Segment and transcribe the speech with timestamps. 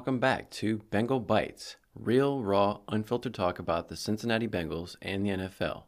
[0.00, 5.28] welcome back to Bengal Bites, real, raw, unfiltered talk about the Cincinnati Bengals and the
[5.28, 5.82] NFL.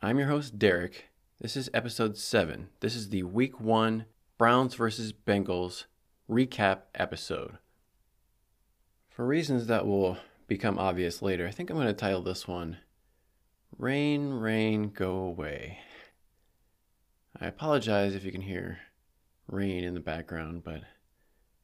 [0.00, 1.10] I'm your host, Derek.
[1.38, 2.70] This is episode 7.
[2.80, 4.06] This is the Week 1
[4.38, 5.84] Browns versus Bengals
[6.30, 7.58] recap episode.
[9.10, 10.16] For reasons that will
[10.48, 12.78] become obvious later, I think I'm going to title this one
[13.76, 15.80] Rain, Rain, Go Away.
[17.38, 18.78] I apologize if you can hear
[19.46, 20.84] rain in the background, but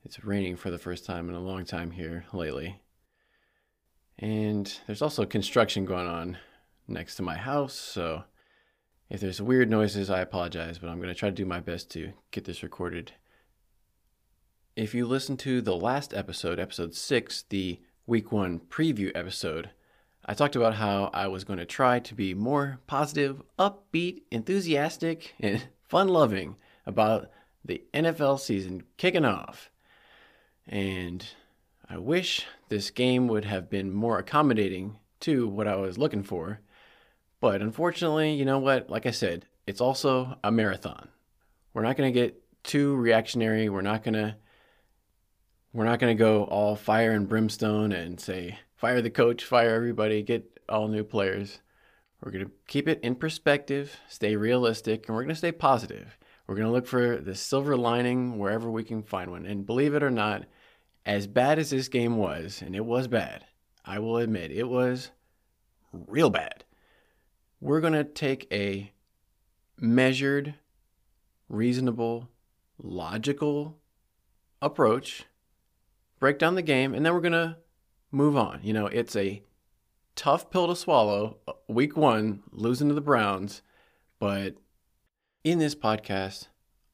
[0.06, 2.80] it's raining for the first time in a long time here lately.
[4.20, 6.38] And there's also construction going on
[6.86, 8.22] next to my house, so
[9.10, 11.90] if there's weird noises, I apologize, but I'm going to try to do my best
[11.90, 13.12] to get this recorded.
[14.76, 19.70] If you listen to the last episode, episode 6, the week 1 preview episode,
[20.24, 25.34] I talked about how I was going to try to be more positive, upbeat, enthusiastic,
[25.40, 26.54] and fun loving
[26.86, 27.28] about
[27.64, 29.68] the NFL season kicking off.
[30.68, 31.26] And
[31.88, 36.60] I wish this game would have been more accommodating to what I was looking for.
[37.40, 38.90] But unfortunately, you know what?
[38.90, 41.08] Like I said, it's also a marathon.
[41.72, 43.68] We're not going to get too reactionary.
[43.68, 44.36] We're not going to
[45.72, 49.74] we're not going to go all fire and brimstone and say fire the coach, fire
[49.74, 51.60] everybody, get all new players.
[52.22, 56.16] We're going to keep it in perspective, stay realistic, and we're going to stay positive.
[56.46, 59.44] We're going to look for the silver lining wherever we can find one.
[59.44, 60.46] And believe it or not,
[61.06, 63.44] as bad as this game was, and it was bad,
[63.84, 65.12] I will admit it was
[65.92, 66.64] real bad.
[67.60, 68.92] We're going to take a
[69.78, 70.54] measured,
[71.48, 72.28] reasonable,
[72.76, 73.78] logical
[74.60, 75.26] approach,
[76.18, 77.56] break down the game, and then we're going to
[78.10, 78.58] move on.
[78.64, 79.44] You know, it's a
[80.16, 83.62] tough pill to swallow, uh, week one, losing to the Browns,
[84.18, 84.56] but
[85.44, 86.48] in this podcast,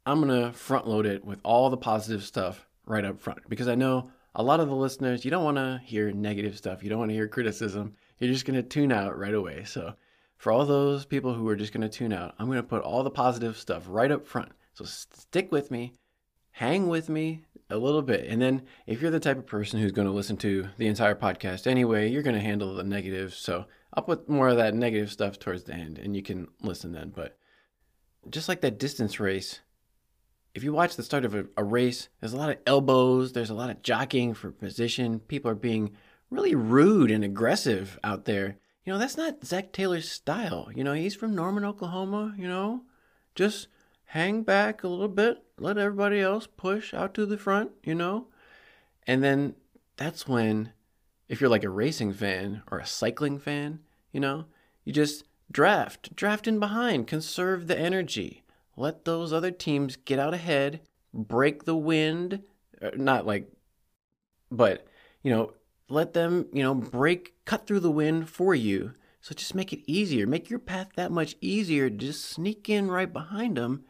[0.05, 3.69] I'm going to front load it with all the positive stuff right up front because
[3.69, 6.83] I know a lot of the listeners, you don't want to hear negative stuff.
[6.83, 7.95] You don't want to hear criticism.
[8.19, 9.65] You're just going to tune out right away.
[9.65, 9.95] So,
[10.39, 12.83] for all those people who are just going to tune out, I'm going to put
[12.83, 14.53] all the positive stuff right up front.
[14.75, 15.93] So, stick with me,
[16.53, 18.27] hang with me a little bit.
[18.27, 21.15] And then, if you're the type of person who's going to listen to the entire
[21.15, 23.35] podcast anyway, you're going to handle the negative.
[23.35, 26.93] So, I'll put more of that negative stuff towards the end and you can listen
[26.93, 27.13] then.
[27.15, 27.37] But
[28.31, 29.61] just like that distance race,
[30.55, 33.51] if you watch the start of a, a, race, there's a lot of elbows, there's
[33.51, 35.21] a lot of jockeying for position.
[35.21, 35.93] People are being
[36.31, 38.57] really rude and aggressive out there.
[38.85, 40.69] You know, that's not Zac Taylor's style.
[40.75, 42.83] You know, he's from Norman, Oklahoma, you know.
[43.35, 43.69] Just
[44.07, 48.27] hang back a little bit, let everybody else push out to the front, you know.
[49.07, 49.55] And then
[49.97, 50.73] that's when,
[51.29, 53.81] if you're like a racing fan or a cycling fan,
[54.13, 54.47] you know,
[54.85, 58.42] you just Draft, draft in behind, conserve the energy.
[58.77, 60.81] Let those other teams get out ahead,
[61.13, 62.43] break the wind,
[62.81, 63.51] uh, not like,
[64.51, 64.87] but,
[65.23, 65.53] you know,
[65.89, 68.95] let them, you know, break, cut through the wind for you.
[69.21, 70.27] So just make it easier.
[70.27, 71.89] Make your path that much easier.
[71.91, 73.85] Just sneak in right behind them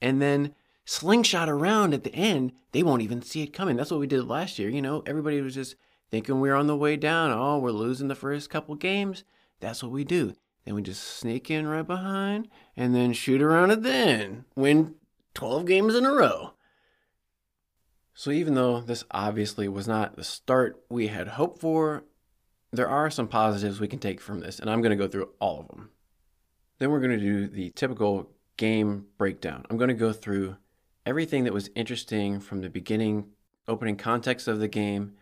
[0.00, 0.54] and then
[0.84, 2.52] slingshot around at the end.
[2.72, 3.76] They won't even see it coming.
[3.76, 4.68] That's what we did last year.
[4.68, 5.76] You know, everybody was just
[6.10, 7.30] thinking we are on the way down.
[7.30, 9.24] Oh, we're losing the first couple games.
[9.60, 10.34] That's what we do.
[10.64, 14.44] Then we just sneak in right behind and then shoot around it then.
[14.54, 14.94] Win
[15.34, 16.52] 12 games in a row.
[18.14, 22.04] So, even though this obviously was not the start we had hoped for,
[22.70, 25.30] there are some positives we can take from this, and I'm going to go through
[25.40, 25.90] all of them.
[26.78, 29.64] Then we're going to do the typical game breakdown.
[29.68, 30.56] I'm going to go through
[31.06, 33.30] everything that was interesting from the beginning,
[33.66, 35.14] opening context of the game,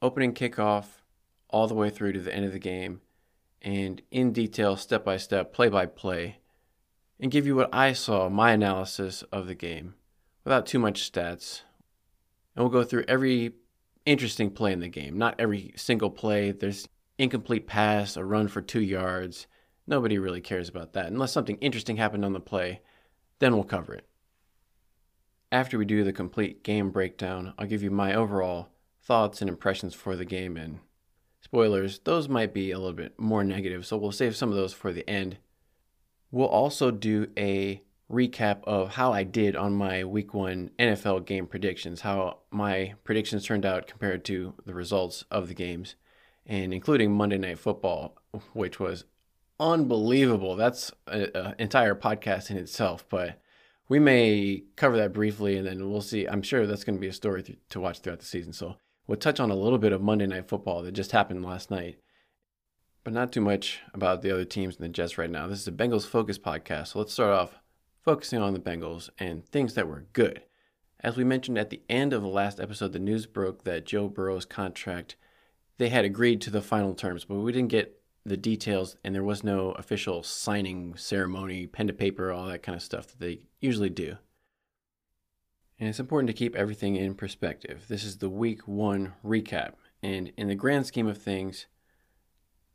[0.00, 0.86] opening kickoff,
[1.50, 3.02] all the way through to the end of the game,
[3.62, 6.38] and in detail, step by step, play by play,
[7.18, 9.94] and give you what I saw, my analysis of the game,
[10.44, 11.62] without too much stats.
[12.54, 13.52] And we'll go through every
[14.04, 15.16] interesting play in the game.
[15.16, 16.50] Not every single play.
[16.50, 19.46] There's incomplete pass, a run for two yards.
[19.86, 21.06] Nobody really cares about that.
[21.06, 22.80] Unless something interesting happened on the play,
[23.38, 24.06] then we'll cover it.
[25.50, 28.68] After we do the complete game breakdown, I'll give you my overall
[29.02, 30.80] thoughts and impressions for the game and
[31.52, 34.72] spoilers, those might be a little bit more negative, so we'll save some of those
[34.72, 35.36] for the end.
[36.30, 41.46] We'll also do a recap of how I did on my week one NFL game
[41.46, 45.94] predictions, how my predictions turned out compared to the results of the games,
[46.46, 48.16] and including Monday Night Football,
[48.54, 49.04] which was
[49.60, 50.56] unbelievable.
[50.56, 53.42] That's an entire podcast in itself, but
[53.90, 56.24] we may cover that briefly and then we'll see.
[56.24, 58.54] I'm sure that's going to be a story th- to watch throughout the season.
[58.54, 58.76] So
[59.06, 61.98] We'll touch on a little bit of Monday Night Football that just happened last night,
[63.02, 65.48] but not too much about the other teams and the Jets right now.
[65.48, 67.58] This is a Bengals Focus podcast, so let's start off
[68.00, 70.42] focusing on the Bengals and things that were good.
[71.00, 74.08] As we mentioned at the end of the last episode, the news broke that Joe
[74.08, 75.16] Burrow's contract,
[75.78, 79.24] they had agreed to the final terms, but we didn't get the details and there
[79.24, 83.40] was no official signing ceremony, pen to paper, all that kind of stuff that they
[83.60, 84.16] usually do.
[85.82, 87.86] And it's important to keep everything in perspective.
[87.88, 89.72] This is the week one recap.
[90.00, 91.66] And in the grand scheme of things,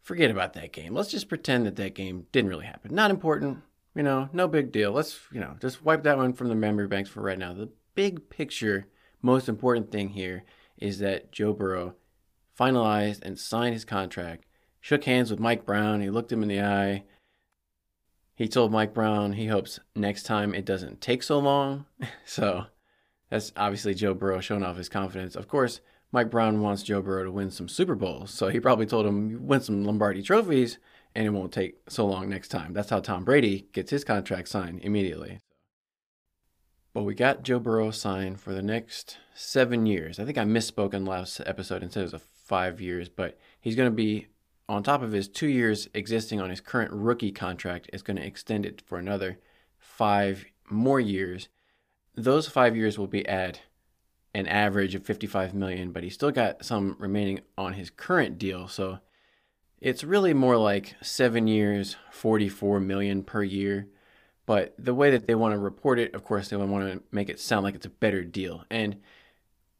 [0.02, 0.94] forget about that game.
[0.94, 2.94] Let's just pretend that that game didn't really happen.
[2.94, 3.60] Not important,
[3.96, 4.92] you know, no big deal.
[4.92, 7.54] Let's, you know, just wipe that one from the memory banks for right now.
[7.54, 8.88] The big picture,
[9.22, 10.44] most important thing here
[10.78, 11.96] is that Joe Burrow
[12.60, 14.44] finalized and signed his contract,
[14.82, 16.02] shook hands with Mike Brown.
[16.02, 17.06] He looked him in the eye.
[18.36, 21.86] He told Mike Brown he hopes next time it doesn't take so long.
[22.26, 22.66] so
[23.30, 25.36] that's obviously Joe Burrow showing off his confidence.
[25.36, 25.82] Of course,
[26.12, 29.46] Mike Brown wants Joe Burrow to win some Super Bowls, so he probably told him,
[29.46, 30.78] win some Lombardi trophies,
[31.14, 32.74] and it won't take so long next time.
[32.74, 35.40] That's how Tom Brady gets his contract signed immediately.
[36.94, 40.20] But we got Joe Burrow signed for the next seven years.
[40.20, 43.38] I think I misspoke in the last episode and said it was five years, but
[43.60, 44.28] he's going to be
[44.70, 47.90] on top of his two years existing on his current rookie contract.
[47.94, 49.38] Is going to extend it for another
[49.78, 51.50] five more years.
[52.18, 53.62] Those five years will be at
[54.34, 58.68] an average of 55 million, but he's still got some remaining on his current deal.
[58.68, 59.00] So
[59.80, 63.88] it's really more like seven years, 44 million per year.
[64.48, 67.30] But the way that they want to report it, of course, they want to make
[67.30, 68.64] it sound like it's a better deal.
[68.72, 68.98] And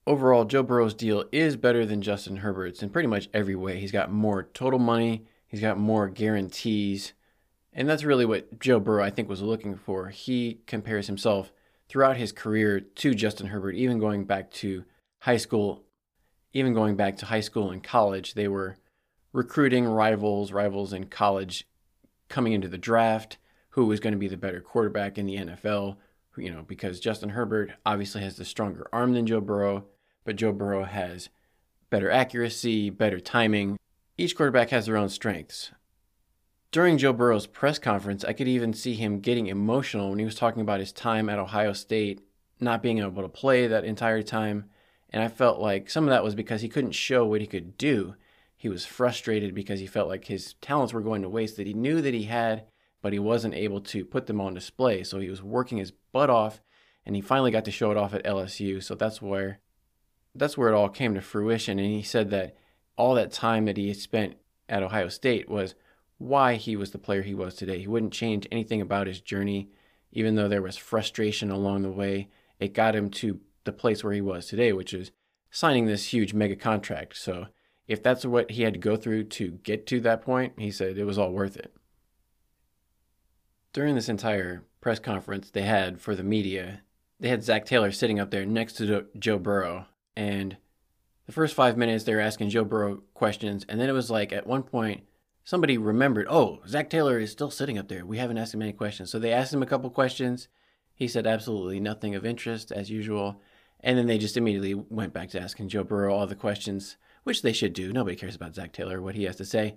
[0.06, 3.80] overall, Joe Burrow's deal is better than Justin Herbert's in pretty much every way.
[3.80, 7.14] He's got more total money, he's got more guarantees.
[7.74, 10.10] And that's really what Joe Burrow, I think, was looking for.
[10.10, 11.52] He compares himself
[11.90, 14.84] throughout his career to Justin Herbert, even going back to
[15.20, 15.84] high school,
[16.54, 18.34] even going back to high school and college.
[18.34, 18.78] They were
[19.34, 21.68] recruiting rivals, rivals in college
[22.30, 23.38] coming into the draft,
[23.72, 25.98] who was going to be the better quarterback in the NFL,
[26.38, 29.86] you know, because Justin Herbert obviously has the stronger arm than Joe Burrow,
[30.26, 31.30] but Joe Burrow has
[31.90, 33.78] better accuracy, better timing.
[34.18, 35.72] Each quarterback has their own strengths.
[36.72, 40.36] During Joe Burrow's press conference, I could even see him getting emotional when he was
[40.36, 42.22] talking about his time at Ohio State,
[42.60, 44.66] not being able to play that entire time.
[45.10, 47.78] And I felt like some of that was because he couldn't show what he could
[47.78, 48.16] do.
[48.58, 51.74] He was frustrated because he felt like his talents were going to waste that he
[51.74, 52.66] knew that he had,
[53.02, 55.04] but he wasn't able to put them on display.
[55.04, 56.60] So he was working his butt off
[57.06, 58.84] and he finally got to show it off at LSU.
[58.84, 59.60] So that's where
[60.36, 62.56] that's where it all came to fruition and he said that
[62.96, 64.36] all that time that he had spent
[64.70, 65.74] at Ohio State was
[66.18, 67.80] why he was the player he was today.
[67.80, 69.70] He wouldn't change anything about his journey,
[70.12, 72.30] even though there was frustration along the way.
[72.60, 75.12] It got him to the place where he was today, which is
[75.52, 77.18] signing this huge mega contract.
[77.18, 77.48] So
[77.88, 80.98] if that's what he had to go through to get to that point, he said
[80.98, 81.74] it was all worth it.
[83.74, 86.82] During this entire press conference they had for the media,
[87.20, 89.86] they had Zac Taylor sitting up there next to Joe Burrow.
[90.16, 90.58] And
[91.26, 93.66] the first five minutes they were asking Joe Burrow questions.
[93.70, 95.04] And then it was like at one point,
[95.48, 98.06] somebody remembered, oh, Zac Taylor is still sitting up there.
[98.06, 99.10] We haven't asked him any questions.
[99.10, 100.50] So they asked him a couple questions.
[100.94, 103.40] He said absolutely nothing of interest, as usual.
[103.80, 107.44] And then they just immediately went back to asking Joe Burrow all the questions, which
[107.44, 107.94] they should do.
[107.94, 109.76] Nobody cares about Zac Taylor, or what he has to say.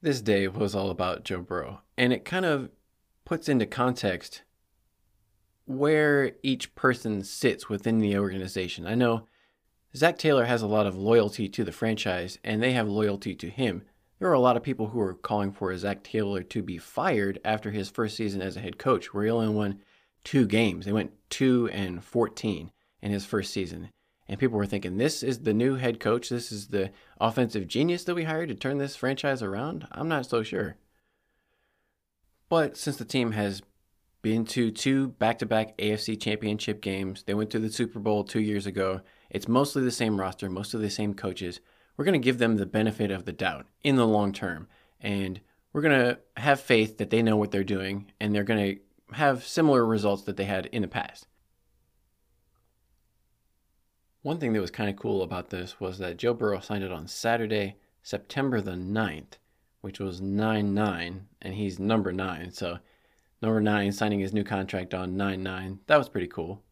[0.00, 1.82] This day was all about Joe Burrow.
[1.98, 2.70] And it kind of
[3.26, 4.44] puts into context
[5.66, 8.86] where each person sits within the organization.
[8.86, 9.26] I know
[9.94, 13.50] Zac Taylor has a lot of loyalty to the franchise, and they have loyalty to
[13.50, 13.82] him.
[14.24, 17.38] There are a lot of people who are calling for Zac Taylor to be fired
[17.44, 19.82] after his first season as a head coach, where he only won
[20.24, 20.86] two games.
[20.86, 23.90] They went 2 and 14 in his first season.
[24.26, 26.30] And people were thinking, this is the new head coach.
[26.30, 26.90] This is the
[27.20, 29.86] offensive genius that we hired to turn this franchise around.
[29.92, 30.76] I'm not so sure.
[32.48, 33.60] But since the team has
[34.22, 38.24] been to two back to back AFC championship games, they went to the Super Bowl
[38.24, 39.02] two years ago.
[39.28, 41.60] It's mostly the same roster, mostly the same coaches
[41.96, 44.68] we're going to give them the benefit of the doubt in the long term.
[45.00, 45.40] And
[45.72, 49.14] we're going to have faith that they know what they're doing and they're going to
[49.14, 51.26] have similar results that they had in the past.
[54.22, 56.90] One thing that was kind of cool about this was that Joe Burrow signed it
[56.90, 59.34] on Saturday, September the 9th,
[59.82, 62.50] which was 9 9, and he's number 9.
[62.50, 62.78] So,
[63.42, 65.80] number 9 signing his new contract on 9 9.
[65.88, 66.62] That was pretty cool.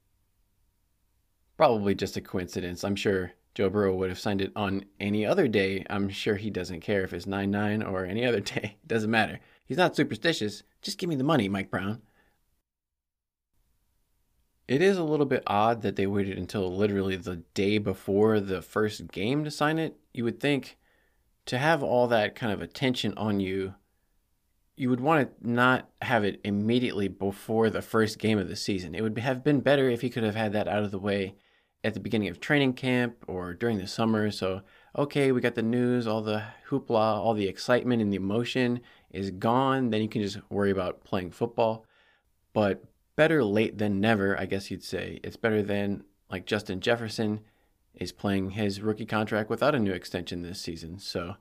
[1.59, 2.85] Probably just a coincidence.
[2.85, 5.85] I'm sure Joe Burrow would have signed it on any other day.
[5.91, 8.77] I'm sure he doesn't care if it's 9 9 or any other day.
[8.83, 9.41] It doesn't matter.
[9.65, 10.63] He's not superstitious.
[10.81, 12.03] Just give me the money, Mike Brown.
[14.69, 18.63] It is a little bit odd that they waited until literally the day before the
[18.63, 19.97] first game to sign it.
[20.15, 20.79] You would think
[21.47, 23.75] to have all that kind of attention on you
[24.77, 28.95] you would want to not have it immediately before the first game of the season.
[28.95, 31.35] It would have been better if he could have had that out of the way
[31.85, 34.31] at the beginning of training camp or during the summer.
[34.31, 34.63] So,
[34.97, 39.31] okay, we got the news, all the hoopla, all the excitement and the emotion is
[39.31, 39.91] gone.
[39.91, 41.85] Then you can just worry about playing football.
[42.53, 42.85] But
[43.17, 45.21] better late than never, I guess you'd say.
[45.25, 47.41] It's better than like Justin Jefferson
[47.95, 50.99] is playing his rookie contract without a new extension this season.
[50.99, 51.37] So,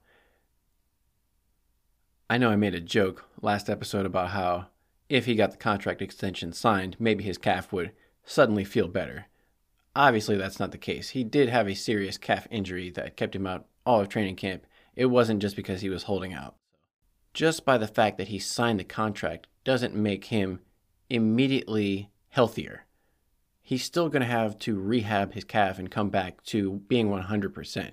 [2.29, 4.67] I know I made a joke last episode about how
[5.09, 7.91] if he got the contract extension signed, maybe his calf would
[8.23, 9.27] suddenly feel better.
[9.95, 11.09] Obviously, that's not the case.
[11.09, 14.65] He did have a serious calf injury that kept him out all of training camp.
[14.95, 16.55] It wasn't just because he was holding out.
[17.33, 20.59] Just by the fact that he signed the contract doesn't make him
[21.09, 22.85] immediately healthier.
[23.61, 27.91] He's still going to have to rehab his calf and come back to being 100%.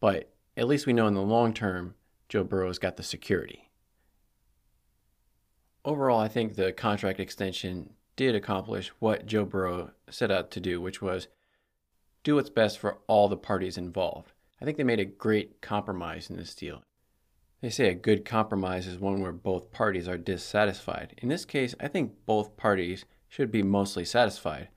[0.00, 1.94] But at least we know in the long term,
[2.28, 3.64] Joe Burrow's got the security
[5.84, 10.80] overall, I think the contract extension did accomplish what Joe Burrow set out to do,
[10.80, 11.28] which was
[12.22, 14.32] do what's best for all the parties involved.
[14.60, 16.82] I think they made a great compromise in this deal.
[17.60, 21.14] They say a good compromise is one where both parties are dissatisfied.
[21.18, 24.68] In this case, I think both parties should be mostly satisfied.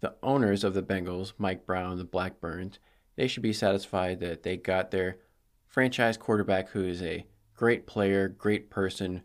[0.00, 2.78] The owners of the Bengals, Mike Brown, the Blackburns,
[3.16, 5.18] they should be satisfied that they got their
[5.66, 9.22] franchise quarterback who is a great player, great person,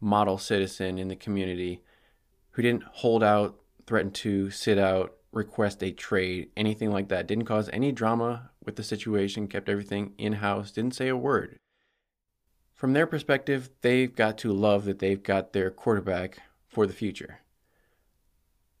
[0.00, 1.80] model citizen in the community
[2.58, 7.28] who didn't hold out, threaten to sit out, request a trade, anything like that.
[7.28, 11.60] Didn't cause any drama with the situation, kept everything in house, didn't say a word.
[12.74, 17.42] From their perspective, they've got to love that they've got their quarterback for the future.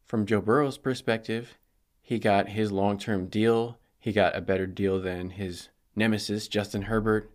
[0.04, 1.56] From Joe Burrow's perspective,
[2.02, 3.78] he got his long term deal.
[4.00, 7.30] He got a better deal than his nemesis, Justin Herbert.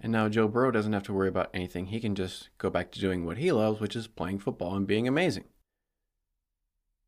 [0.00, 1.86] And now Joe Burrow doesn't have to worry about anything.
[1.86, 4.86] He can just go back to doing what he loves, which is playing football and
[4.86, 5.44] being amazing.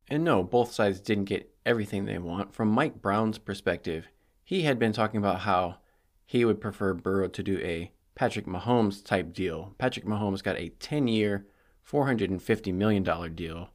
[0.07, 2.53] And no, both sides didn't get everything they want.
[2.53, 4.07] From Mike Brown's perspective,
[4.43, 5.77] he had been talking about how
[6.25, 9.75] he would prefer Burrow to do a Patrick Mahomes type deal.
[9.77, 11.45] Patrick Mahomes got a 10 year,
[11.87, 13.69] $450 million deal,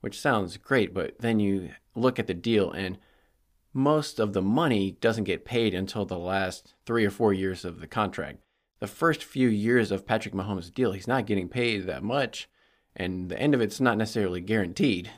[0.00, 2.98] which sounds great, but then you look at the deal and
[3.72, 7.80] most of the money doesn't get paid until the last three or four years of
[7.80, 8.38] the contract
[8.80, 12.48] the first few years of Patrick Mahomes' deal, he's not getting paid that much,
[12.96, 15.10] and the end of it's not necessarily guaranteed.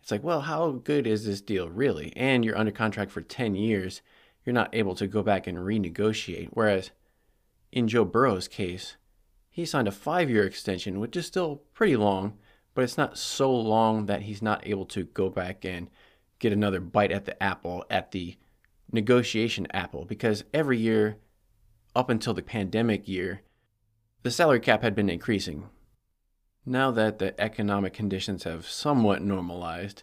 [0.00, 2.12] It's like, well, how good is this deal really?
[2.14, 4.02] And you're under contract for 10 years.
[4.44, 6.50] You're not able to go back and renegotiate.
[6.52, 6.92] Whereas
[7.72, 8.96] in Joe Burrow's case,
[9.50, 12.38] he signed a five year extension, which is still pretty long,
[12.74, 15.88] but it's not so long that he's not able to go back and
[16.38, 18.36] get another bite at the apple, at the
[18.92, 21.16] negotiation apple, because every year
[21.96, 23.40] up until the pandemic year,
[24.22, 25.70] the salary cap had been increasing.
[26.66, 30.02] Now that the economic conditions have somewhat normalized,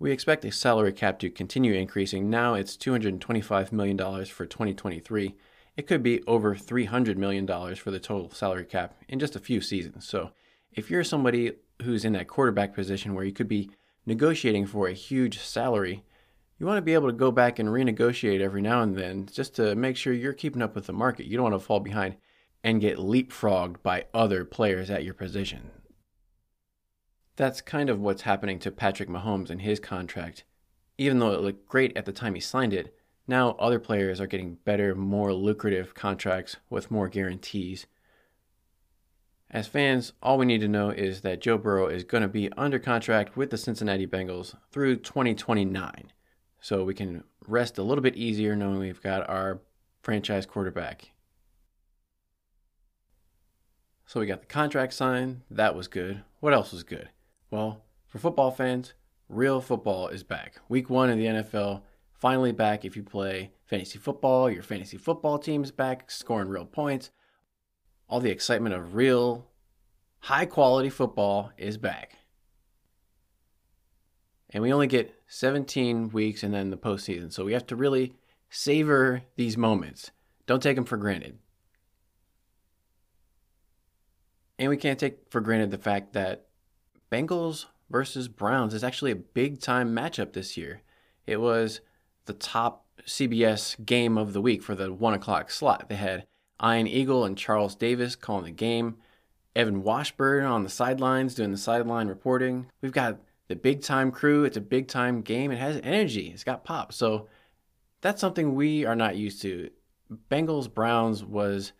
[0.00, 2.28] we expect the salary cap to continue increasing.
[2.28, 5.36] Now it's $225 million for 2023.
[5.76, 9.60] It could be over $300 million for the total salary cap in just a few
[9.60, 10.06] seasons.
[10.06, 10.30] So,
[10.72, 11.52] if you're somebody
[11.82, 13.70] who's in that quarterback position where you could be
[14.06, 16.02] negotiating for a huge salary,
[16.58, 19.56] you want to be able to go back and renegotiate every now and then just
[19.56, 21.26] to make sure you're keeping up with the market.
[21.26, 22.16] You don't want to fall behind
[22.62, 25.70] and get leapfrogged by other players at your position.
[27.36, 30.44] That's kind of what's happening to Patrick Mahomes and his contract.
[30.96, 32.96] Even though it looked great at the time he signed it,
[33.26, 37.86] now other players are getting better, more lucrative contracts with more guarantees.
[39.50, 42.50] As fans, all we need to know is that Joe Burrow is going to be
[42.56, 46.12] under contract with the Cincinnati Bengals through 2029.
[46.64, 49.60] So we can rest a little bit easier knowing we've got our
[50.02, 51.10] franchise quarterback.
[54.06, 55.42] So we got the contract signed.
[55.50, 56.22] That was good.
[56.40, 57.10] What else was good?
[57.50, 58.94] Well, for football fans,
[59.28, 60.54] real football is back.
[60.70, 61.82] Week one in the NFL,
[62.14, 64.48] finally back if you play fantasy football.
[64.48, 67.10] Your fantasy football team's back, scoring real points.
[68.08, 69.50] All the excitement of real,
[70.20, 72.16] high quality football is back.
[74.48, 77.32] And we only get 17 weeks and then the postseason.
[77.32, 78.14] So we have to really
[78.50, 80.12] savor these moments.
[80.46, 81.38] Don't take them for granted.
[84.60, 86.46] And we can't take for granted the fact that
[87.10, 90.82] Bengals versus Browns is actually a big time matchup this year.
[91.26, 91.80] It was
[92.26, 95.88] the top CBS game of the week for the one o'clock slot.
[95.88, 96.26] They had
[96.62, 98.98] Ian Eagle and Charles Davis calling the game,
[99.56, 102.66] Evan Washburn on the sidelines doing the sideline reporting.
[102.80, 104.44] We've got the big time crew.
[104.44, 105.50] It's a big time game.
[105.50, 106.30] It has energy.
[106.32, 106.92] It's got pop.
[106.92, 107.28] So
[108.00, 109.70] that's something we are not used to.
[110.30, 111.72] Bengals Browns was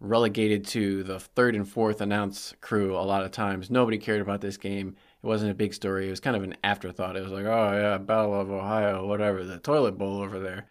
[0.00, 3.70] relegated to the third and fourth announce crew a lot of times.
[3.70, 4.96] Nobody cared about this game.
[5.22, 6.06] It wasn't a big story.
[6.06, 7.16] It was kind of an afterthought.
[7.16, 10.68] It was like, oh, yeah, Battle of Ohio, whatever, the toilet bowl over there.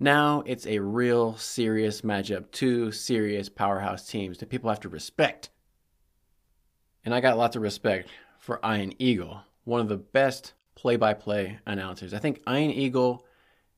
[0.00, 5.50] Now it's a real serious matchup, two serious powerhouse teams that people have to respect.
[7.04, 8.08] And I got lots of respect
[8.42, 12.12] for Ian Eagle, one of the best play by play announcers.
[12.12, 13.24] I think Ian Eagle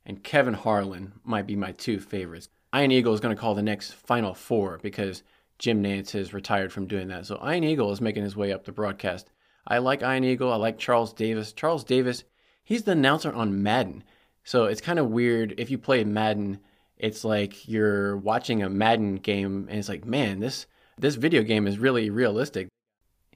[0.07, 2.49] and Kevin Harlan might be my two favorites.
[2.75, 5.23] Ian Eagle is going to call the next Final Four because
[5.59, 7.27] Jim Nantz has retired from doing that.
[7.27, 9.29] So Ian Eagle is making his way up the broadcast.
[9.67, 10.51] I like Ian Eagle.
[10.51, 11.53] I like Charles Davis.
[11.53, 12.25] Charles Davis,
[12.65, 14.03] he's the announcer on Madden.
[14.45, 16.59] So it's kind of weird if you play Madden.
[16.97, 20.67] It's like you're watching a Madden game, and it's like, man, this
[20.97, 22.69] this video game is really realistic.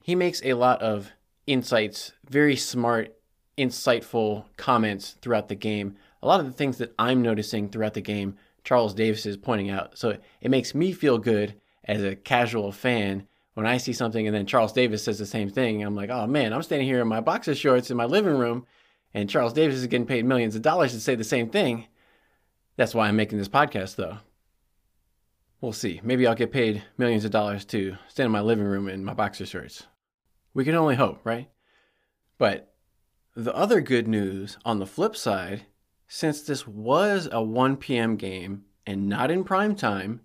[0.01, 1.11] He makes a lot of
[1.49, 3.15] insights, very smart,
[3.57, 5.95] insightful comments throughout the game.
[6.21, 9.69] A lot of the things that I'm noticing throughout the game, Charles Davis is pointing
[9.69, 9.97] out.
[9.97, 14.35] So it makes me feel good as a casual fan when I see something and
[14.35, 15.83] then Charles Davis says the same thing.
[15.83, 18.67] I'm like, oh man, I'm standing here in my boxer shorts in my living room
[19.13, 21.87] and Charles Davis is getting paid millions of dollars to say the same thing.
[22.77, 24.19] That's why I'm making this podcast, though.
[25.61, 25.99] We'll see.
[26.03, 29.13] Maybe I'll get paid millions of dollars to stand in my living room in my
[29.13, 29.87] boxer shorts.
[30.53, 31.49] We can only hope, right?
[32.37, 32.73] But
[33.35, 35.65] the other good news on the flip side,
[36.07, 38.15] since this was a 1 p.m.
[38.15, 40.21] game and not in prime time,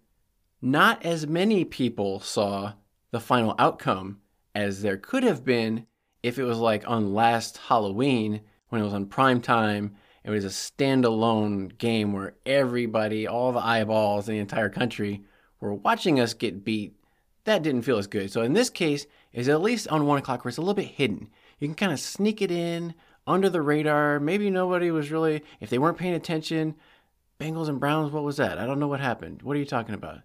[0.62, 2.72] not as many people saw
[3.10, 4.20] the final outcome
[4.54, 5.86] as there could have been
[6.22, 8.40] if it was like on last Halloween
[8.70, 9.94] when it was on prime time.
[10.24, 15.22] It was a standalone game where everybody, all the eyeballs in the entire country,
[15.60, 16.96] were watching us get beat.
[17.44, 18.32] That didn't feel as good.
[18.32, 20.86] So in this case, is at least on one o'clock where it's a little bit
[20.86, 21.28] hidden.
[21.58, 22.94] You can kind of sneak it in
[23.26, 24.18] under the radar.
[24.20, 26.76] Maybe nobody was really, if they weren't paying attention,
[27.38, 28.58] Bengals and Browns, what was that?
[28.58, 29.42] I don't know what happened.
[29.42, 30.20] What are you talking about?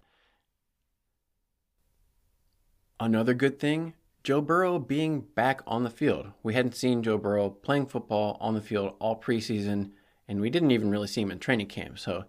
[2.98, 6.32] Another good thing Joe Burrow being back on the field.
[6.42, 9.92] We hadn't seen Joe Burrow playing football on the field all preseason,
[10.28, 11.98] and we didn't even really see him in training camp.
[11.98, 12.26] So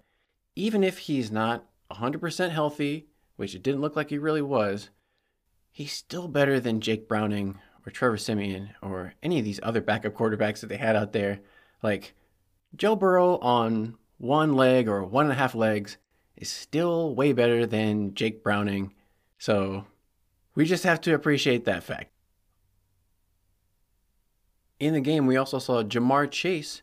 [0.56, 4.90] even if he's not 100% healthy, which it didn't look like he really was,
[5.72, 10.14] he's still better than Jake Browning or Trevor Siemian or any of these other backup
[10.14, 11.40] quarterbacks that they had out there.
[11.82, 12.14] Like
[12.76, 15.98] Joe Burrow on one leg or one and a half legs
[16.36, 18.94] is still way better than Jake Browning.
[19.38, 19.86] So
[20.54, 22.12] we just have to appreciate that fact.
[24.80, 26.82] In the game, we also saw Ja'Marr Chase,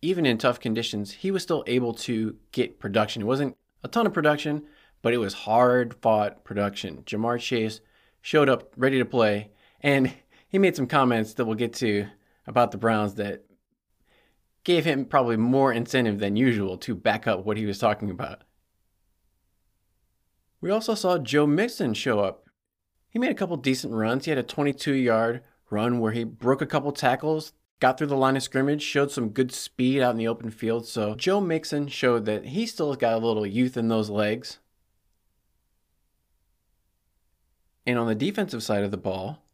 [0.00, 3.22] even in tough conditions, he was still able to get production.
[3.22, 4.64] It wasn't a ton of production,
[5.02, 7.02] but it was hard fought production.
[7.04, 7.80] Ja'Marr Chase
[8.26, 10.12] showed up ready to play, and
[10.48, 12.06] he made some comments that we'll get to
[12.46, 13.44] about the Browns that
[14.64, 18.42] gave him probably more incentive than usual to back up what he was talking about.
[20.60, 22.46] We also saw Joe Mixon show up
[23.16, 24.26] he made a couple decent runs.
[24.26, 28.14] He had a 22 yard run where he broke a couple tackles, got through the
[28.14, 30.86] line of scrimmage, showed some good speed out in the open field.
[30.86, 34.58] So Joe Mixon showed that he still has got a little youth in those legs.
[37.86, 39.44] And on the defensive side of the ball,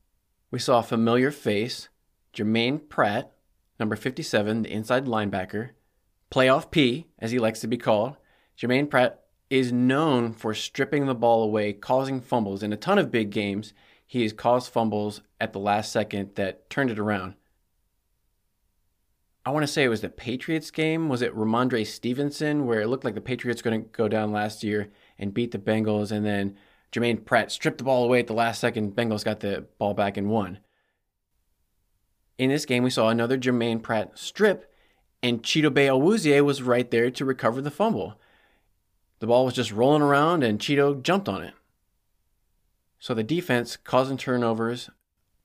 [0.51, 1.89] we saw a familiar face,
[2.33, 3.33] Germaine Pratt,
[3.79, 5.71] number 57, the inside linebacker,
[6.31, 8.17] playoff P, as he likes to be called.
[8.57, 12.63] Germaine Pratt is known for stripping the ball away, causing fumbles.
[12.63, 13.75] In a ton of big games,
[14.07, 17.35] he has caused fumbles at the last second that turned it around.
[19.45, 21.09] I want to say it was the Patriots game.
[21.09, 24.63] Was it Rhamondre Stevenson, where it looked like the Patriots going to go down last
[24.63, 26.57] year and beat the Bengals, and then
[26.93, 28.95] Germaine Pratt stripped the ball away at the last second.
[28.95, 30.59] Bengals got the ball back and won.
[32.39, 34.71] In this game, we saw another Germaine Pratt strip,
[35.23, 38.21] and Chidobe Awuzie was right there to recover the fumble.
[39.21, 41.55] The ball was just rolling around and Cheeto jumped on it.
[42.99, 44.91] So the defense causing turnovers,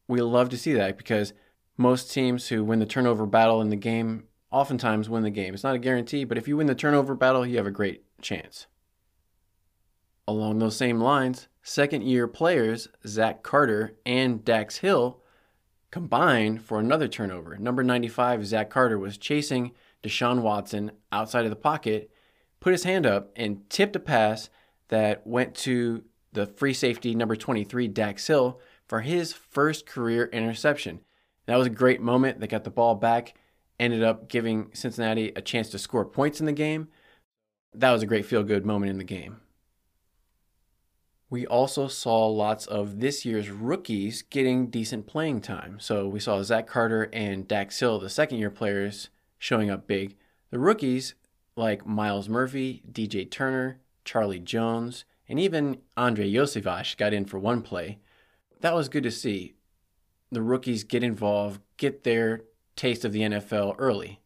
[0.07, 1.33] we love to see that because
[1.77, 5.53] most teams who win the turnover battle in the game oftentimes win the game.
[5.53, 8.03] It's not a guarantee, but if you win the turnover battle, you have a great
[8.19, 8.65] chance.
[10.27, 15.21] Along those same lines, second year players Zach Carter and Dax Hill
[15.89, 17.57] combined for another turnover.
[17.57, 19.71] Number 95, Zach Carter, was chasing
[20.03, 22.11] Deshaun Watson outside of the pocket
[22.59, 24.49] put his hand up and tipped a pass
[24.89, 31.01] that went to the free safety number 23, Dax Hill, for his first career interception.
[31.45, 32.39] That was a great moment.
[32.39, 33.35] They got the ball back,
[33.79, 36.89] ended up giving Cincinnati a chance to score points in the game.
[37.73, 39.37] That was a great feel good moment in the game.
[41.29, 45.77] We also saw lots of this year's rookies getting decent playing time.
[45.79, 50.15] So we saw Zach Carter and Dax Hill, the second year players, showing up big.
[50.51, 51.15] The rookies
[51.57, 57.61] like Myles Murphy, DJ Turner, Charlie Jones, and even Andrei Iosivas got in for one
[57.61, 57.99] play.
[58.61, 59.55] That was good to see.
[60.31, 62.43] The rookies get involved, get their
[62.77, 64.21] taste of the NFL early.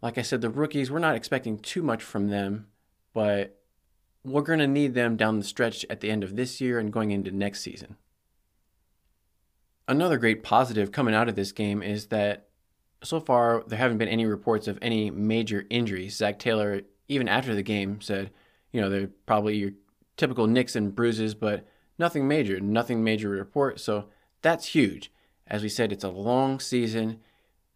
[0.00, 2.68] Like I said, the rookies, we're not expecting too much from them,
[3.12, 3.59] but
[4.24, 6.92] we're going to need them down the stretch at the end of this year and
[6.92, 7.96] going into next season.
[9.88, 12.48] Another great positive coming out of this game is that
[13.02, 16.16] so far there haven't been any reports of any major injuries.
[16.16, 18.30] Zac Taylor, even after the game, said,
[18.72, 19.70] you know, they're probably your
[20.16, 21.66] typical nicks and bruises, but
[21.98, 23.80] nothing major, nothing major report.
[23.80, 24.06] So
[24.42, 25.10] that's huge.
[25.46, 27.20] As we said, it's a long season.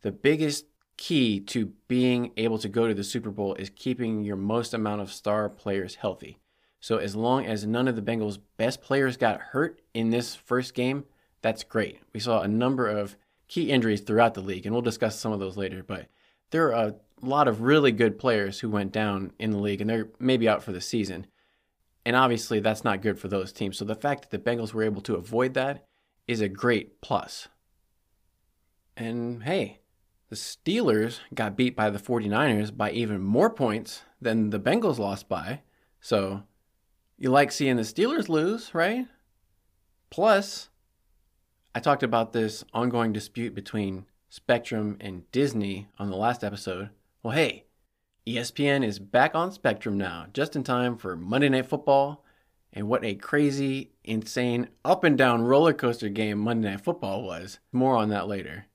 [0.02, 4.36] The biggest key to being able to go to the Super Bowl is keeping your
[4.36, 6.38] most amount of star players healthy.
[6.80, 10.74] So as long as none of the Bengals' best players got hurt in this first
[10.74, 11.04] game,
[11.40, 12.00] that's great.
[12.12, 13.16] We saw a number of
[13.48, 15.82] key injuries throughout the league, and we'll discuss some of those later.
[15.82, 16.08] But
[16.50, 19.88] there are a lot of really good players who went down in the league, and
[19.88, 21.26] they're maybe out for the season.
[22.06, 23.78] And obviously, that's not good for those teams.
[23.78, 25.86] So the fact that the Bengals were able to avoid that
[26.26, 27.48] is a great plus.
[28.96, 29.80] And hey,
[30.34, 35.28] the Steelers got beat by the 49ers by even more points than the Bengals lost
[35.28, 35.60] by.
[36.00, 36.42] So
[37.16, 39.06] you like seeing the Steelers lose, right?
[40.10, 40.70] Plus,
[41.72, 46.90] I talked about this ongoing dispute between Spectrum and Disney on the last episode.
[47.22, 47.66] Well, hey,
[48.26, 52.24] ESPN is back on Spectrum now, just in time for Monday Night Football.
[52.72, 57.60] And what a crazy, insane, up and down roller coaster game Monday Night Football was.
[57.70, 58.66] More on that later.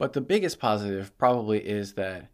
[0.00, 2.30] But the biggest positive probably is that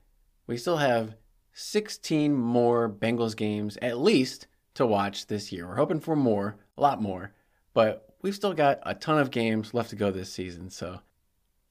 [0.46, 1.16] we still have
[1.52, 5.66] 16 more Bengals games at least to watch this year.
[5.66, 7.34] We're hoping for more, a lot more,
[7.74, 10.70] but we've still got a ton of games left to go this season.
[10.70, 11.00] So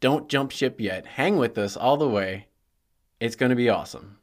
[0.02, 1.06] don't jump ship yet.
[1.06, 2.50] Hang with us all the way.
[3.22, 4.18] It's going to be awesome.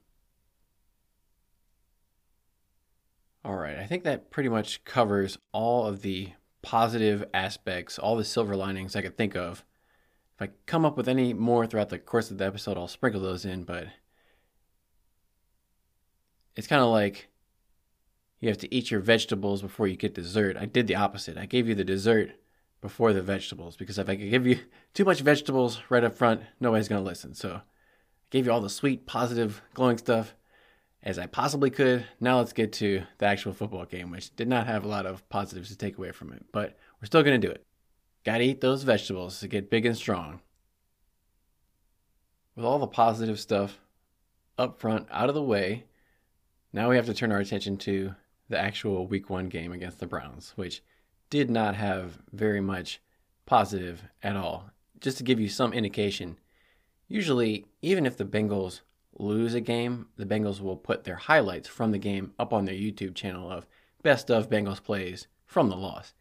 [3.46, 8.24] All right, I think that pretty much covers all of the positive aspects, all the
[8.24, 9.64] silver linings I could think of
[10.42, 13.44] I come up with any more throughout the course of the episode, I'll sprinkle those
[13.44, 13.86] in, but
[16.56, 17.28] it's kind of like
[18.40, 20.56] you have to eat your vegetables before you get dessert.
[20.56, 21.38] I did the opposite.
[21.38, 22.32] I gave you the dessert
[22.80, 24.58] before the vegetables because if I could give you
[24.94, 27.34] too much vegetables right up front, nobody's going to listen.
[27.34, 27.60] So I
[28.30, 30.34] gave you all the sweet, positive, glowing stuff
[31.04, 32.04] as I possibly could.
[32.20, 35.26] Now let's get to the actual football game, which did not have a lot of
[35.28, 37.64] positives to take away from it, but we're still going to do it.
[38.24, 40.40] Gotta eat those vegetables to get big and strong.
[42.54, 43.80] With all the positive stuff
[44.56, 45.84] up front, out of the way,
[46.72, 48.14] now we have to turn our attention to
[48.48, 50.82] the actual week one game against the Browns, which
[51.30, 53.00] did not have very much
[53.46, 54.70] positive at all.
[55.00, 56.38] Just to give you some indication,
[57.08, 58.82] usually, even if the Bengals
[59.18, 62.74] lose a game, the Bengals will put their highlights from the game up on their
[62.74, 63.66] YouTube channel of
[64.02, 66.14] best of Bengals plays from the loss.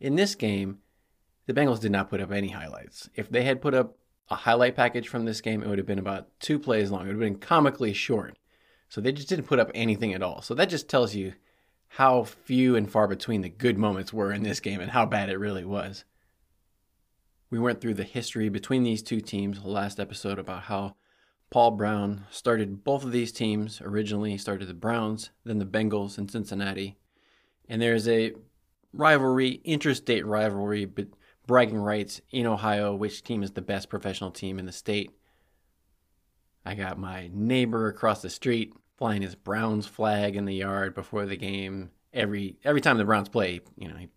[0.00, 0.78] In this game,
[1.46, 3.08] the Bengals did not put up any highlights.
[3.14, 3.96] If they had put up
[4.28, 7.02] a highlight package from this game, it would have been about two plays long.
[7.02, 8.36] It would have been comically short.
[8.88, 10.42] So they just didn't put up anything at all.
[10.42, 11.34] So that just tells you
[11.88, 15.28] how few and far between the good moments were in this game and how bad
[15.28, 16.04] it really was.
[17.48, 20.96] We went through the history between these two teams last episode about how
[21.50, 23.80] Paul Brown started both of these teams.
[23.80, 26.98] Originally, he started the Browns, then the Bengals in Cincinnati.
[27.68, 28.32] And there's a
[28.92, 31.06] rivalry, interstate rivalry, but
[31.46, 35.12] bragging rights in Ohio, which team is the best professional team in the state.
[36.64, 41.26] I got my neighbor across the street flying his Browns flag in the yard before
[41.26, 41.90] the game.
[42.12, 44.08] Every every time the Browns play, you know, he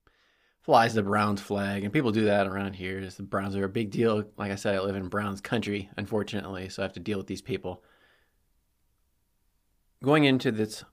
[0.61, 3.05] flies the Browns flag, and people do that around here.
[3.05, 4.23] The Browns are a big deal.
[4.37, 7.27] Like I said, I live in Browns country, unfortunately, so I have to deal with
[7.27, 7.83] these people.
[10.01, 10.83] Going into this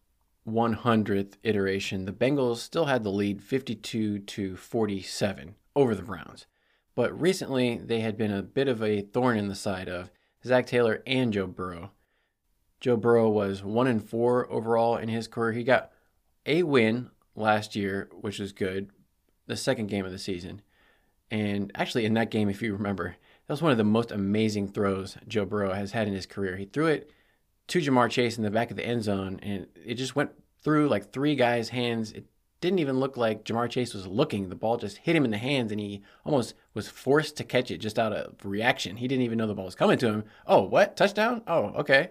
[0.48, 6.46] 100th iteration, the Bengals still had the lead 52 to 47 over the Browns.
[6.96, 10.10] But recently, they had been a bit of a thorn in the side of
[10.44, 11.92] Zac Taylor and Joe Burrow.
[12.80, 15.52] Joe Burrow was 1 and 4 overall in his career.
[15.52, 15.92] He got
[16.46, 18.90] a win last year, which was good,
[19.46, 20.62] the second game of the season.
[21.30, 24.68] And actually, in that game, if you remember, that was one of the most amazing
[24.68, 26.56] throws Joe Burrow has had in his career.
[26.56, 27.10] He threw it
[27.68, 30.30] to Ja'Marr Chase in the back of the end zone, and it just went
[30.62, 32.12] through like three guys' hands.
[32.12, 32.26] It
[32.66, 34.48] didn't even look like Ja'Marr Chase was looking.
[34.48, 37.70] The ball just hit him in the hands, and he almost was forced to catch
[37.70, 38.96] it just out of reaction.
[38.96, 40.24] He didn't even know the ball was coming to him.
[40.48, 40.96] Oh, what?
[40.96, 41.42] Touchdown?
[41.46, 42.10] Oh, okay.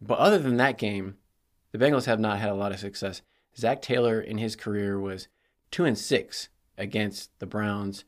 [0.00, 1.16] But other than that game,
[1.70, 3.22] the Bengals have not had a lot of success.
[3.56, 5.28] Zac Taylor in his career was
[5.70, 8.04] two and six against the Browns.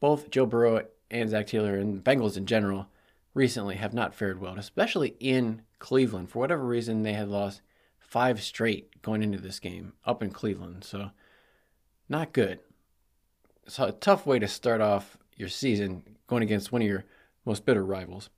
[0.00, 2.88] Both Joe Burrow and Zac Taylor and Bengals in general
[3.34, 6.28] recently have not fared well, especially in Cleveland.
[6.30, 7.62] For whatever reason, they had lost
[8.08, 10.82] five straight going into this game up in Cleveland.
[10.82, 11.10] So,
[12.08, 12.60] not good.
[13.68, 17.04] So, a tough way to start off your season going against one of your
[17.44, 18.30] most bitter rivals.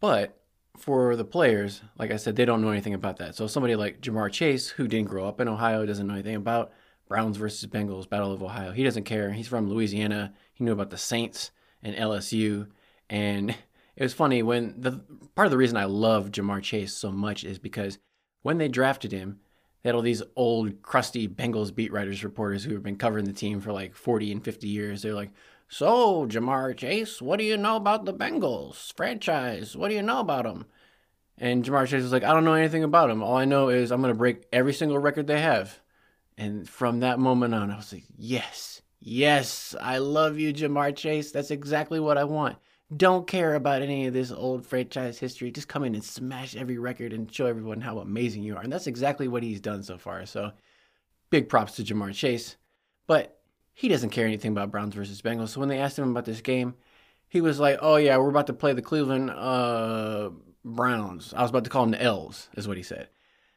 [0.00, 0.40] But
[0.78, 3.34] for the players, like I said, they don't know anything about that.
[3.34, 6.72] So, somebody like Ja'Marr Chase, who didn't grow up in Ohio, doesn't know anything about
[7.08, 8.70] Browns versus Bengals, Battle of Ohio.
[8.70, 9.32] He doesn't care.
[9.32, 10.32] He's from Louisiana.
[10.54, 11.50] He knew about the Saints
[11.82, 12.68] and LSU.
[13.10, 13.54] And
[13.96, 15.00] it was funny when the
[15.34, 17.98] part of the reason I love Ja'Marr Chase so much is because
[18.42, 19.40] when they drafted him,
[19.82, 23.32] they had all these old, crusty Bengals beat writers, reporters who have been covering the
[23.32, 25.00] team for like 40 and 50 years.
[25.00, 25.30] They're like,
[25.68, 29.74] So, Ja'Marr Chase, what do you know about the Bengals franchise?
[29.74, 30.66] What do you know about them?
[31.38, 33.22] And Ja'Marr Chase was like, I don't know anything about them.
[33.22, 35.80] All I know is I'm going to break every single record they have.
[36.36, 41.32] And from that moment on, I was like, Yes, yes, I love you, Ja'Marr Chase.
[41.32, 42.58] That's exactly what I want
[42.94, 45.50] don't care about any of this old franchise history.
[45.50, 48.62] Just come in and smash every record and show everyone how amazing you are.
[48.62, 50.24] And that's exactly what he's done so far.
[50.26, 50.52] So
[51.30, 52.56] big props to Ja'Marr Chase.
[53.06, 53.38] But
[53.72, 55.48] he doesn't care anything about Browns versus Bengals.
[55.48, 56.74] So when they asked him about this game,
[57.28, 60.30] he was like, "Oh yeah, we're about to play the Cleveland uh,
[60.64, 63.08] Browns." I was about to call them the Elves, is what he said.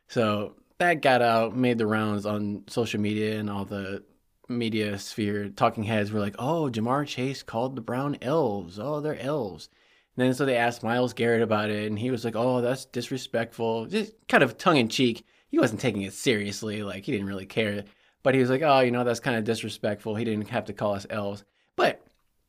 [0.07, 4.03] So that got out, made the rounds on social media and all the
[4.49, 8.79] media sphere, talking heads were like, "Oh, Ja'Marr Chase called the Brown elves.
[8.79, 9.69] Oh, they're elves."
[10.17, 12.85] And then so they asked Myles Garrett about it, and he was like, "Oh, that's
[12.85, 15.25] disrespectful." Just kind of tongue in cheek.
[15.49, 16.83] He wasn't taking it seriously.
[16.83, 17.85] Like he didn't really care.
[18.21, 20.15] But he was like, "Oh, you know, that's kind of disrespectful.
[20.15, 22.05] He didn't have to call us elves." But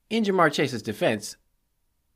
[0.09, 1.37] in Ja'Marr Chase's defense,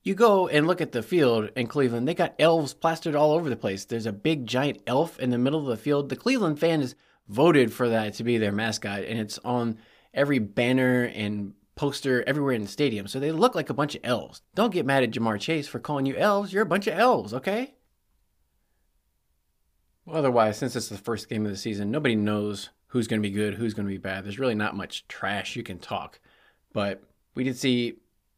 [0.03, 2.07] you go and look at the field in Cleveland.
[2.07, 3.85] They got elves plastered all over the place.
[3.85, 6.09] There's a big giant elf in the middle of the field.
[6.09, 6.95] The Cleveland fans
[7.29, 9.79] voted for that to be their mascot, and it's on
[10.13, 13.07] every banner and poster everywhere in the stadium.
[13.07, 14.43] So they look like a bunch of elves.
[14.55, 16.53] Don't get mad at Ja'Marr Chase for calling you elves.
[16.53, 17.75] You're a bunch of elves, okay?
[20.05, 23.29] Well, otherwise, since it's the first game of the season, nobody knows who's going to
[23.29, 24.25] be good, who's going to be bad.
[24.25, 26.21] There's really not much trash you can talk.
[26.73, 27.03] But
[27.35, 27.95] we did see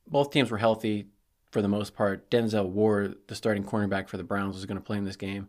[0.06, 1.08] both teams were healthy
[1.50, 2.30] for the most part.
[2.30, 5.48] Denzel Ward, the starting cornerback for the Browns, was going to play in this game.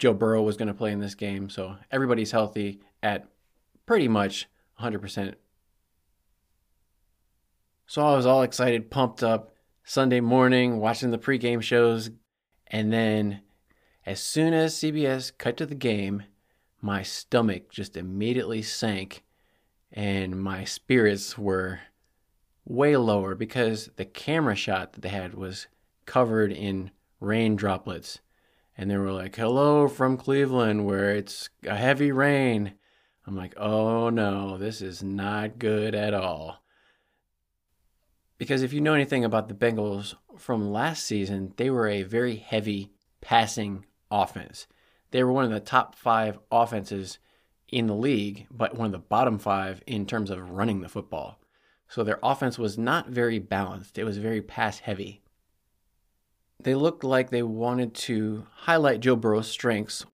[0.00, 1.50] Joe Burrow was going to play in this game.
[1.50, 3.28] So everybody's healthy at
[3.84, 4.48] pretty much
[4.80, 5.34] 100%.
[7.86, 9.52] So I was all excited, pumped up
[9.84, 12.10] Sunday morning, watching the pregame shows.
[12.66, 13.42] And then
[14.06, 16.22] as soon as CBS cut to the game,
[16.80, 19.22] my stomach just immediately sank
[19.92, 21.80] and my spirits were
[22.64, 25.66] way lower because the camera shot that they had was
[26.06, 28.20] covered in rain droplets
[28.80, 32.72] and they were like, "Hello from Cleveland, where it's a heavy rain."
[33.26, 36.64] I'm like, "Oh no, this is not good at all."
[38.38, 42.36] Because if you know anything about the Bengals from last season, they were a very
[42.36, 42.90] heavy
[43.20, 44.66] passing offense.
[45.10, 47.18] They were one of the top 5 offenses
[47.68, 51.38] in the league, but one of the bottom 5 in terms of running the football.
[51.86, 53.98] So their offense was not very balanced.
[53.98, 55.20] It was very pass heavy
[56.64, 60.04] they looked like they wanted to highlight Joe Burrow's strengths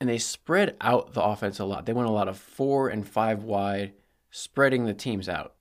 [0.00, 1.86] and they spread out the offense a lot.
[1.86, 3.92] They went a lot of four and five wide,
[4.30, 5.54] spreading the teams out.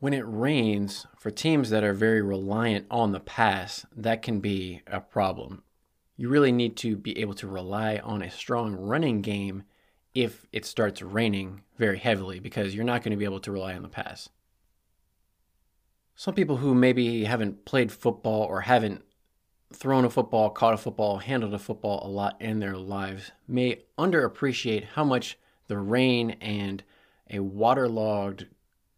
[0.00, 4.82] When it rains, for teams that are very reliant on the pass, that can be
[4.86, 5.62] a problem.
[6.16, 9.62] You really need to be able to rely on a strong running game
[10.14, 13.74] if it starts raining very heavily because you're not going to be able to rely
[13.74, 14.28] on the pass.
[16.16, 19.04] Some people who maybe haven't played football or haven't
[19.72, 23.82] thrown a football, caught a football, handled a football a lot in their lives may
[23.98, 26.82] underappreciate how much the rain and
[27.30, 28.46] a waterlogged,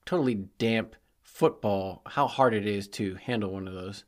[0.04, 4.04] totally damp football, how hard it is to handle one of those.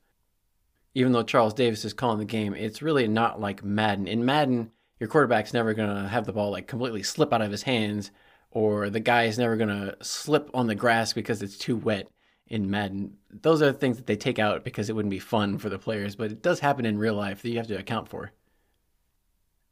[0.94, 4.06] Even though Charles Davis is calling the game, it's really not like Madden.
[4.06, 4.70] In Madden,
[5.00, 8.10] your quarterback's never going to have the ball like completely slip out of his hands,
[8.50, 12.08] or the guy is never going to slip on the grass because it's too wet
[12.52, 13.16] in Madden.
[13.30, 16.14] Those are things that they take out because it wouldn't be fun for the players,
[16.14, 18.30] but it does happen in real life that you have to account for.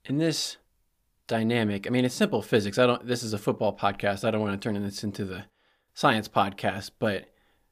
[0.06, 0.56] In this
[1.26, 2.78] dynamic, I mean, it's simple physics.
[2.78, 3.06] I don't.
[3.06, 4.24] This is a football podcast.
[4.24, 5.44] I don't want to turn this into the
[5.92, 7.26] science podcast, but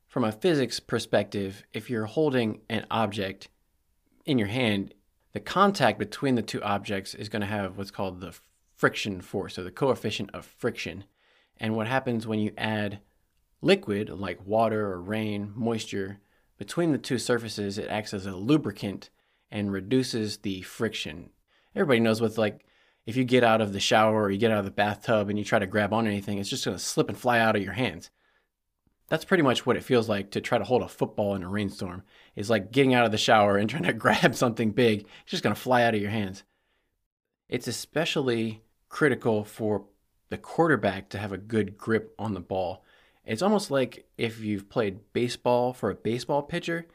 [0.07, 3.49] from a physics perspective, if you're holding an object
[4.27, 4.93] in your hand,
[5.33, 8.39] the contact between the two objects is going to have what's called the
[8.77, 11.05] friction force or the coefficient of friction.
[11.57, 13.01] And what happens when you add
[13.61, 16.21] liquid like water or rain, moisture,
[16.59, 19.11] between the two surfaces, it acts as a lubricant
[19.51, 21.31] and reduces the friction.
[21.75, 22.65] Everybody knows what's like
[23.07, 25.39] if you get out of the shower or you get out of the bathtub and
[25.39, 27.63] you try to grab on anything, it's just going to slip and fly out of
[27.63, 28.11] your hands.
[29.09, 31.49] That's pretty much what it feels like to try to hold a football in a
[31.49, 32.03] rainstorm.
[32.37, 35.07] It's like getting out of the shower and trying to grab something big.
[35.23, 36.45] It's just going to fly out of your hands.
[37.49, 39.87] It's especially critical for
[40.29, 42.85] the quarterback to have a good grip on the ball.
[43.29, 46.87] It's almost like if you've played baseball for a baseball pitcher,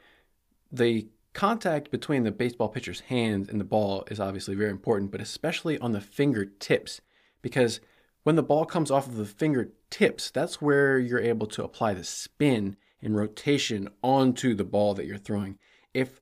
[0.72, 5.20] the contact between the baseball pitcher's hands and the ball is obviously very important, but
[5.20, 7.00] especially on the fingertips,
[7.40, 7.80] because
[8.24, 12.02] when the ball comes off of the fingertips, that's where you're able to apply the
[12.02, 15.56] spin and rotation onto the ball that you're throwing.
[15.92, 16.20] If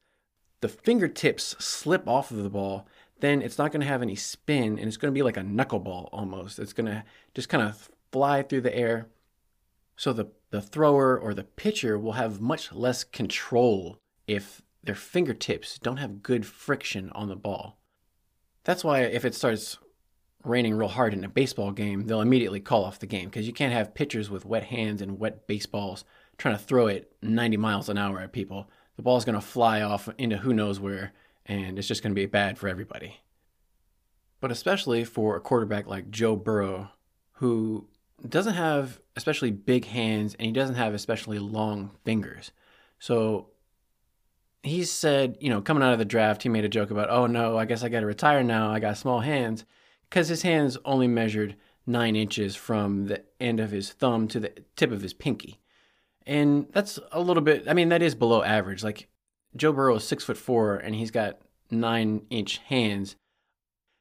[0.60, 2.86] the fingertips slip off of the ball,
[3.20, 5.42] then it's not going to have any spin and it's going to be like a
[5.42, 6.58] knuckleball almost.
[6.58, 7.02] It's going to
[7.34, 9.06] just kind of fly through the air.
[9.96, 15.78] So the, the thrower or the pitcher will have much less control if their fingertips
[15.78, 17.78] don't have good friction on the ball.
[18.64, 19.78] That's why if it starts
[20.44, 23.52] raining real hard in a baseball game, they'll immediately call off the game because you
[23.52, 26.04] can't have pitchers with wet hands and wet baseballs
[26.38, 28.68] trying to throw it 90 miles an hour at people.
[28.96, 31.12] The ball's going to fly off into who knows where
[31.46, 33.20] and it's just going to be bad for everybody.
[34.40, 36.90] But especially for a quarterback like Joe Burrow,
[37.34, 37.88] who
[38.30, 42.52] doesn't have especially big hands and he doesn't have especially long fingers.
[42.98, 43.48] So
[44.62, 47.26] he said, you know, coming out of the draft, he made a joke about, oh
[47.26, 48.70] no, I guess I got to retire now.
[48.70, 49.64] I got small hands.
[50.08, 51.56] Because his hands only measured
[51.86, 55.58] nine inches from the end of his thumb to the tip of his pinky.
[56.26, 58.84] And that's a little bit, I mean, that is below average.
[58.84, 59.08] Like
[59.56, 63.16] Joe Burrow is six foot four and he's got nine inch hands.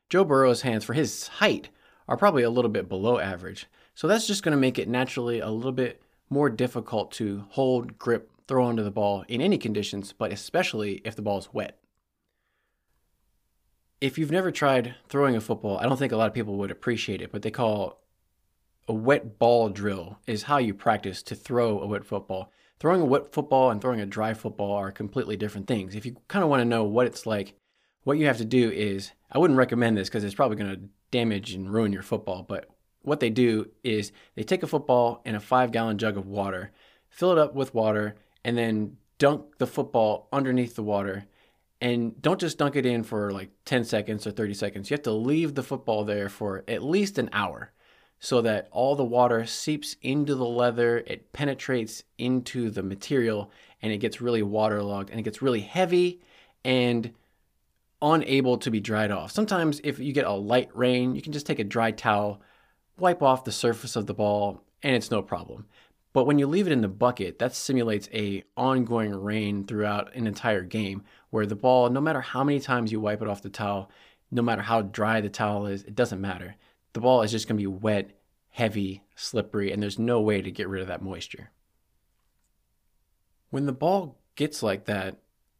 [0.10, 1.70] Joe Burrow's hands, for his height,
[2.08, 3.68] are probably a little bit below average.
[4.02, 8.00] So that's just going to make it naturally a little bit more difficult to hold,
[8.00, 11.78] grip, throw onto the ball in any conditions, but especially if the ball is wet.
[14.02, 16.72] If you've never tried throwing a football, I don't think a lot of people would
[16.72, 18.02] appreciate it, but they call
[18.88, 23.06] a wet ball drill is how you practice to throw a wet football throwing a
[23.06, 25.94] wet football and throwing a dry football are completely different things.
[25.94, 27.54] If you kind of want to know what it's like,
[28.04, 30.82] what you have to do is I wouldn't recommend this because it's probably going to
[31.12, 32.42] damage and ruin your football.
[32.42, 32.68] But
[33.04, 36.72] what they do is they take a football and a five gallon jug of water,
[37.10, 41.26] fill it up with water, and then dunk the football underneath the water.
[41.80, 44.90] And don't just dunk it in for like 10 seconds or 30 seconds.
[44.90, 47.72] You have to leave the football there for at least an hour
[48.20, 53.92] so that all the water seeps into the leather, it penetrates into the material, and
[53.92, 56.22] it gets really waterlogged and it gets really heavy
[56.64, 57.12] and
[58.00, 59.32] unable to be dried off.
[59.32, 62.42] Sometimes, if you get a light rain, you can just take a dry towel,
[63.02, 65.66] wipe off the surface of the ball, and it's no problem.
[66.14, 70.28] But when you leave it in the bucket, that simulates a ongoing rain throughout an
[70.28, 73.50] entire game where the ball, no matter how many times you wipe it off the
[73.50, 73.90] towel,
[74.30, 76.56] no matter how dry the towel is, it doesn't matter
[76.94, 78.12] the ball is just going to be wet,
[78.50, 81.52] heavy, slippery, and there's no way to get rid of that moisture.
[83.50, 85.18] When the ball gets like that,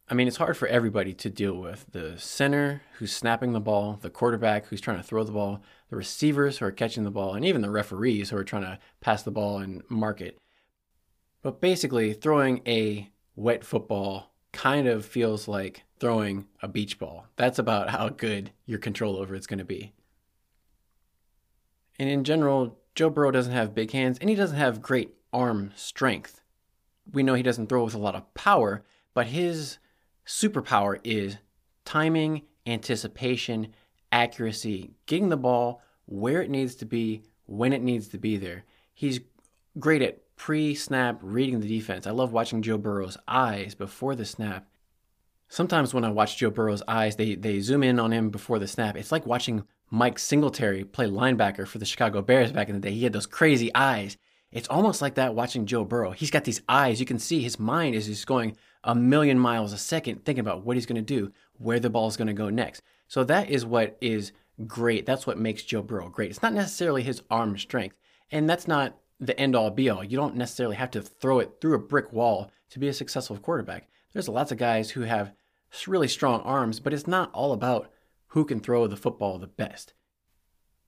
[0.08, 1.86] I mean, it's hard for everybody to deal with.
[1.92, 5.96] The center who's snapping the ball, the quarterback who's trying to throw the ball, the
[5.98, 9.22] receivers who are catching the ball, and even the referees who are trying to pass
[9.22, 10.38] the ball and mark it.
[11.42, 17.26] But basically, throwing a wet football kind of feels like throwing a beach ball.
[17.36, 19.92] That's about how good your control over it's going to be.
[21.98, 25.72] And in general, Joe Burrow doesn't have big hands and he doesn't have great arm
[25.76, 26.40] strength.
[27.12, 29.76] We know he doesn't throw with a lot of power, but his
[30.26, 31.36] superpower is
[31.84, 33.74] timing, anticipation,
[34.12, 38.64] accuracy, getting the ball where it needs to be, when it needs to be there.
[38.94, 39.20] He's
[39.78, 42.06] great at pre snap reading the defense.
[42.06, 44.66] I love watching Joe Burrow's eyes before the snap.
[45.48, 48.66] Sometimes when I watch Joe Burrow's eyes, they, they zoom in on him before the
[48.66, 48.96] snap.
[48.96, 52.92] It's like watching Mike Singletary play linebacker for the Chicago Bears back in the day.
[52.92, 54.16] He had those crazy eyes.
[54.50, 56.12] It's almost like that watching Joe Burrow.
[56.12, 57.00] He's got these eyes.
[57.00, 60.64] You can see his mind is just going a million miles a second thinking about
[60.64, 62.82] what he's going to do, where the ball is going to go next.
[63.12, 64.32] So that is what is
[64.66, 65.04] great.
[65.04, 66.30] That's what makes Joe Burrow great.
[66.30, 67.98] It's not necessarily his arm strength,
[68.30, 70.02] and that's not the end all be all.
[70.02, 73.36] You don't necessarily have to throw it through a brick wall to be a successful
[73.36, 73.90] quarterback.
[74.14, 75.34] There's lots of guys who have
[75.86, 77.90] really strong arms, but it's not all about
[78.28, 79.92] who can throw the football the best.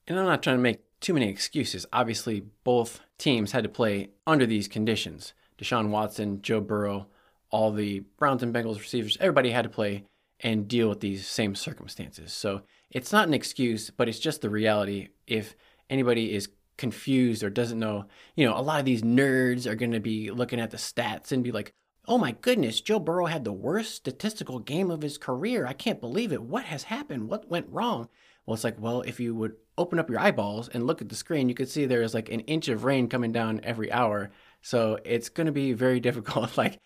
[0.08, 1.84] And I'm not trying to make too many excuses.
[1.92, 5.34] Obviously, both teams had to play under these conditions.
[5.58, 7.06] Deshaun Watson, Joe Burrow,
[7.50, 10.04] all the Browns and Bengals receivers, everybody had to play
[10.40, 12.32] and deal with these same circumstances.
[12.32, 15.08] So it's not an excuse, but it's just the reality.
[15.26, 15.54] If
[15.88, 18.06] anybody is confused or doesn't know,
[18.36, 21.32] you know, a lot of these nerds are going to be looking at the stats
[21.32, 21.72] and be like,
[22.06, 25.66] Oh my goodness, Joe Burrow had the worst statistical game of his career.
[25.66, 26.42] I can't believe it.
[26.42, 27.30] What has happened?
[27.30, 28.10] What went wrong?
[28.44, 31.14] Well, it's like, well, if you would open up your eyeballs and look at the
[31.14, 34.30] screen, you could see there's like an inch of rain coming down every hour.
[34.60, 36.58] So it's going to be very difficult.
[36.58, 36.78] like,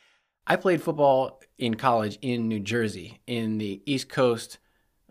[0.50, 4.58] I played football in college in New Jersey, in the East Coast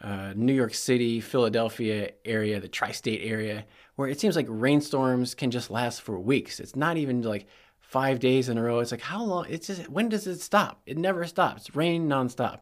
[0.01, 3.65] uh, New York City, Philadelphia area, the tri state area,
[3.95, 6.59] where it seems like rainstorms can just last for weeks.
[6.59, 7.47] It's not even like
[7.79, 8.79] five days in a row.
[8.79, 9.45] It's like, how long?
[9.49, 10.81] It's just, when does it stop?
[10.85, 11.75] It never stops.
[11.75, 12.59] Rain nonstop.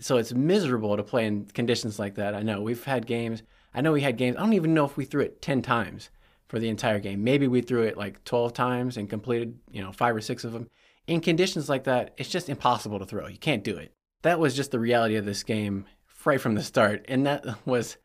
[0.00, 2.34] So it's miserable to play in conditions like that.
[2.34, 3.42] I know we've had games.
[3.74, 4.36] I know we had games.
[4.36, 6.10] I don't even know if we threw it 10 times
[6.48, 7.24] for the entire game.
[7.24, 10.52] Maybe we threw it like 12 times and completed, you know, five or six of
[10.52, 10.68] them.
[11.08, 13.26] In conditions like that, it's just impossible to throw.
[13.26, 13.94] You can't do it.
[14.22, 15.86] That was just the reality of this game
[16.24, 17.06] right from the start.
[17.08, 17.96] And that was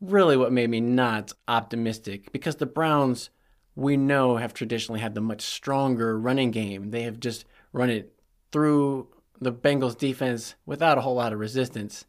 [0.00, 3.30] really what made me not optimistic because the Browns,
[3.74, 6.90] we know, have traditionally had the much stronger running game.
[6.90, 8.12] They have just run it
[8.52, 9.08] through
[9.40, 12.04] the Bengals defense without a whole lot of resistance.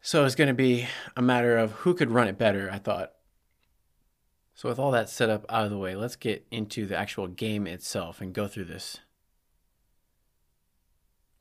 [0.00, 3.12] So it's going to be a matter of who could run it better, I thought.
[4.54, 7.26] So, with all that set up out of the way, let's get into the actual
[7.26, 9.00] game itself and go through this.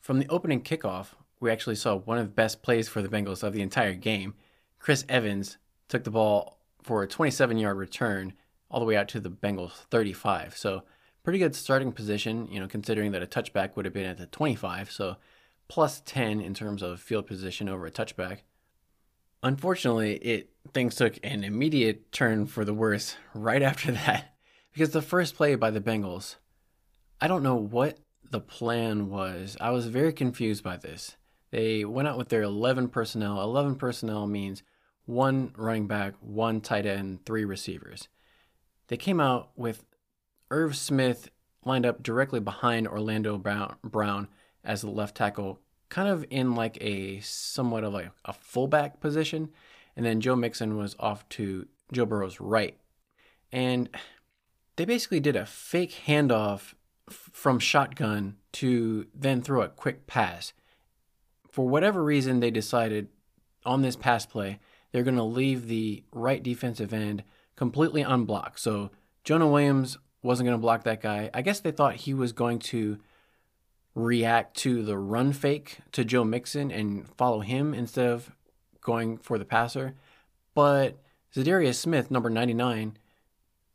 [0.06, 3.42] From the opening kickoff, we actually saw one of the best plays for the Bengals
[3.42, 4.36] of the entire game.
[4.78, 8.34] Chris Evans took the ball for a 27 yard return
[8.70, 10.56] all the way out to the Bengals 35.
[10.56, 10.84] So,
[11.24, 14.28] pretty good starting position, you know, considering that a touchback would have been at the
[14.28, 14.92] 25.
[14.92, 15.16] So,
[15.70, 18.42] plus 10 in terms of field position over a touchback.
[19.42, 24.36] Unfortunately, it things took an immediate turn for the worse right after that
[24.72, 26.36] because the first play by the Bengals,
[27.20, 27.98] I don't know what
[28.32, 29.58] the plan was.
[29.60, 31.16] I was very confused by this.
[31.52, 33.42] They went out with their 11 personnel.
[33.42, 34.64] 11 personnel means
[35.06, 38.08] one running back, one tight end, three receivers.
[38.88, 39.86] They came out with
[40.52, 41.30] Irv Smith
[41.64, 44.28] lined up directly behind Orlando Brown
[44.64, 45.60] as the left tackle,
[45.90, 49.50] kind of in like a somewhat of like a fullback position.
[49.96, 52.78] And then Joe Mixon was off to Joe Burrow's right.
[53.52, 53.90] And
[54.76, 56.74] they basically did a fake handoff
[57.10, 60.54] from shotgun to then throw a quick pass
[61.56, 63.08] for whatever reason, they decided
[63.66, 64.60] on this pass play,
[64.92, 67.24] they're going to leave the right defensive end
[67.56, 68.60] completely unblocked.
[68.60, 68.92] So
[69.24, 71.30] Jonah Williams wasn't going to block that guy.
[71.34, 72.98] I guess they thought he was going to
[73.94, 78.36] react to the run fake to Joe Mixon and follow him instead of
[78.82, 79.96] going for the passer.
[80.56, 80.98] But
[81.34, 82.98] Za'Darius Smith, number 99,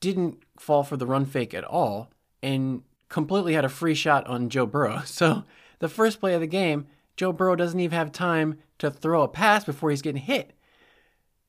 [0.00, 2.10] didn't fall for the run fake at all
[2.42, 5.02] and completely had a free shot on Joe Burrow.
[5.04, 5.44] So
[5.80, 6.86] the first play of the game,
[7.16, 10.52] Joe Burrow doesn't even have time to throw a pass before he's getting hit.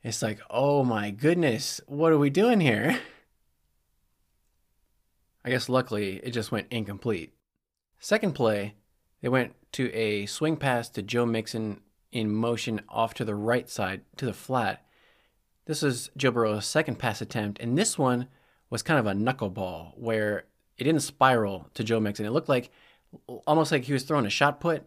[0.04, 3.00] It's like, oh my goodness, what are we doing here?
[5.46, 7.34] I guess luckily it just went incomplete.
[8.00, 8.76] Second play,
[9.22, 11.82] they went to a swing pass to Joe Mixon
[12.12, 14.86] in motion off to the right side to the flat.
[15.66, 18.28] This is Joe Burrow's second pass attempt, and this one
[18.70, 20.46] was kind of a knuckleball where
[20.78, 22.26] it didn't spiral to Joe Mixon.
[22.26, 22.72] It looked like
[23.46, 24.86] almost like he was throwing a shot put,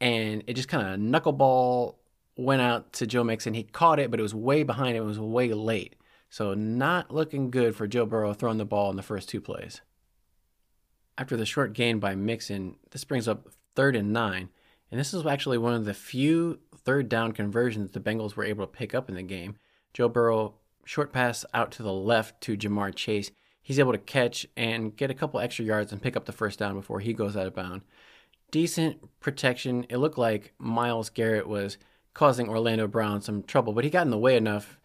[0.00, 1.96] and it just kind of knuckleball
[2.36, 3.54] went out to Joe Mixon.
[3.54, 4.96] He caught it, but it was way behind.
[4.96, 5.96] It was way late.
[6.30, 9.80] So not looking good for Joe Burrow throwing the ball in the first two plays.
[11.18, 14.48] After the short gain by Mixon, this brings up third and nine.
[14.90, 18.64] And this is actually one of the few third down conversions the Bengals were able
[18.64, 19.56] to pick up in the game.
[19.92, 20.54] Joe Burrow,
[20.84, 23.30] short pass out to the left to Ja'Marr Chase.
[23.62, 26.58] He's able to catch and get a couple extra yards and pick up the first
[26.58, 27.84] down before he goes out of bounds
[28.50, 29.86] decent protection.
[29.88, 31.78] It looked like Myles Garrett was
[32.14, 34.78] causing Orlando Brown some trouble, but he got in the way enough.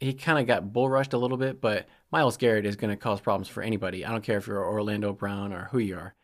[0.00, 2.96] He kind of got bull rushed a little bit, but Myles Garrett is going to
[2.96, 4.04] cause problems for anybody.
[4.04, 6.14] I don't care if you're Orlando Brown or who you are.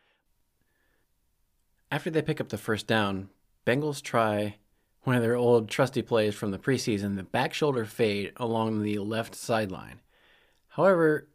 [1.91, 3.29] After they pick up the first down,
[3.65, 4.57] Bengals try
[5.03, 8.99] one of their old trusty plays from the preseason, the back shoulder fade along the
[8.99, 10.01] left sideline.
[10.69, 11.27] However,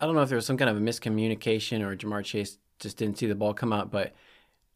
[0.00, 2.96] I don't know if there was some kind of a miscommunication or Ja'Marr Chase just
[2.96, 3.90] didn't see the ball come out.
[3.90, 4.14] But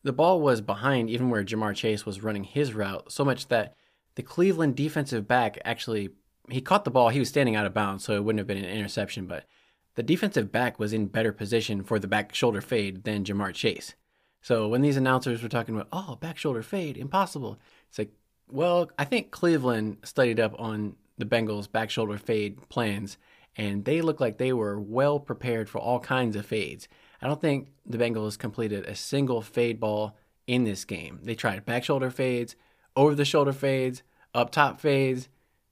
[0.02, 3.74] the ball was behind even where Ja'Marr Chase was running his route, so much that
[4.16, 6.10] the Cleveland defensive back actually
[6.50, 7.08] he caught the ball.
[7.08, 9.26] He was standing out of bounds, so it wouldn't have been an interception.
[9.26, 9.46] But
[9.94, 13.94] the defensive back was in better position for the back shoulder fade than Ja'Marr Chase.
[14.42, 17.58] So when these announcers were talking about, oh, back shoulder fade, impossible.
[17.88, 18.12] It's like,
[18.50, 23.16] well, I think Cleveland studied up on the Bengals' back shoulder fade plans,
[23.56, 26.88] and they looked like they were well prepared for all kinds of fades.
[27.22, 31.20] I don't think the Bengals completed a single fade ball in this game.
[31.22, 32.56] They tried back shoulder fades,
[32.96, 34.02] over the shoulder fades,
[34.34, 35.28] up top fades.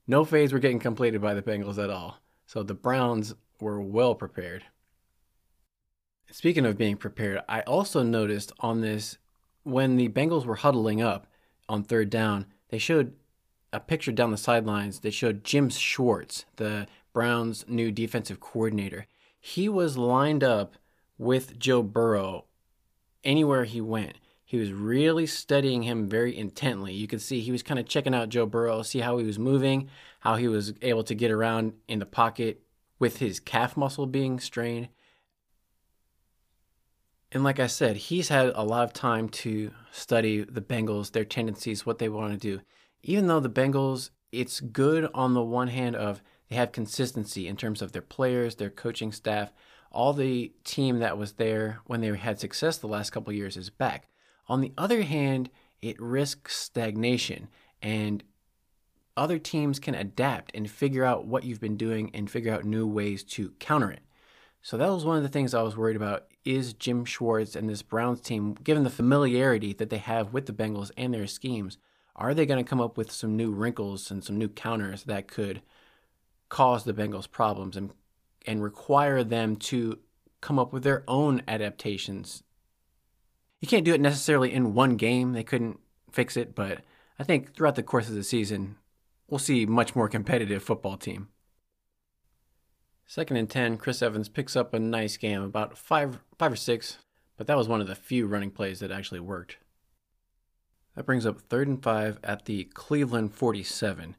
[0.07, 2.19] No fades were getting completed by the Bengals at all.
[2.45, 4.65] So the Browns were well prepared.
[6.31, 9.17] Speaking of being prepared, I also noticed on this
[9.63, 11.27] when the Bengals were huddling up
[11.69, 13.13] on third down, they showed
[13.71, 14.99] a picture down the sidelines.
[14.99, 19.05] They showed Jim Schwartz, the Browns' new defensive coordinator.
[19.39, 20.75] He was lined up
[21.17, 22.45] with Joe Burrow
[23.23, 24.17] anywhere he went.
[24.43, 26.93] He was really studying him very intently.
[26.93, 29.39] You could see he was kind of checking out Joe Burrow, see how he was
[29.39, 29.89] moving,
[30.19, 32.61] how he was able to get around in the pocket
[32.99, 34.89] with his calf muscle being strained.
[37.31, 41.25] And like I said, he's had a lot of time to study the Bengals, their
[41.25, 42.61] tendencies, what they want to do.
[43.01, 46.21] Even though the Bengals, it's good on the one hand of
[46.53, 49.51] they have consistency in terms of their players, their coaching staff,
[49.91, 53.71] all the team that was there when they had success the last couple years is
[53.71, 54.07] back.
[54.47, 55.49] On the other hand,
[55.81, 57.47] it risks stagnation
[57.81, 58.23] and
[59.17, 62.85] other teams can adapt and figure out what you've been doing and figure out new
[62.85, 64.03] ways to counter it.
[64.61, 67.67] So that was one of the things I was worried about is Jim Schwartz and
[67.67, 71.79] this Browns team, given the familiarity that they have with the Bengals and their schemes,
[72.15, 75.27] are they going to come up with some new wrinkles and some new counters that
[75.27, 75.63] could
[76.53, 77.89] cause the Bengals problems and
[78.45, 79.97] and require them to
[80.39, 82.43] come up with their own adaptations?
[83.59, 85.33] You can't do it necessarily in one game.
[85.33, 85.79] They couldn't
[86.11, 86.81] fix it, but
[87.17, 88.75] I think throughout the course of the season,
[89.27, 91.29] we'll see much more competitive football team.
[93.07, 96.99] Second and 10, Chris Evans picks up a nice game, about five, five or six,
[97.35, 99.57] but that was one of the few running plays that actually worked.
[100.95, 104.17] That brings up third and five at the Cleveland 47.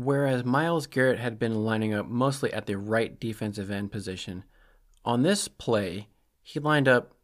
[0.00, 4.44] Whereas Myles Garrett had been lining up mostly at the right defensive end position,
[5.04, 6.06] on this play,
[6.40, 7.14] he lined up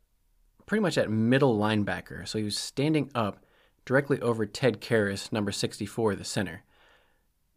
[0.66, 2.26] pretty much at middle linebacker.
[2.26, 3.44] So he was standing up
[3.84, 6.64] directly over Ted Karras, number 64, the center.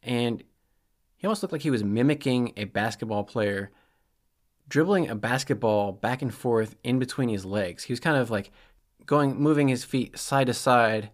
[0.04, 0.44] And
[1.16, 3.72] he almost looked like he was mimicking a basketball player
[4.70, 7.86] dribbling a basketball back and forth in between his legs.
[7.86, 8.52] He was kind of like
[9.08, 11.10] going moving his feet side to side,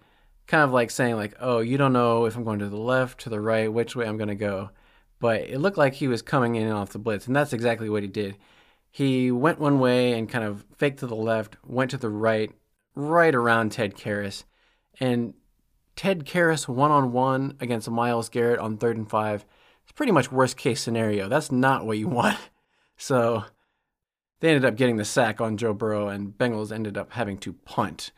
[0.48, 3.22] kind of like saying like, "Oh, you don't know if I'm going to the left,
[3.22, 4.70] to the right, which way I'm going to go."
[5.20, 8.04] But it looked like he was coming in off the blitz, and that's exactly what
[8.04, 8.38] he did.
[8.92, 12.52] He went one way and kind of faked to the left, went to the right,
[12.96, 14.44] right around Ted Karras,
[15.00, 15.34] and
[15.96, 19.46] Ted Karras one on one against Myles Garrett on third and five
[19.84, 21.28] it's pretty much worst case scenario.
[21.28, 22.38] That's not what you want.
[22.98, 23.44] So
[24.40, 27.54] they ended up getting the sack on Joe Burrow, and Bengals ended up having to
[27.54, 28.12] punt.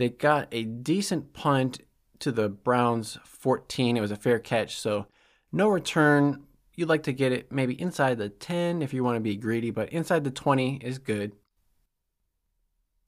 [0.00, 1.82] They got a decent punt
[2.20, 3.98] to the Browns 14.
[3.98, 5.08] It was a fair catch, so
[5.52, 6.44] no return.
[6.74, 9.70] You'd like to get it maybe inside the 10 if you want to be greedy,
[9.70, 11.32] but inside the 20 is good.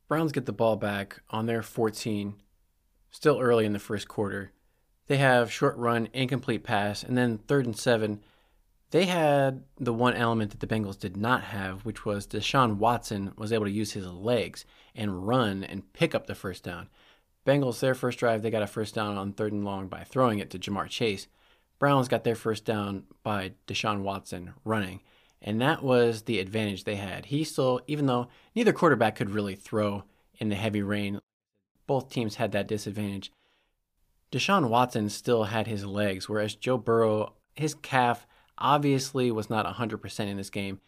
[0.06, 2.34] Browns get the ball back on their 14,
[3.10, 4.52] still early in the first quarter
[5.12, 8.20] they have short run, incomplete pass, and then third and seven.
[8.92, 13.32] They had the one element that the Bengals did not have, which was Deshaun Watson
[13.38, 16.90] was able to use his legs and run and pick up the first down.
[17.46, 20.40] Bengals, their first drive, they got a first down on third and long by throwing
[20.40, 21.26] it to Ja'Marr Chase.
[21.78, 25.00] Browns got their first down by Deshaun Watson running.
[25.40, 27.26] And that was the advantage they had.
[27.26, 30.04] He still, even though neither quarterback could really throw
[30.36, 31.18] in the heavy rain,
[31.86, 33.32] both teams had that disadvantage.
[34.30, 38.26] Deshaun Watson still had his legs, whereas Joe Burrow, his calf
[38.58, 40.80] obviously was not 100% in this game.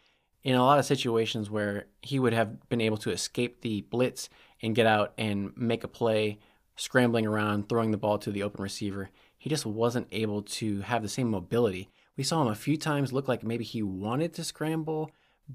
[0.42, 4.28] In a lot of situations where he would have been able to escape the blitz
[4.60, 6.38] and get out and make a play,
[6.76, 11.02] scrambling around, throwing the ball to the open receiver, he just wasn't able to have
[11.02, 11.88] the same mobility.
[12.16, 15.10] We saw him a few times look like maybe he wanted to scramble,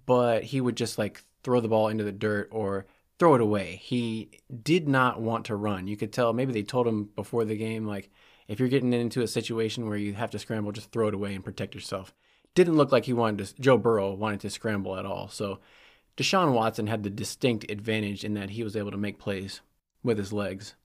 [0.06, 2.86] but he would just like throw the ball into the dirt or
[3.20, 3.80] throw it away.
[3.84, 4.32] He
[4.64, 5.88] did not want to run.
[5.88, 8.10] You could tell maybe they told him before the game, like,
[8.50, 11.34] if you're getting into a situation where you have to scramble, just throw it away
[11.34, 12.14] and protect yourself.
[12.56, 15.30] Didn't look like he wanted to, Joe Burrow wanted to scramble at all.
[15.30, 15.60] So
[16.18, 19.62] Deshaun Watson had the distinct advantage in that he was able to make plays
[20.04, 20.76] with his legs.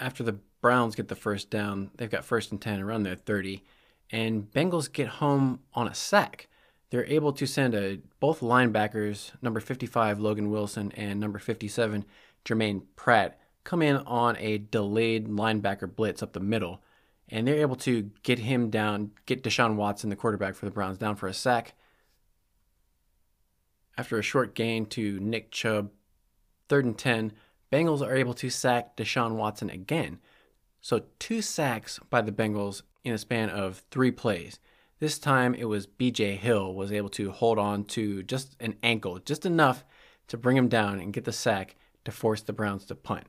[0.00, 3.62] After the Browns get the first down, they've got first and 10 around their 30,
[4.10, 6.48] and Bengals get home on a sack
[6.90, 12.04] they're able to send a, both linebackers, number 55 Logan Wilson and number 57
[12.44, 16.82] Jermaine Pratt, come in on a delayed linebacker blitz up the middle,
[17.28, 20.98] and they're able to get him down, get Deshaun Watson, the quarterback for the Browns,
[20.98, 21.74] down for a sack.
[23.96, 25.90] After a short gain to Nick Chubb,
[26.68, 27.32] third and 10,
[27.70, 30.18] Bengals are able to sack Deshaun Watson again.
[30.80, 34.58] So two sacks by the Bengals in a span of three plays.
[34.98, 39.18] This time it was BJ Hill was able to hold on to just an ankle,
[39.18, 39.84] just enough
[40.28, 43.26] to bring him down and get the sack to force the Browns to punt.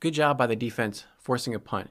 [0.00, 1.90] Good job by the defense forcing a punt.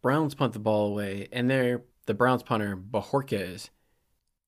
[0.00, 3.70] Browns punt the ball away, and there the Browns punter Bojorquez,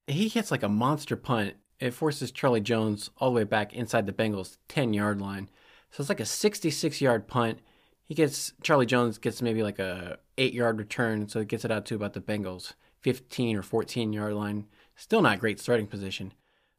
[0.07, 1.55] he hits like a monster punt.
[1.81, 5.49] It forces Charlie Jones all the way back inside the Bengals 10 yard line.
[5.91, 7.61] So it's like a 66 yard punt
[8.05, 11.71] he gets Charlie Jones gets maybe like a eight yard return, so it gets it
[11.71, 14.67] out to about the Bengals 15 or 14 yard line.
[14.95, 16.33] Still not great starting position.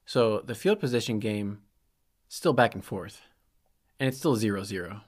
[0.05, 1.59] So the field position game
[2.27, 3.21] Still back and forth.
[3.99, 5.01] And it's still 0 0.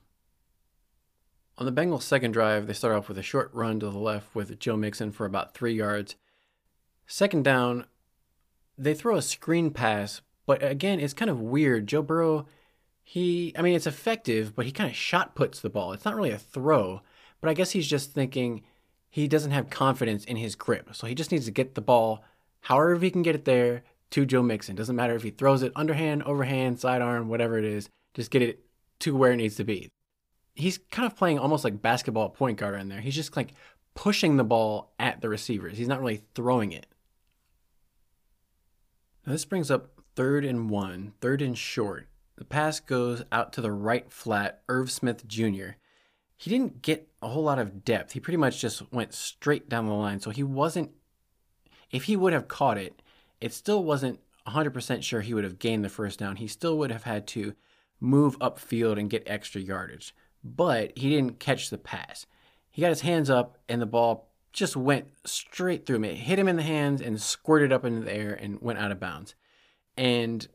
[1.58, 4.36] On the Bengals' second drive, they start off with a short run to the left
[4.36, 6.16] with Joe Mixon for about three yards.
[7.08, 7.86] Second down,
[8.78, 11.88] they throw a screen pass, but again, it's kind of weird.
[11.88, 12.46] Joe Burrow,
[13.02, 15.94] he, I mean, it's effective, but he kind of shot puts the ball.
[15.94, 17.02] It's not really a throw,
[17.42, 18.64] but I guess he's just thinking
[19.10, 20.90] he doesn't have confidence in his grip.
[20.94, 22.24] So he just needs to get the ball
[22.62, 24.76] however he can get it there to Joe Mixon.
[24.76, 28.67] Doesn't matter if he throws it underhand, overhand, sidearm, whatever it is, just get it
[29.00, 29.90] to where it needs to be.
[30.56, 33.02] He's kind of playing almost like basketball point guard in there.
[33.02, 33.54] He's just like
[33.94, 35.78] pushing the ball at the receivers.
[35.78, 36.88] He's not really throwing it.
[39.26, 42.08] Now this brings up third and one, third and short.
[42.38, 45.72] The pass goes out to the right flat, Irv Smith Jr.
[46.38, 48.14] He didn't get a whole lot of depth.
[48.14, 50.20] He pretty much just went straight down the line.
[50.20, 50.92] So he wasn't,
[51.92, 53.02] if he would have caught it,
[53.42, 56.36] it still wasn't 100% sure he would have gained the first down.
[56.36, 57.54] He still would have had to
[58.00, 60.14] move upfield and get extra yardage.
[60.44, 62.26] But he didn't catch the pass.
[62.70, 66.06] He got his hands up and the ball just went straight through him.
[66.06, 68.92] It hit him in the hands and squirted up into the air and went out
[68.92, 69.36] of bounds.
[69.96, 70.48] And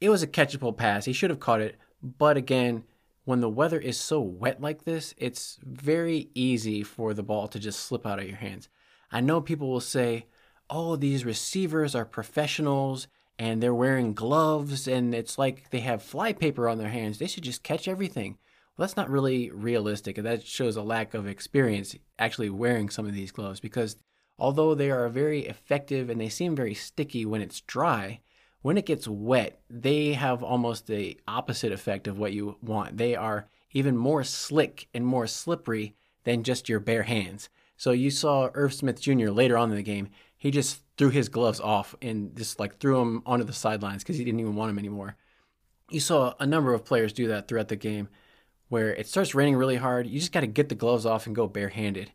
[0.00, 1.04] it was a catchable pass.
[1.04, 1.76] He should have caught it.
[2.02, 2.84] But again,
[3.24, 7.58] when the weather is so wet like this, it's very easy for the ball to
[7.58, 8.68] just slip out of your hands.
[9.10, 10.26] I know people will say,
[10.70, 13.08] oh, these receivers are professionals
[13.38, 17.18] and they're wearing gloves and it's like they have flypaper on their hands.
[17.18, 18.38] They should just catch everything.
[18.76, 20.18] Well, that's not really realistic.
[20.18, 23.96] And that shows a lack of experience actually wearing some of these gloves because
[24.38, 28.20] although they are very effective and they seem very sticky when it's dry,
[28.62, 32.96] when it gets wet, they have almost the opposite effect of what you want.
[32.96, 37.48] They are even more slick and more slippery than just your bare hands.
[37.76, 39.28] So you saw Irv Smith Jr.
[39.28, 40.08] later on in the game
[40.38, 44.16] he just threw his gloves off and just like threw them onto the sidelines because
[44.16, 45.16] he didn't even want them anymore.
[45.90, 48.08] You saw a number of players do that throughout the game
[48.68, 50.06] where it starts raining really hard.
[50.06, 52.12] You just got to get the gloves off and go barehanded.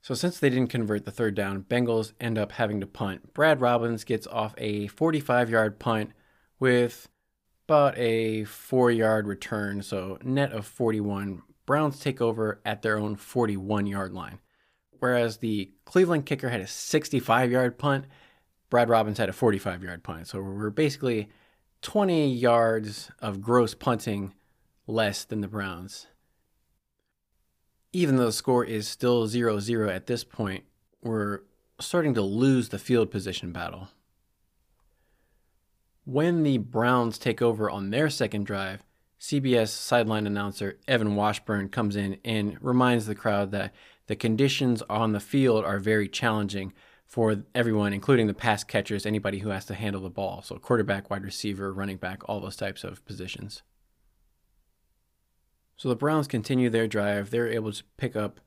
[0.00, 3.32] So, since they didn't convert the third down, Bengals end up having to punt.
[3.32, 6.12] Brad Robbins gets off a 45 yard punt
[6.58, 7.08] with
[7.66, 11.42] about a four yard return, so net of 41.
[11.64, 14.40] Browns take over at their own 41 yard line
[15.04, 18.06] whereas the Cleveland kicker had a 65 yard punt,
[18.70, 20.28] Brad Robbins had a 45 yard punt.
[20.28, 21.28] So we're basically
[21.82, 24.32] 20 yards of gross punting
[24.86, 26.06] less than the Browns.
[27.92, 30.64] Even though the score is still 0 0 at this point,
[31.02, 31.40] we're
[31.78, 33.88] starting to lose the field position battle.
[36.06, 38.82] When the Browns take over on their second drive,
[39.20, 43.74] CBS sideline announcer Evan Washburn comes in and reminds the crowd that
[44.06, 46.72] the conditions on the field are very challenging
[47.06, 50.42] for everyone, including the pass catchers, anybody who has to handle the ball.
[50.42, 53.62] So, quarterback, wide receiver, running back, all those types of positions.
[55.76, 57.30] So, the Browns continue their drive.
[57.30, 58.40] They're able to pick up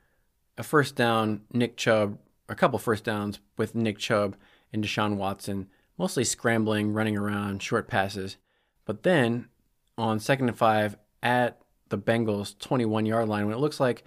[0.58, 2.18] a first down, Nick Chubb,
[2.50, 4.36] a couple first downs with Nick Chubb
[4.74, 8.38] and Deshaun Watson, mostly scrambling, running around, short passes.
[8.86, 9.50] But then
[9.98, 14.04] on second and five at the Bengals' 21 yard line, when it looks like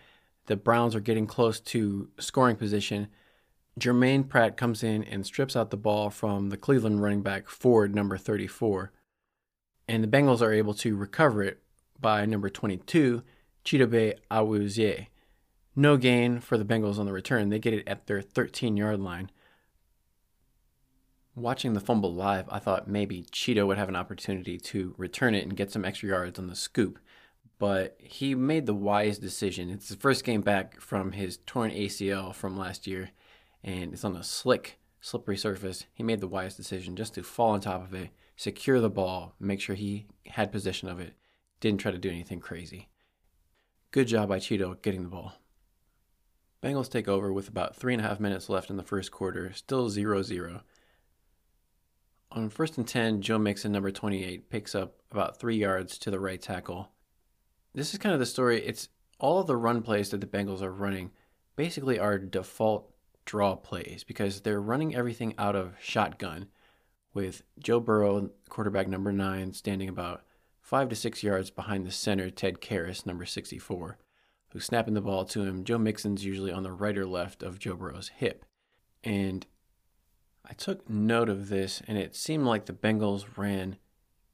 [0.50, 3.06] the Browns are getting close to scoring position.
[3.78, 7.94] Jermaine Pratt comes in and strips out the ball from the Cleveland running back Ford,
[7.94, 8.90] number 34.
[9.86, 11.62] And the Bengals are able to recover it
[12.00, 13.22] by number 22,
[13.64, 15.06] Chidobe Awuzie.
[15.76, 17.50] No gain for the Bengals on the return.
[17.50, 19.30] They get it at their 13 yard line.
[21.36, 25.44] Watching the fumble live, I thought maybe Cheeto would have an opportunity to return it
[25.44, 26.98] and get some extra yards on the scoop
[27.60, 29.68] but he made the wise decision.
[29.68, 33.10] It's the first game back from his torn ACL from last year,
[33.62, 35.84] and it's on a slick, slippery surface.
[35.92, 39.34] He made the wise decision just to fall on top of it, secure the ball,
[39.38, 41.12] make sure he had possession of it,
[41.60, 42.88] didn't try to do anything crazy.
[43.90, 45.34] Good job by Cheeto getting the ball.
[46.62, 49.52] Bengals take over with about three and a half minutes left in the first quarter,
[49.52, 50.62] still 0 0.
[52.32, 56.20] On first and 10, Joe Mixon, number 28, picks up about three yards to the
[56.20, 56.88] right tackle
[57.74, 58.62] this is kind of the story.
[58.62, 61.10] It's all the run plays that the Bengals are running
[61.56, 62.90] basically are default
[63.26, 66.48] draw plays because they're running everything out of shotgun
[67.12, 70.22] with Joe Burrow, quarterback number nine, standing about
[70.60, 73.98] five to six yards behind the center, Ted Karras, number 64,
[74.52, 75.64] who's snapping the ball to him.
[75.64, 78.44] Joe Mixon's usually on the right or left of Joe Burrow's hip.
[79.02, 79.46] And
[80.48, 83.76] I took note of this, and it seemed like the Bengals ran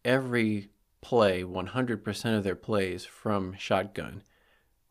[0.05, 0.69] every
[1.01, 4.23] play 100% of their plays from shotgun,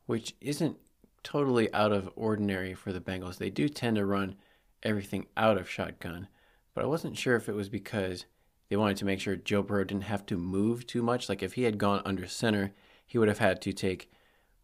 [0.06, 0.78] which isn't
[1.24, 3.38] totally out of ordinary for the Bengals.
[3.38, 4.36] They do tend to run
[4.84, 6.28] everything out of shotgun,
[6.74, 8.26] but I wasn't sure if it was because
[8.70, 11.30] They wanted to make sure Joe Burrow didn't have to move too much.
[11.30, 12.74] Like if he had gone under center,
[13.06, 14.10] he would have had to take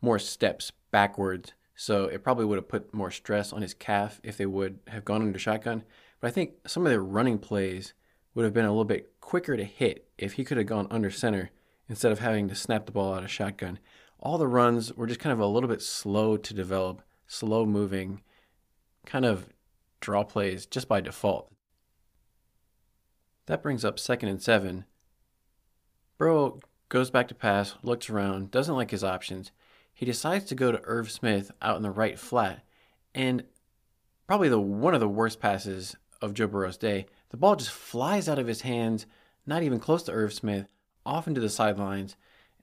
[0.02, 1.54] more steps backwards.
[1.76, 5.06] So it probably would have put more stress on his calf if they would have
[5.06, 5.84] gone under shotgun.
[6.20, 7.94] But I think some of their running plays
[8.34, 11.10] would have been a little bit quicker to hit if he could have gone under
[11.10, 11.52] center
[11.90, 13.80] instead of having to snap the ball out of shotgun.
[14.20, 18.22] All the runs were just kind of a little bit slow to develop, slow moving,
[19.06, 19.50] kind of
[20.00, 21.52] draw plays just by default.
[23.48, 24.86] That brings up second and seven.
[26.18, 26.60] Burrow
[26.90, 29.52] goes back to pass, looks around, doesn't like his options.
[29.94, 32.64] He decides to go to Irv Smith out in the right flat,
[33.14, 33.44] and
[34.28, 37.08] probably the one of the worst passes of Joe Burrow's day.
[37.32, 39.06] The ball just flies out of his hands,
[39.46, 40.68] not even close to Irv Smith,
[41.06, 42.16] off into the sidelines.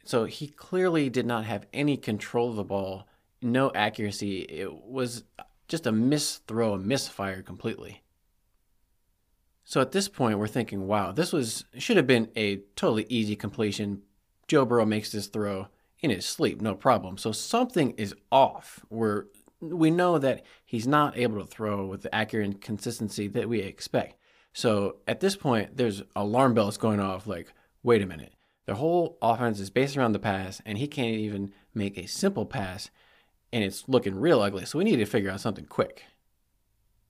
[0.04, 3.08] So he clearly did not have any control of the ball,
[3.42, 4.40] no accuracy.
[4.42, 5.24] It was
[5.68, 8.02] just a misthrow, a misfire completely.
[9.64, 13.36] So at this point, we're thinking, wow, this was should have been a totally easy
[13.36, 14.02] completion.
[14.46, 15.68] Joe Burrow makes this throw
[16.00, 17.18] in his sleep, no problem.
[17.18, 18.84] So something is off.
[18.88, 19.24] We're
[19.60, 24.17] we know that he's not able to throw with the accurate consistency that we expect.
[24.52, 27.26] So at this point, there's alarm bells going off.
[27.26, 28.34] Like, wait a minute,
[28.66, 32.46] the whole offense is based around the pass, and he can't even make a simple
[32.46, 32.90] pass,
[33.52, 34.64] and it's looking real ugly.
[34.64, 36.04] So we need to figure out something quick.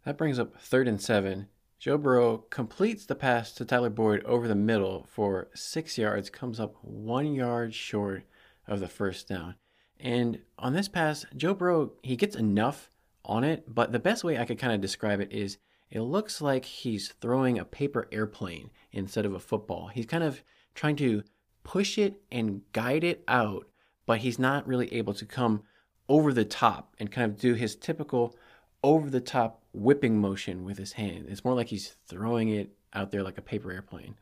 [0.05, 4.49] That brings up third and seven Joe Burrow completes the pass to Tyler Boyd over
[4.49, 8.25] the middle for six yards, comes up one yard short
[8.67, 9.55] of the first down.
[10.01, 12.91] And on this pass, Joe Burrow, he gets enough
[13.25, 15.59] on it, but the best way I could kind of describe it is
[15.91, 19.89] it looks like he's throwing a paper airplane instead of a football.
[19.89, 20.43] He's kind of
[20.75, 21.23] trying to
[21.65, 23.67] push it and guide it out,
[24.07, 25.63] but he's not really able to come
[26.09, 28.37] over the top and kind of do his typical
[28.83, 31.27] over the top whipping motion with his hand.
[31.29, 34.17] It's more like he's throwing it out there like a paper airplane.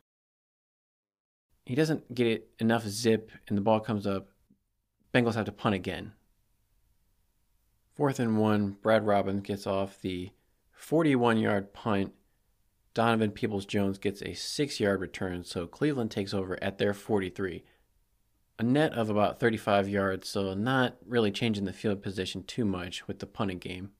[1.65, 4.29] He doesn't get it enough zip, and the ball comes up.
[5.13, 6.13] Bengals have to punt again.
[7.95, 10.29] Fourth and one, Brad Robbins gets off the
[10.77, 12.13] 41 yard punt.
[12.93, 17.63] Donovan Peoples Jones gets a six yard return, so Cleveland takes over at their 43.
[18.59, 23.07] A net of about 35 yards, so not really changing the field position too much
[23.07, 23.91] with the punting game.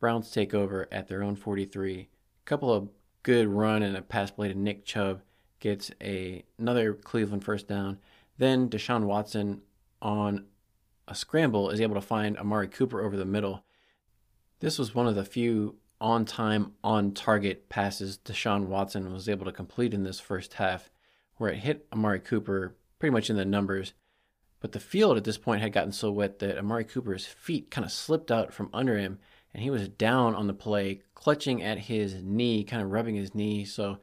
[0.00, 2.00] Browns take over at their own 43.
[2.00, 2.08] A
[2.44, 2.88] couple of
[3.22, 5.22] good run and a pass play to Nick Chubb
[5.60, 7.98] gets a, another Cleveland first down.
[8.38, 9.62] Then Deshaun Watson
[10.00, 10.46] on
[11.06, 13.64] a scramble is able to find Amari Cooper over the middle.
[14.60, 19.46] This was one of the few on time, on target passes Deshaun Watson was able
[19.46, 20.90] to complete in this first half,
[21.36, 23.94] where it hit Amari Cooper pretty much in the numbers.
[24.60, 27.84] But the field at this point had gotten so wet that Amari Cooper's feet kind
[27.84, 29.18] of slipped out from under him
[29.52, 33.34] and he was down on the play, clutching at his knee, kind of rubbing his
[33.34, 33.64] knee.
[33.64, 33.98] So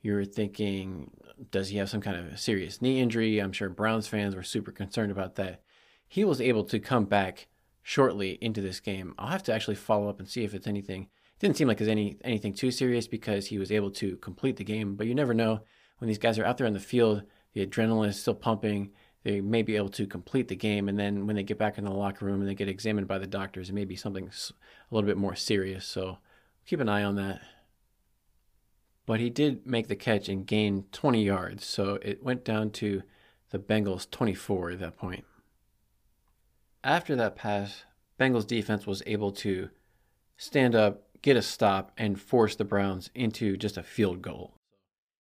[0.00, 1.10] you're thinking,
[1.50, 3.38] does he have some kind of serious knee injury?
[3.38, 5.62] I'm sure Browns fans were super concerned about that.
[6.08, 7.48] He was able to come back
[7.84, 9.14] shortly into this game.
[9.16, 11.02] I'll have to actually follow up and see if it's anything.
[11.02, 14.56] It didn't seem like it's any anything too serious because he was able to complete
[14.56, 14.96] the game.
[14.96, 15.60] But you never know
[15.98, 17.22] when these guys are out there on the field.
[17.52, 18.90] The adrenaline is still pumping
[19.24, 20.88] they may be able to complete the game.
[20.88, 23.18] And then when they get back in the locker room and they get examined by
[23.18, 25.86] the doctors, it may be something a little bit more serious.
[25.86, 26.18] So
[26.66, 27.40] keep an eye on that.
[29.06, 31.64] But he did make the catch and gain 20 yards.
[31.64, 33.02] So it went down to
[33.50, 35.24] the Bengals 24 at that point.
[36.84, 37.84] After that pass,
[38.20, 39.70] Bengals defense was able to
[40.36, 44.52] stand up, get a stop, and force the Browns into just a field goal.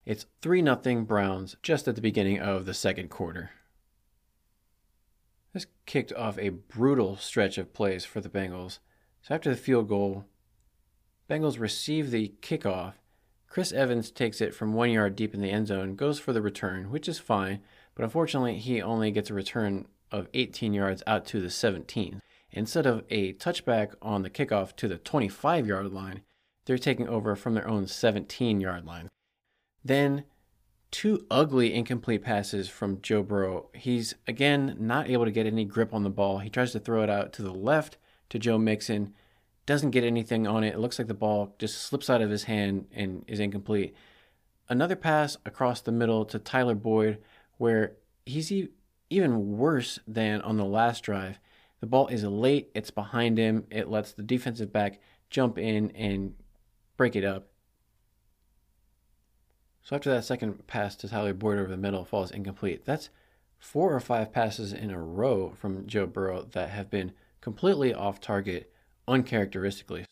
[0.06, 3.50] It's 3 0 Browns just at the beginning of the second quarter.
[5.52, 8.78] This kicked off a brutal stretch of plays for the Bengals.
[9.24, 10.26] So after the field goal,
[11.28, 12.94] Bengals receive the kickoff.
[13.48, 16.42] Chris Evans takes it from one yard deep in the end zone, goes for the
[16.42, 17.62] return, which is fine,
[17.96, 22.22] but unfortunately, he only gets a return of 18 yards out to the 17.
[22.52, 26.22] Instead of a touchback on the kickoff to the 25 yard line,
[26.66, 29.10] they're taking over from their own 17 yard line.
[29.84, 30.26] Then
[30.92, 33.70] two ugly incomplete passes from Joe Burrow.
[33.74, 36.40] He's again not able to get any grip on the ball.
[36.40, 37.98] He tries to throw it out to the left
[38.30, 39.14] to Joe Mixon,
[39.66, 40.74] doesn't get anything on it.
[40.74, 43.96] It looks like the ball just slips out of his hand and is incomplete.
[44.70, 47.20] Another pass across the middle to Tyler Boyd,
[47.58, 47.94] where
[48.26, 48.52] he's
[49.10, 51.40] even worse than on the last drive.
[51.80, 55.00] The ball is late, it's behind him, it lets the defensive back
[55.30, 56.34] jump in and
[56.98, 57.48] break it up.
[59.84, 62.84] So after that second pass to Tyler Boyd over the middle falls incomplete.
[62.84, 63.10] That's
[63.58, 68.20] four or five passes in a row from Joe Burrow that have been completely off
[68.20, 68.72] target,
[69.08, 70.06] uncharacteristically.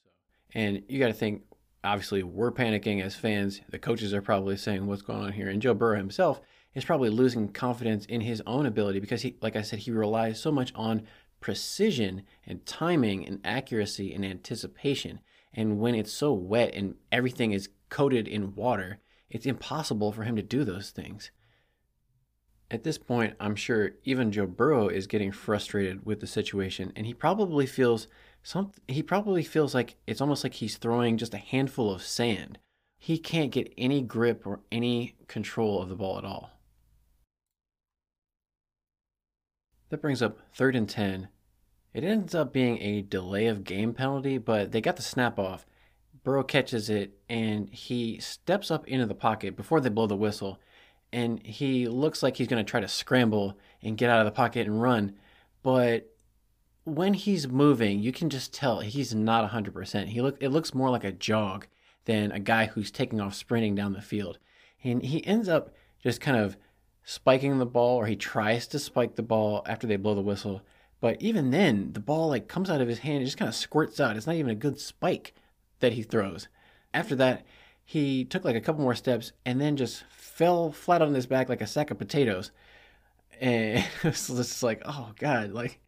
[0.54, 1.44] And you got to think
[1.84, 3.62] obviously we're panicking as fans.
[3.70, 5.50] The coaches are probably saying, What's going on here?
[5.50, 6.40] And Joe Burrow himself
[6.76, 10.40] is probably losing confidence in his own ability because he, like I said, he relies
[10.40, 11.04] so much on
[11.40, 15.22] precision and timing and accuracy and anticipation.
[15.54, 19.00] And when it's so wet and everything is coated in water,
[19.30, 21.32] it's impossible for him to do those things.
[22.70, 27.06] At this point, I'm sure even Joe Burrow is getting frustrated with the situation, and
[27.06, 28.08] he probably feels
[28.42, 28.72] some.
[28.88, 32.58] He probably feels like it's almost like he's throwing just a handful of sand.
[32.98, 36.55] He can't get any grip or any control of the ball at all.
[39.90, 41.30] That brings up third and 10.
[41.94, 45.66] It ends up being a delay of game penalty, but they got the snap off.
[46.24, 50.60] Burrow catches it and he steps up into the pocket before they blow the whistle
[51.16, 54.32] and he looks like he's going to try to scramble and get out of the
[54.32, 55.16] pocket and run.
[55.64, 56.14] But
[56.84, 60.08] when he's moving, you can just tell he's not 100%.
[60.08, 61.68] He look it looks more like a jog
[62.04, 64.40] than a guy who's taking off sprinting down the field.
[64.84, 65.74] And he ends up
[66.04, 66.58] just kind of
[67.06, 70.62] spiking the ball or he tries to spike the ball after they blow the whistle.
[71.00, 73.56] But even then, the ball like comes out of his hand and just kind of
[73.56, 74.18] squirts out.
[74.18, 75.36] It's not even a good spike
[75.80, 76.48] that he throws.
[76.94, 77.46] After that,
[77.86, 81.48] he took like a couple more steps and then just fell flat on his back
[81.48, 82.52] like a sack of potatoes.
[83.40, 85.80] And it was just like, oh God, like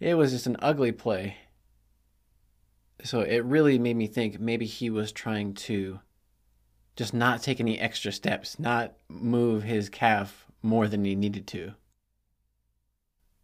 [0.00, 1.36] it was just an ugly play.
[3.02, 6.00] So it really made me think maybe he was trying to
[6.96, 11.74] just not take any extra steps, not move his calf more than he needed to.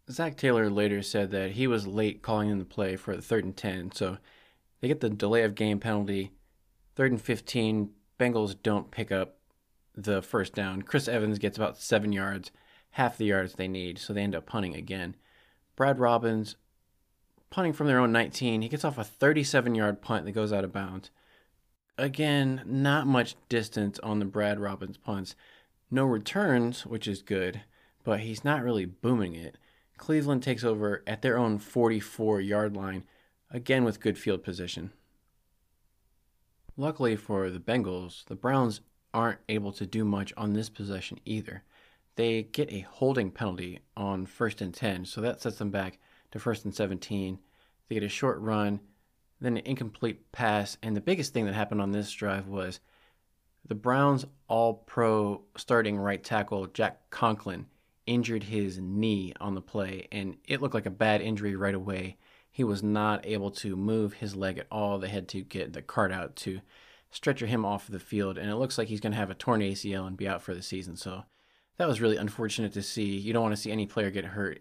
[0.09, 3.45] Zac Taylor later said that he was late calling in the play for the third
[3.45, 4.17] and 10, so
[4.81, 6.31] they get the delay of game penalty
[6.95, 9.37] Third and 15, Bengals don't pick up
[9.95, 10.81] the first down.
[10.81, 12.51] Chris Evans gets about seven yards,
[12.91, 15.15] half the yards they need, so they end up punting again.
[15.75, 16.57] Brad Robbins
[17.49, 18.61] punting from their own 19.
[18.61, 21.11] He gets off a 37 yard punt that goes out of bounds.
[21.97, 25.35] Again, not much distance on the Brad Robbins punts.
[25.93, 27.63] No returns, which is good,
[28.05, 29.57] but he's not really booming it.
[29.97, 33.03] Cleveland takes over at their own 44 yard line,
[33.49, 34.91] again with good field position.
[36.77, 38.79] Luckily for the Bengals, the Browns
[39.13, 41.63] aren't able to do much on this possession either.
[42.15, 45.99] They get a holding penalty on first and 10, so that sets them back
[46.31, 47.37] to first and 17.
[47.89, 48.79] They get a short run,
[49.41, 52.79] then an incomplete pass, and the biggest thing that happened on this drive was
[53.67, 57.67] the Browns all pro starting right tackle Jack Conklin
[58.05, 62.17] injured his knee on the play, and it looked like a bad injury right away
[62.51, 64.99] he was not able to move his leg at all.
[64.99, 66.59] They had to get the cart out to
[67.09, 69.61] stretcher him off the field, and it looks like he's going to have a torn
[69.61, 70.97] ACL and be out for the season.
[70.97, 71.23] So
[71.77, 73.17] that was really unfortunate to see.
[73.17, 74.59] You don't want to see any player get hurt.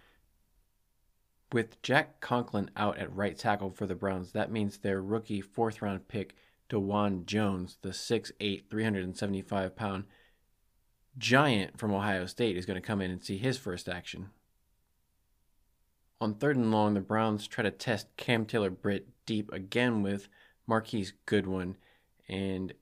[1.53, 5.83] With Jack Conklin out at right tackle for the Browns, that means their rookie fourth
[5.83, 6.37] round pick,
[6.71, 10.05] Dawand Jones, the 6'8, 375 pound
[11.19, 14.31] giant from Ohio State, is going to come in and see his first action.
[16.21, 20.29] On third and long, the Browns try to test Cam Taylor Britt deep again with
[20.67, 21.77] Marquise Goodwin,
[22.29, 22.73] and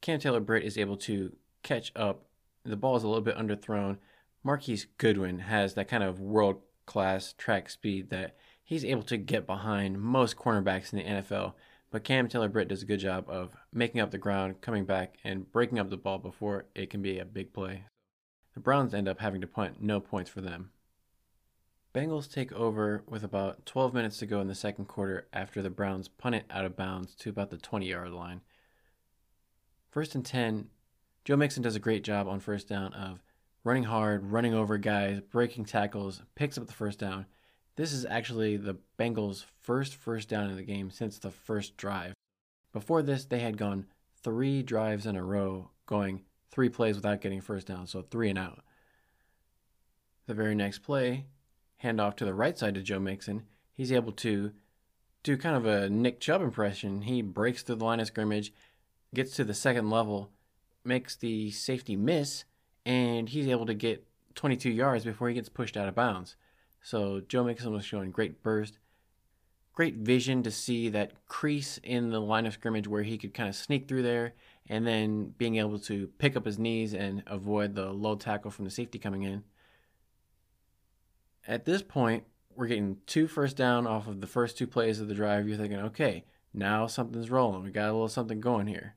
[0.00, 2.26] Cam Taylor Britt is able to catch up.
[2.64, 3.98] The ball is a little bit underthrown.
[4.42, 9.46] Marquise Goodwin has that kind of world class track speed that he's able to get
[9.46, 11.54] behind most cornerbacks in the NFL.
[11.90, 15.16] But Cam Taylor Britt does a good job of making up the ground, coming back,
[15.24, 17.84] and breaking up the ball before it can be a big play.
[18.54, 20.70] The Browns end up having to punt, no points for them.
[21.94, 25.70] Bengals take over with about 12 minutes to go in the second quarter after the
[25.70, 28.42] Browns punt it out of bounds to about the 20 yard line.
[29.90, 30.68] First and 10,
[31.24, 33.22] Joe Mixon does a great job on first down of
[33.64, 37.26] running hard, running over guys, breaking tackles, picks up the first down.
[37.76, 42.14] This is actually the Bengals' first first down in the game since the first drive.
[42.72, 43.86] Before this, they had gone
[44.22, 48.38] three drives in a row, going three plays without getting first down, so three and
[48.38, 48.60] out.
[50.26, 51.26] The very next play,
[51.84, 54.52] handoff to the right side to Joe Mixon, he's able to
[55.22, 57.02] do kind of a Nick Chubb impression.
[57.02, 58.52] He breaks through the line of scrimmage,
[59.14, 60.30] gets to the second level,
[60.82, 62.44] makes the safety miss,
[62.86, 66.36] and he's able to get 22 yards before he gets pushed out of bounds.
[66.86, 68.78] So Joe Mixon was showing great burst,
[69.72, 73.48] great vision to see that crease in the line of scrimmage where he could kind
[73.48, 74.34] of sneak through there,
[74.68, 78.64] and then being able to pick up his knees and avoid the low tackle from
[78.64, 79.42] the safety coming in
[81.46, 82.24] at this point,
[82.54, 85.48] we're getting two first down off of the first two plays of the drive.
[85.48, 87.62] You're thinking, okay, now something's rolling.
[87.62, 88.94] We got a little something going here.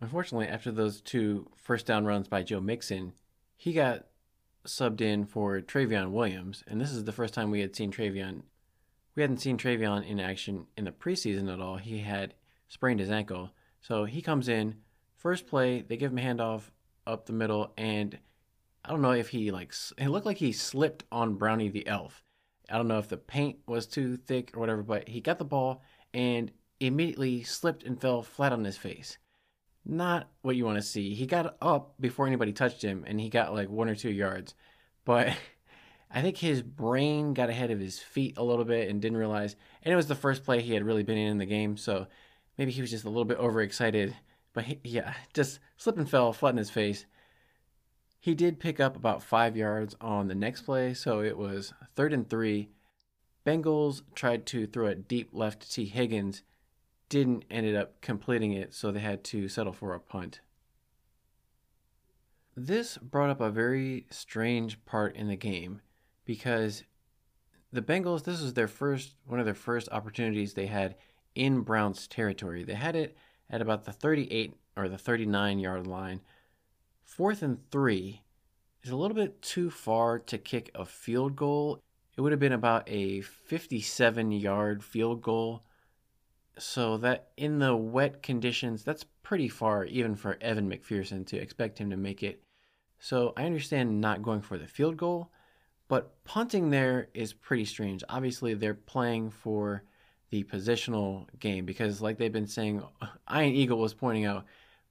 [0.00, 3.12] Unfortunately, after those two first down runs by Joe Mixon,
[3.56, 4.06] he got
[4.66, 8.42] subbed in for Trayveon Williams, and this is the first time we had seen Trayveon.
[9.14, 11.76] We hadn't seen Trayveon in action in the preseason at all.
[11.76, 12.34] He had
[12.68, 13.50] sprained his ankle,
[13.80, 14.76] So he comes in,
[15.16, 16.70] first play, they give him a handoff
[17.06, 18.18] up the middle, and
[18.84, 22.22] I don't know if he like it looked like he slipped on Brownie the elf.
[22.70, 25.44] I don't know if the paint was too thick or whatever, but he got the
[25.44, 26.50] ball and
[26.80, 29.18] immediately slipped and fell flat on his face.
[29.88, 31.14] Not what you want to see.
[31.14, 34.54] He got up before anybody touched him and he got like one or two yards.
[35.04, 35.28] But
[36.10, 39.54] I think his brain got ahead of his feet a little bit and didn't realize.
[39.82, 41.76] And it was the first play he had really been in in the game.
[41.76, 42.08] So
[42.58, 44.16] maybe he was just a little bit overexcited.
[44.52, 47.06] But he, yeah, just slipped and fell flat in his face.
[48.18, 52.12] He did pick up about five yards on the next play, so it was third
[52.12, 52.70] and three.
[53.46, 56.42] Bengals tried to throw it deep left to Tee Higgins,
[57.08, 60.40] didn't ended up completing it, so they had to settle for a punt.
[62.56, 65.82] This brought up a very strange part in the game
[66.24, 66.84] because
[67.72, 70.96] the Bengals, this was their first one of their first opportunities they had
[71.34, 72.64] in Browns territory.
[72.64, 73.16] They had it
[73.50, 76.20] at about the 38 or the 39 yard line
[77.06, 78.22] Fourth and three
[78.82, 81.80] is a little bit too far to kick a field goal.
[82.16, 85.62] It would have been about a 57 yard field goal.
[86.58, 91.78] So that in the wet conditions, that's pretty far even for Evan McPherson to expect
[91.78, 92.42] him to make it.
[92.98, 95.30] So I understand not going for the field goal,
[95.88, 98.02] but punting there is pretty strange.
[98.08, 99.84] Obviously, they're playing for
[100.30, 102.82] the positional game because, like they've been saying,
[103.32, 104.46] Ian Eagle was pointing out,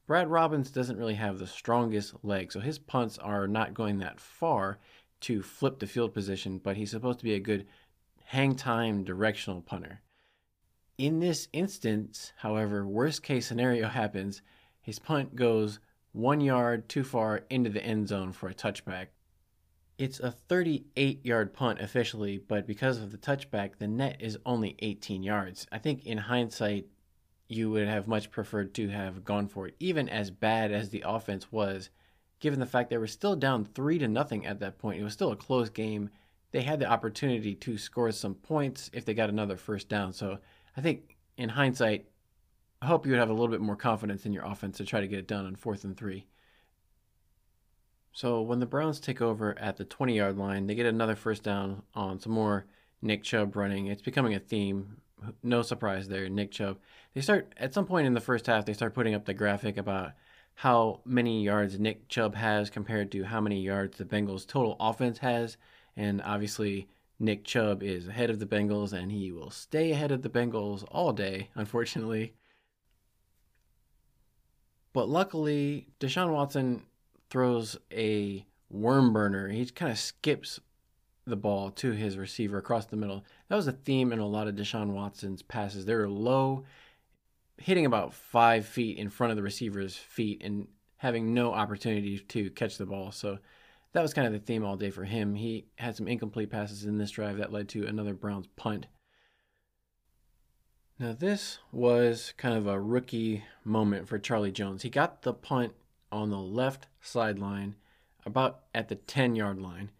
[0.07, 4.19] Brad Robbins doesn't really have the strongest leg, so his punts are not going that
[4.19, 4.77] far
[5.21, 7.65] to flip the field position, but he's supposed to be a good
[8.23, 10.01] hang time directional punter.
[10.97, 14.41] In this instance, however, worst case scenario happens.
[14.81, 15.79] His punt goes
[16.13, 19.07] one yard too far into the end zone for a touchback.
[19.97, 24.77] It's a 38 yard punt officially, but because of the touchback, the net is only
[24.79, 25.67] 18 yards.
[25.69, 26.87] I think in hindsight,
[27.49, 31.03] you would have much preferred to have gone for it, even as bad as the
[31.05, 31.89] offense was,
[32.39, 35.01] given the fact they were still down three to nothing at that point.
[35.01, 36.09] It was still a close game.
[36.51, 40.13] They had the opportunity to score some points if they got another first down.
[40.13, 40.39] So
[40.75, 42.07] I think in hindsight,
[42.81, 44.99] I hope you would have a little bit more confidence in your offense to try
[44.99, 46.25] to get it done on fourth and three.
[48.11, 51.43] So when the Browns take over at the 20 yard line, they get another first
[51.43, 52.65] down on some more
[53.01, 53.87] Nick Chubb running.
[53.87, 54.97] It's becoming a theme
[55.43, 56.77] no surprise there, Nick Chubb.
[57.13, 58.65] They start at some point in the first half.
[58.65, 60.11] They start putting up the graphic about
[60.55, 65.19] how many yards Nick Chubb has compared to how many yards the Bengals' total offense
[65.19, 65.57] has,
[65.95, 66.87] and obviously
[67.19, 70.83] Nick Chubb is ahead of the Bengals, and he will stay ahead of the Bengals
[70.91, 72.33] all day, unfortunately.
[74.91, 76.83] But luckily, Deshaun Watson
[77.29, 79.49] throws a worm burner.
[79.49, 80.59] He kind of skips
[81.25, 83.25] the ball to his receiver across the middle.
[83.49, 85.85] That was a theme in a lot of Deshaun Watson's passes.
[85.85, 86.65] They were low,
[87.57, 92.49] hitting about five feet in front of the receiver's feet and having no opportunity to
[92.51, 93.11] catch the ball.
[93.11, 93.39] So
[93.95, 95.35] that was kind of the theme all day for him.
[95.35, 98.87] He had some incomplete passes in this drive that led to another Browns punt.
[100.99, 104.83] Now, this was kind of a rookie moment for Charlie Jones.
[104.83, 105.73] He got the punt
[106.11, 107.75] on the left sideline,
[108.25, 109.91] about at the 10 yard line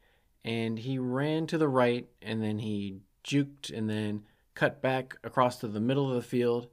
[0.44, 4.24] and he ran to the right and then he juked and then
[4.54, 6.68] cut back across to the middle of the field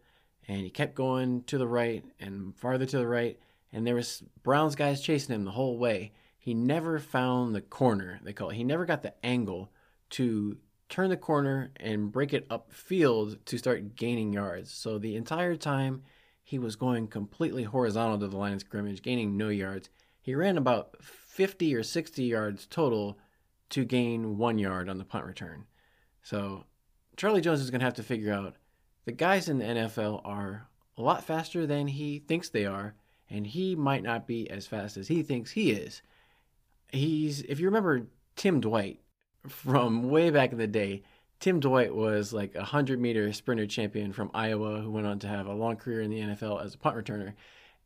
[0.48, 3.38] and he kept going to the right and farther to the right
[3.72, 6.12] and there was Browns guys chasing him the whole way.
[6.42, 8.56] He never found the corner, they call it.
[8.56, 9.70] He never got the angle
[10.10, 10.56] to
[10.88, 14.72] turn the corner and break it upfield to start gaining yards.
[14.72, 16.02] So the entire time
[16.42, 19.88] he was going completely horizontal to the line of scrimmage, gaining no yards.
[20.20, 23.20] He ran about 50 or 60 yards total
[23.70, 25.66] to gain one yard on the punt return.
[26.24, 26.64] So
[27.16, 28.56] Charlie Jones is going to have to figure out
[29.04, 30.66] the guys in the NFL are
[30.98, 32.96] a lot faster than he thinks they are,
[33.30, 36.02] and he might not be as fast as he thinks he is.
[36.92, 39.00] He's, if you remember Tim Dwight
[39.48, 41.02] from way back in the day,
[41.40, 45.26] Tim Dwight was like a 100 meter sprinter champion from Iowa who went on to
[45.26, 47.32] have a long career in the NFL as a punt returner.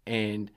[0.06, 0.50] And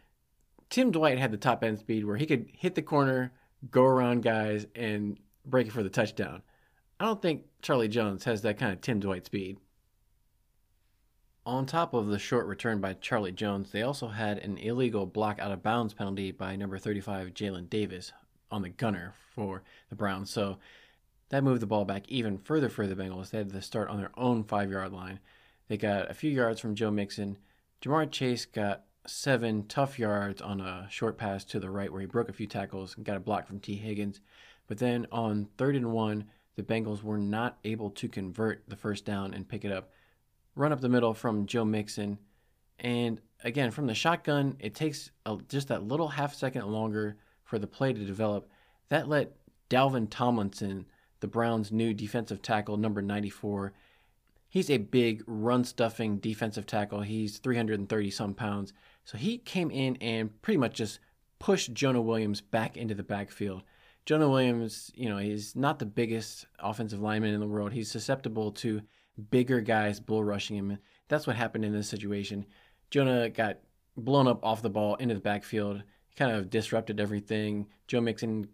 [0.70, 3.32] Tim Dwight had the top end speed where he could hit the corner,
[3.72, 6.42] go around guys and break it for the touchdown.
[7.00, 9.58] I don't think Charlie Jones has that kind of Tim Dwight speed.
[11.46, 15.40] On top of the short return by Charlie Jones, they also had an illegal block
[15.40, 18.12] out of bounds penalty by number 35 Jalen Davis
[18.52, 20.30] on the gunner for the Browns.
[20.30, 20.58] So
[21.30, 23.30] that moved the ball back even further for the Bengals.
[23.30, 25.20] They had to start on their own five yard line.
[25.68, 27.38] They got a few yards from Joe Mixon.
[27.82, 32.08] Ja'Marr Chase got seven tough yards on a short pass to the right where he
[32.08, 34.20] broke a few tackles and got a block from Tee Higgins.
[34.68, 36.26] But then on third and one,
[36.56, 39.92] the Bengals were not able to convert the first down and pick it up.
[40.56, 42.18] Run up the middle from Joe Mixon,
[42.80, 47.18] And again, from the shotgun, it takes a, just that little half second longer
[47.50, 48.48] for the play to develop.
[48.90, 49.34] That let
[49.70, 50.86] Dalvin Tomlinson,
[51.20, 53.74] the Browns' new defensive tackle, number 94,
[54.48, 57.02] he's a big run stuffing defensive tackle.
[57.02, 58.72] He's 330 some pounds.
[59.04, 61.00] So he came in and pretty much just
[61.40, 63.64] pushed Jonah Williams back into the backfield.
[64.06, 67.74] Jonah Williams, you know, he's not the biggest offensive lineman in the world.
[67.74, 68.82] He's susceptible to
[69.32, 70.78] bigger guys bull rushing him.
[71.08, 72.46] That's what happened in this situation.
[72.92, 73.58] Jonah got
[73.98, 75.84] blown up off the ball into the backfield,
[76.20, 77.66] kind of disrupted everything.
[77.88, 78.50] Joe Mixon,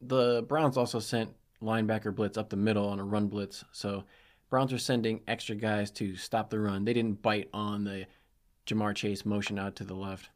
[0.00, 1.30] the Browns also sent
[1.62, 3.62] linebacker blitz up the middle on a run blitz.
[3.72, 4.04] So
[4.48, 6.84] Browns are sending extra guys to stop the run.
[6.84, 8.06] They didn't bite on the
[8.66, 10.30] Ja'Marr Chase motion out to the left.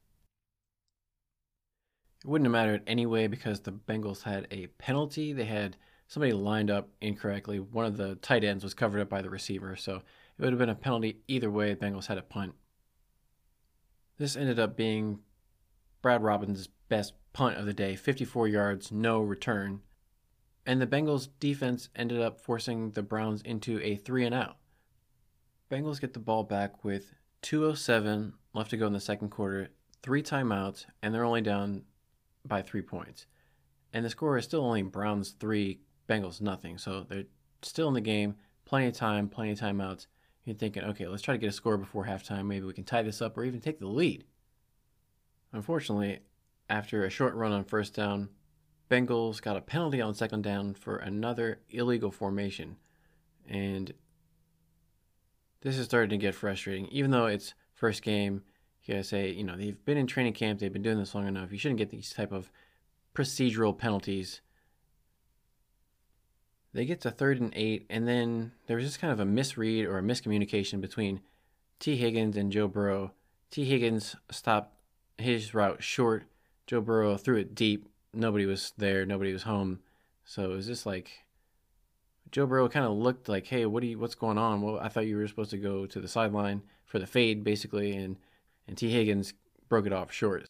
[2.22, 5.32] It wouldn't have mattered anyway because the Bengals had a penalty.
[5.32, 7.60] They had somebody lined up incorrectly.
[7.60, 10.02] One of the tight ends was covered up by the receiver, so
[10.36, 11.72] it would have been a penalty either way.
[11.72, 12.54] The Bengals had a punt.
[14.18, 15.20] This ended up being
[16.02, 19.80] Brad Robbins' best punt of the day 54 yards, no return.
[20.66, 24.56] And the Bengals defense ended up forcing the Browns into a three and out.
[25.70, 29.68] Bengals get the ball back with 207 left to go in the second quarter,
[30.02, 31.82] three timeouts, and they're only down
[32.44, 33.26] by three points.
[33.92, 36.78] And the score is still only Browns three, Bengals nothing.
[36.78, 37.24] So they're
[37.62, 40.06] still in the game, plenty of time, plenty of timeouts.
[40.44, 42.46] You're thinking, okay, let's try to get a score before halftime.
[42.46, 44.24] Maybe we can tie this up or even take the lead.
[45.52, 46.20] Unfortunately,
[46.68, 48.28] after a short run on first down,
[48.90, 52.76] Bengals got a penalty on second down for another illegal formation.
[53.48, 53.92] And
[55.60, 56.86] this is starting to get frustrating.
[56.88, 58.42] Even though it's first game,
[58.84, 61.26] you gotta say, you know, they've been in training camp, they've been doing this long
[61.26, 61.52] enough.
[61.52, 62.50] You shouldn't get these type of
[63.14, 64.40] procedural penalties.
[66.72, 69.86] They get to third and eight, and then there was just kind of a misread
[69.86, 71.20] or a miscommunication between
[71.80, 73.12] Tee Higgins and Joe Burrow.
[73.50, 74.77] Tee Higgins stopped
[75.18, 76.24] his route short.
[76.66, 77.88] Joe Burrow threw it deep.
[78.12, 79.04] Nobody was there.
[79.04, 79.80] Nobody was home.
[80.24, 81.24] So it was just like
[82.30, 83.98] Joe Burrow kind of looked like, "Hey, what do you?
[83.98, 84.62] What's going on?
[84.62, 87.96] Well, I thought you were supposed to go to the sideline for the fade, basically."
[87.96, 88.16] And
[88.66, 89.34] and Tee Higgins
[89.68, 90.46] broke it off short.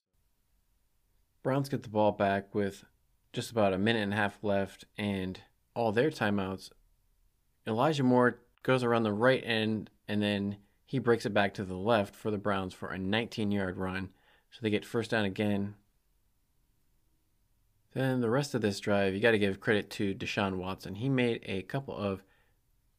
[1.42, 2.84] Browns get the ball back with
[3.32, 5.40] just about a minute and a half left and
[5.74, 6.70] all their timeouts.
[7.66, 10.56] Elijah Moore goes around the right end and then
[10.86, 14.10] he breaks it back to the left for the Browns for a 19 yard run.
[14.50, 15.74] So they get first down again.
[17.92, 20.96] Then the rest of this drive, you got to give credit to Deshaun Watson.
[20.96, 22.22] He made a couple of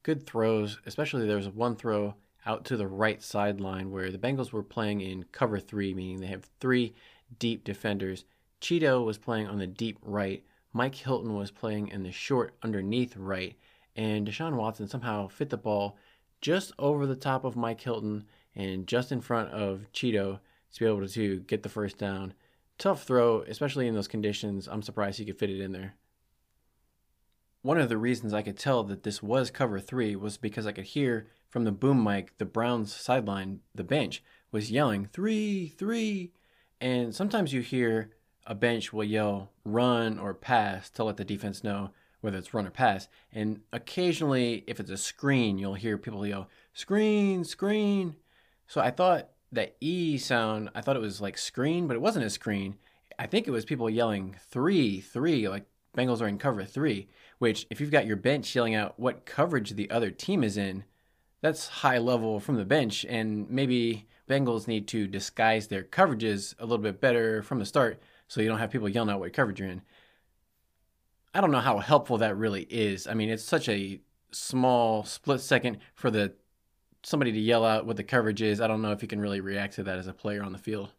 [0.03, 4.51] good throws, especially there was one throw out to the right sideline where the Bengals
[4.51, 6.95] were playing in cover three, meaning they have three
[7.37, 8.25] deep defenders.
[8.61, 10.43] Chido was playing on the deep right.
[10.73, 13.55] Mike Hilton was playing in the short underneath right.
[13.95, 15.97] And Deshaun Watson somehow fit the ball
[16.41, 18.25] just over the top of Mike Hilton
[18.55, 20.39] and just in front of Chido
[20.73, 22.33] to be able to get the first down.
[22.77, 24.67] Tough throw, especially in those conditions.
[24.67, 25.95] I'm surprised he could fit it in there.
[27.61, 30.71] One of the reasons I could tell that this was cover three was because I
[30.71, 36.31] could hear from the boom mic the Browns sideline, the bench, was yelling, three, three.
[36.79, 38.11] And sometimes you hear
[38.45, 41.91] a bench will yell run or pass to let the defense know
[42.21, 43.07] whether it's run or pass.
[43.31, 48.15] And occasionally, if it's a screen, you'll hear people yell, screen, screen.
[48.67, 52.25] So I thought that E sound, I thought it was like screen, but it wasn't
[52.25, 52.77] a screen.
[53.17, 55.65] I think it was people yelling three, three, like
[55.97, 57.07] Bengals are in cover three,
[57.39, 60.83] which if you've got your bench yelling out what coverage the other team is in,
[61.41, 63.05] that's high level from the bench.
[63.09, 68.01] And maybe Bengals need to disguise their coverages a little bit better from the start
[68.27, 69.81] so you don't have people yelling out what coverage you're in.
[71.33, 73.07] I don't know how helpful that really is.
[73.07, 73.99] I mean, it's such a
[74.31, 76.33] small split second for the
[77.03, 78.61] somebody to yell out what the coverage is.
[78.61, 80.57] I don't know if you can really react to that as a player on the
[80.57, 80.91] field.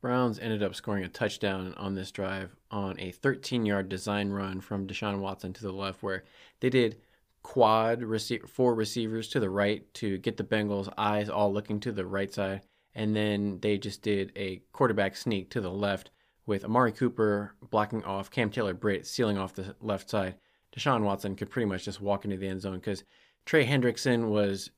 [0.00, 4.60] Browns ended up scoring a touchdown on this drive on a 13 yard design run
[4.60, 6.24] from Deshaun Watson to the left, where
[6.60, 7.00] they did
[7.42, 11.90] quad receive four receivers to the right to get the Bengals' eyes all looking to
[11.92, 12.62] the right side,
[12.94, 16.10] and then they just did a quarterback sneak to the left
[16.44, 20.34] with Amari Cooper blocking off Cam Taylor Britt, sealing off the left side.
[20.76, 23.04] Deshaun Watson could pretty much just walk into the end zone because
[23.44, 24.70] Trey Hendrickson was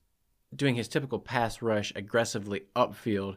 [0.54, 3.36] doing his typical pass rush aggressively upfield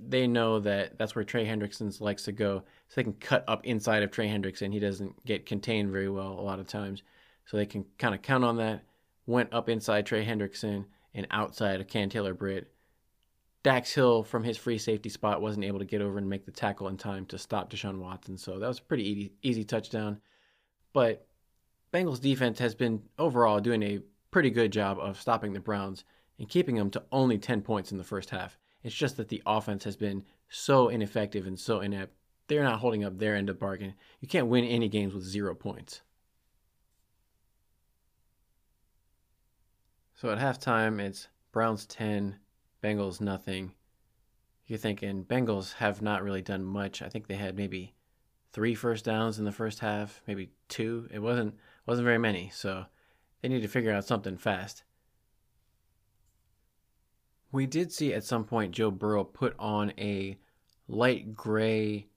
[0.00, 3.64] they know that that's where Trey Hendrickson likes to go, so they can cut up
[3.66, 4.72] inside of Trey Hendrickson.
[4.72, 7.02] He doesn't get contained very well a lot of times,
[7.44, 8.82] so they can kind of count on that.
[9.26, 12.72] Went up inside Trey Hendrickson and outside of Cam Taylor Britt.
[13.62, 16.52] Dax Hill from his free safety spot wasn't able to get over and make the
[16.52, 20.20] tackle in time to stop Deshaun Watson, so that was a pretty easy, easy touchdown.
[20.92, 21.26] But
[21.96, 24.00] Bengals defense has been overall doing a
[24.30, 26.04] pretty good job of stopping the Browns
[26.38, 28.58] and keeping them to only 10 points in the first half.
[28.82, 32.12] It's just that the offense has been so ineffective and so inept.
[32.48, 33.94] They're not holding up their end of bargain.
[34.20, 36.02] You can't win any games with zero points.
[40.16, 42.36] So at halftime, it's Browns 10,
[42.84, 43.72] Bengals nothing.
[44.66, 47.00] You're thinking Bengals have not really done much.
[47.00, 47.94] I think they had maybe
[48.52, 51.08] three first downs in the first half, maybe two.
[51.10, 51.54] It wasn't
[51.86, 52.86] wasn't very many, so
[53.40, 54.82] they need to figure out something fast.
[57.52, 60.38] We did see at some point Joe Burrow put on a
[60.88, 62.08] light gray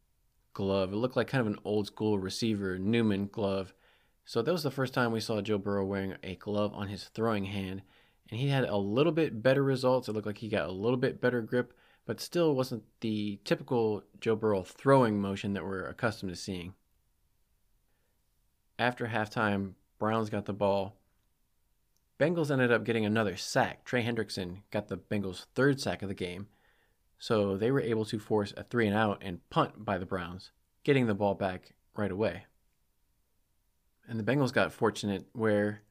[0.54, 0.92] glove.
[0.92, 3.74] It looked like kind of an old school receiver Neumann glove.
[4.26, 7.06] So that was the first time we saw Joe Burrow wearing a glove on his
[7.06, 7.82] throwing hand.
[8.30, 10.08] And he had a little bit better results.
[10.08, 11.74] It looked like he got a little bit better grip,
[12.06, 16.74] but still wasn't the typical Joe Burrow throwing motion that we're accustomed to seeing.
[18.80, 20.96] After halftime, Browns got the ball.
[22.18, 23.84] Bengals ended up getting another sack.
[23.84, 26.48] Trey Hendrickson got the Bengals' third sack of the game.
[27.18, 30.52] So they were able to force a three and out and punt by the Browns,
[30.86, 32.46] getting the ball back right away.
[34.08, 35.82] And the Bengals got fortunate where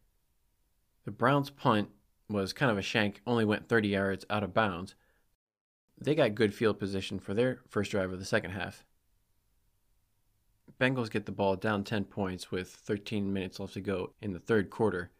[1.04, 1.90] the Browns' punt
[2.30, 4.94] was kind of a shank, only went 30 yards out of bounds.
[6.00, 8.86] They got good field position for their first drive of the second half.
[10.80, 14.38] Bengals get the ball down 10 points with 13 minutes left to go in the
[14.38, 15.10] third quarter.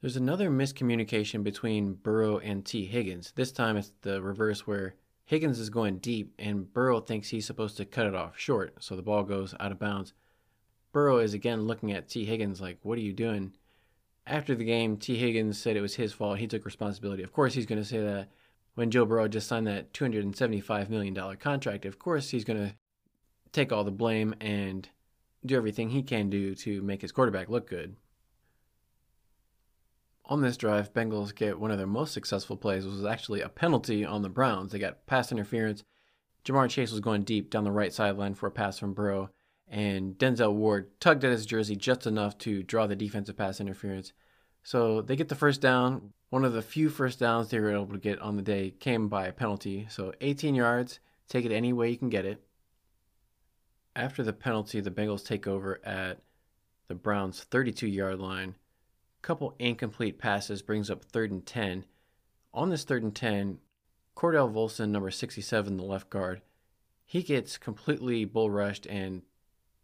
[0.00, 3.32] There's another miscommunication between Burrow and Tee Higgins.
[3.34, 4.94] This time it's the reverse where
[5.24, 8.94] Higgins is going deep and Burrow thinks he's supposed to cut it off short, so
[8.94, 10.12] the ball goes out of bounds.
[10.92, 13.52] Burrow is again looking at Tee Higgins like, What are you doing?
[14.26, 16.38] After the game, Tee Higgins said it was his fault.
[16.38, 17.22] He took responsibility.
[17.22, 18.28] Of course, he's going to say that
[18.74, 21.84] when Joe Burrow just signed that $275 million contract.
[21.84, 22.74] Of course, he's going to
[23.58, 24.88] take all the blame and
[25.44, 27.96] do everything he can do to make his quarterback look good.
[30.26, 33.48] On this drive, Bengals get one of their most successful plays, which was actually a
[33.48, 34.70] penalty on the Browns.
[34.70, 35.82] They got pass interference.
[36.44, 39.30] Ja'Marr Chase was going deep down the right sideline for a pass from Burrow,
[39.66, 44.12] and Denzel Ward tugged at his jersey just enough to draw the defensive pass interference.
[44.62, 46.12] So they get the first down.
[46.30, 49.08] One of the few first downs they were able to get on the day came
[49.08, 49.86] by a penalty.
[49.90, 52.42] So 18 yards, take it any way you can get it.
[53.96, 56.18] After the penalty, the Bengals take over at
[56.86, 58.54] the Browns' 32 yard line
[59.22, 61.84] couple incomplete passes brings up third and 10.
[62.54, 63.58] On this third and 10,
[64.16, 66.40] Cordell Volson, number 67, the left guard,
[67.04, 69.22] he gets completely bull rushed and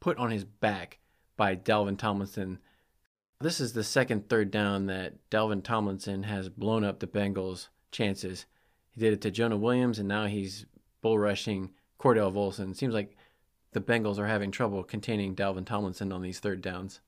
[0.00, 0.98] put on his back
[1.36, 2.58] by Dalvin Tomlinson.
[3.40, 8.46] This is the second third down that Dalvin Tomlinson has blown up the Bengals' chances.
[8.92, 10.66] He did it to Jonah Williams, and now he's
[11.00, 12.76] bull rushing Cordell Volson.
[12.76, 13.16] Seems like
[13.74, 17.00] the Bengals are having trouble containing Dalvin Tomlinson on these third downs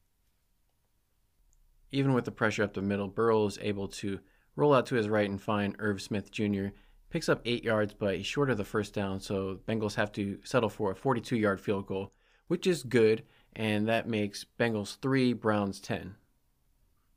[1.93, 4.21] even with the pressure up the middle, Burrow is able to
[4.55, 6.69] roll out to his right and find Irv Smith Jr.
[7.11, 10.39] Picks up eight yards, but he's short of the first down, so Bengals have to
[10.45, 12.13] settle for a 42 yard field goal,
[12.49, 13.23] which is good,
[13.55, 16.17] and that makes Bengals 3, Browns 10.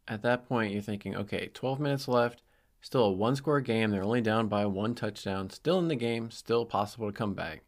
[0.08, 2.42] At that point, you're thinking, okay, 12 minutes left,
[2.82, 3.92] still a one score game.
[3.92, 7.64] They're only down by one touchdown, still in the game, still possible to come back.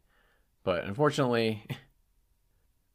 [0.63, 1.65] But unfortunately,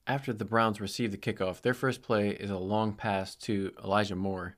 [0.08, 4.14] After the Browns receive the kickoff, their first play is a long pass to Elijah
[4.14, 4.56] Moore.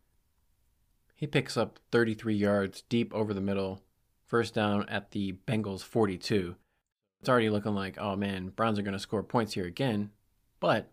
[1.15, 3.83] He picks up 33 yards deep over the middle,
[4.27, 6.55] first down at the Bengals 42.
[7.21, 10.11] It's already looking like, oh man, Browns are going to score points here again.
[10.61, 10.91] But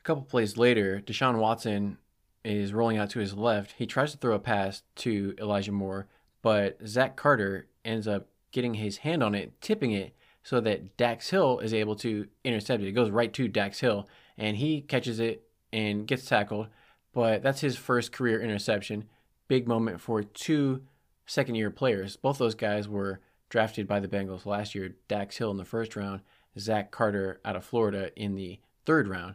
[0.00, 1.98] a couple plays later, Deshaun Watson
[2.44, 3.74] is rolling out to his left.
[3.78, 6.08] He tries to throw a pass to Elijah Moore,
[6.42, 10.16] but Zach Carter ends up getting his hand on it, tipping it,
[10.46, 12.86] so that Dax Hill is able to intercept it.
[12.86, 14.08] It goes right to Dax Hill,
[14.38, 15.42] and he catches it
[15.72, 16.68] and gets tackled.
[17.12, 19.06] But that's his first career interception.
[19.48, 20.82] Big moment for two
[21.26, 22.14] second year players.
[22.16, 23.18] Both those guys were
[23.48, 24.94] drafted by the Bengals last year.
[25.08, 26.20] Dax Hill in the first round,
[26.56, 29.34] Zach Carter out of Florida in the third round.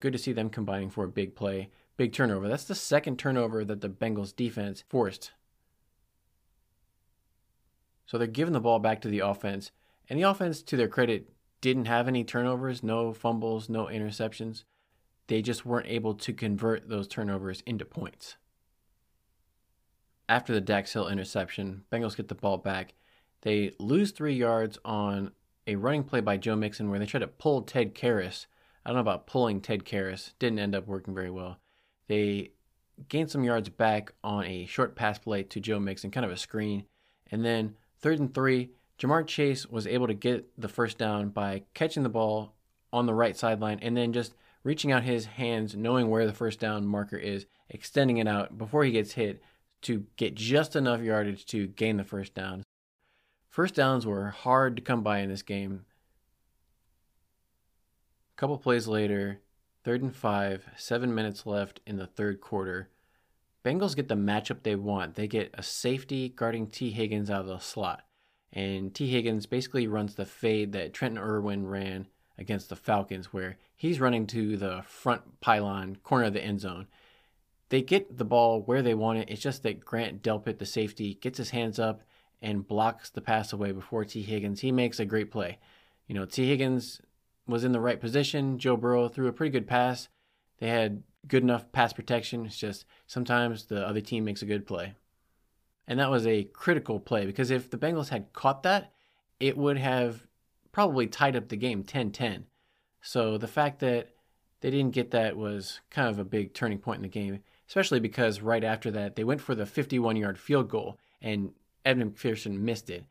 [0.00, 2.48] Good to see them combining for a big play, big turnover.
[2.48, 5.30] That's the second turnover that the Bengals defense forced.
[8.04, 9.70] So they're giving the ball back to the offense.
[10.10, 11.30] And the offense, to their credit,
[11.60, 14.64] didn't have any turnovers, no fumbles, no interceptions.
[15.28, 18.36] They just weren't able to convert those turnovers into points.
[20.28, 22.94] After the Dax Hill interception, Bengals get the ball back.
[23.42, 25.30] They lose three yards on
[25.66, 28.46] a running play by Joe Mixon where they try to pull Ted Karras.
[28.84, 30.32] I don't know about pulling Ted Karras.
[30.40, 31.58] Didn't end up working very well.
[32.08, 32.50] They
[33.08, 36.36] gained some yards back on a short pass play to Joe Mixon, kind of a
[36.36, 36.86] screen.
[37.30, 38.70] And then third and three,
[39.00, 42.54] Ja'Marr Chase was able to get the first down by catching the ball
[42.92, 46.60] on the right sideline and then just reaching out his hands, knowing where the first
[46.60, 49.42] down marker is, extending it out before he gets hit
[49.82, 52.62] to get just enough yardage to gain the first down.
[53.48, 55.86] First downs were hard to come by in this game.
[58.36, 59.40] A couple plays later,
[59.82, 62.90] third and five, seven minutes left in the third quarter.
[63.64, 65.14] Bengals get the matchup they want.
[65.14, 68.02] They get a safety guarding Tee Higgins out of the slot.
[68.52, 73.58] And Tee Higgins basically runs the fade that Trenton Irwin ran against the Falcons, where
[73.76, 76.86] he's running to the front pylon, corner of the end zone.
[77.68, 79.30] They get the ball where they want it.
[79.30, 82.02] It's just that Grant Delpit, the safety, gets his hands up
[82.42, 84.60] and blocks the pass away before Tee Higgins.
[84.60, 85.58] He makes a great play.
[86.08, 87.00] You know, Tee Higgins
[87.46, 88.58] was in the right position.
[88.58, 90.08] Joe Burrow threw a pretty good pass.
[90.58, 92.46] They had good enough pass protection.
[92.46, 94.94] It's just sometimes the other team makes a good play.
[95.86, 98.92] And that was a critical play because if the Bengals had caught that,
[99.40, 100.26] it would have
[100.72, 102.46] probably tied up the game 10 10.
[103.02, 104.10] So the fact that
[104.60, 108.00] they didn't get that was kind of a big turning point in the game, especially
[108.00, 111.52] because right after that, they went for the 51 yard field goal and
[111.84, 113.04] Evan McPherson missed it.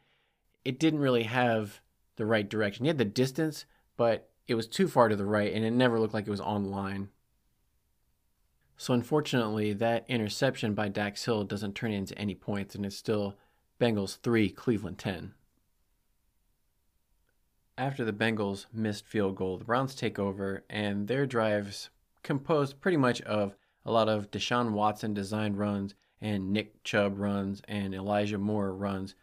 [0.64, 1.82] It didn't really have
[2.18, 2.86] the right direction.
[2.86, 3.66] He had the distance,
[3.98, 6.42] but it was too far to the right and it never looked like it was
[6.42, 7.10] on line.
[8.82, 13.36] So unfortunately, that interception by Dax Hill doesn't turn into any points, and it's still
[13.78, 15.34] Bengals 3, Cleveland 10.
[17.78, 21.90] After the Bengals missed field goal, the Browns take over, and their drives
[22.24, 23.54] composed pretty much of
[23.86, 29.14] a lot of Deshaun Watson designed runs and Nick Chubb runs and Elijah Moore runs.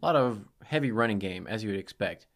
[0.00, 2.26] A lot of heavy running game, as you would expect.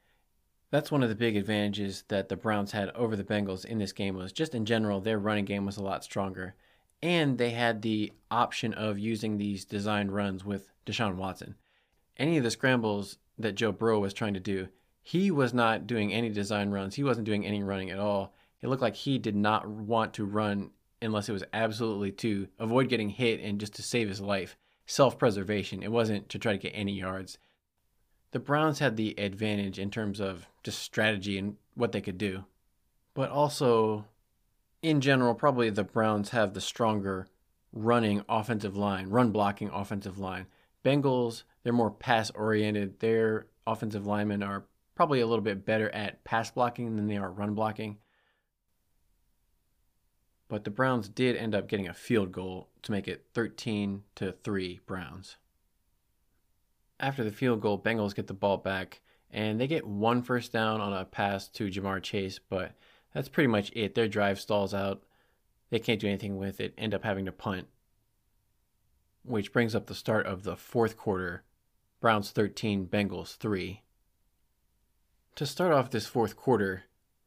[0.71, 3.93] That's one of the big advantages that the Browns had over the Bengals in this
[3.93, 6.55] game was just in general their running game was a lot stronger
[7.03, 11.55] and they had the option of using these designed runs with Deshaun Watson.
[12.17, 14.69] Any of the scrambles that Joe Burrow was trying to do,
[15.03, 16.95] he was not doing any design runs.
[16.95, 18.35] He wasn't doing any running at all.
[18.61, 20.71] It looked like he did not want to run
[21.03, 24.57] unless it was absolutely to avoid getting hit and just to save his life.
[24.87, 25.83] Self preservation.
[25.83, 27.39] It wasn't to try to get any yards.
[28.33, 32.45] The Browns had the advantage in terms of just strategy and what they could do.
[33.15, 34.07] But also,
[34.83, 37.27] in general, probably the Browns have the stronger
[37.73, 40.47] running offensive line, run blocking offensive line.
[40.85, 43.01] Bengals, they're more pass oriented.
[43.01, 47.31] Their offensive linemen are probably a little bit better at pass blocking than they are
[47.31, 47.99] run blocking.
[50.49, 54.33] But the Browns did end up getting a field goal to make it 13 to
[54.33, 55.37] 3 Browns.
[57.01, 59.01] After the field goal, Bengals get the ball back
[59.31, 62.73] and they get one first down on a pass to Ja'Marr Chase, but
[63.17, 63.95] that's pretty much it.
[63.95, 65.03] Their drive stalls out.
[65.71, 67.67] They can't do anything with it, end up having to punt.
[69.25, 71.43] Which brings up the start of the fourth quarter.
[71.99, 73.81] Browns 13, Bengals 3.
[75.37, 76.85] To start off this fourth quarter,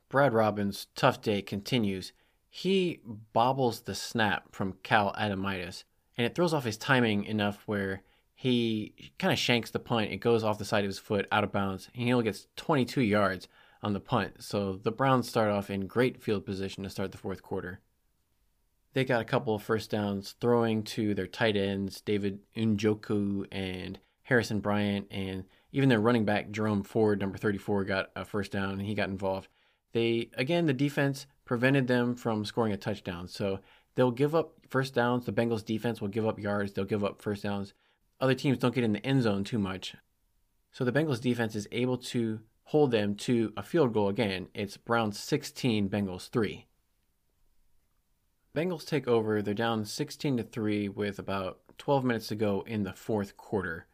[0.10, 2.14] Brad Robbins' tough day continues.
[2.52, 3.02] He
[3.34, 5.86] bobbles the snap from Cal Adomitis,
[6.16, 8.04] and it throws off his timing enough where
[8.36, 10.12] he kind of shanks the punt.
[10.12, 12.46] It goes off the side of his foot, out of bounds, and he only gets
[12.58, 13.48] 22 yards
[13.82, 14.44] on the punt.
[14.44, 17.80] So the Browns start off in great field position to start the fourth quarter.
[18.94, 24.00] They got a couple of first downs throwing to their tight ends, David Njoku and
[24.24, 28.72] Harrison Bryant, and even their running back, Jerome Ford, number 34, got a first down
[28.72, 29.48] and he got involved.
[29.92, 33.28] They, again, the defense prevented them from scoring a touchdown.
[33.28, 33.60] So
[33.96, 35.26] they'll give up first downs.
[35.26, 36.74] The Bengals defense will give up yards.
[36.74, 37.74] They'll give up first downs.
[38.20, 39.96] Other teams don't get in the end zone too much.
[40.72, 42.40] So the Bengals defense is able to
[42.70, 44.48] hold them to a field goal again.
[44.54, 46.68] It's Browns 16, Bengals 3.
[48.56, 49.42] Bengals take over.
[49.42, 53.88] They're down 16 to 3 with about 12 minutes to go in the fourth quarter.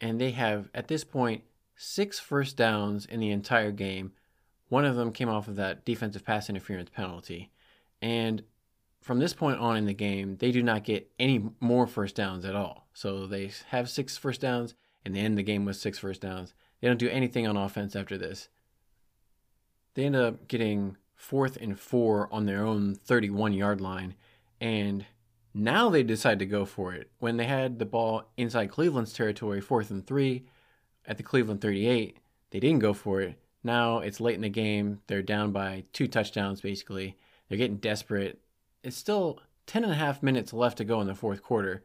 [0.00, 1.42] And they have at this point
[1.76, 4.12] six first downs in the entire game.
[4.70, 7.52] One of them came off of that defensive pass interference penalty.
[8.00, 8.42] And
[9.02, 12.46] from this point on in the game, they do not get any more first downs
[12.46, 12.88] at all.
[12.94, 14.74] So they have six first downs
[15.04, 16.54] and they end the game with six first downs.
[16.80, 18.48] They don't do anything on offense after this.
[19.94, 24.14] They end up getting fourth and four on their own 31 yard line.
[24.60, 25.06] And
[25.52, 27.10] now they decide to go for it.
[27.18, 30.44] When they had the ball inside Cleveland's territory, fourth and three
[31.06, 32.18] at the Cleveland 38,
[32.50, 33.36] they didn't go for it.
[33.64, 35.00] Now it's late in the game.
[35.08, 37.16] They're down by two touchdowns, basically.
[37.48, 38.40] They're getting desperate.
[38.84, 41.82] It's still 10 and a half minutes left to go in the fourth quarter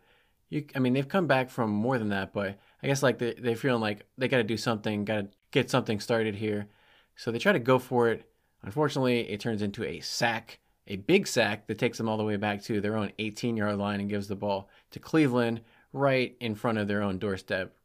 [0.54, 3.34] you I mean they've come back from more than that, but I guess like they
[3.34, 6.68] they're feeling like they got to do something, got to get something started here.
[7.16, 8.30] So they try to go for it.
[8.62, 12.38] Unfortunately, it turns into a sack, a big sack that takes them all the way
[12.38, 15.62] back to their own 18-yard line and gives the ball to Cleveland
[15.94, 17.76] right in front of their own doorstep.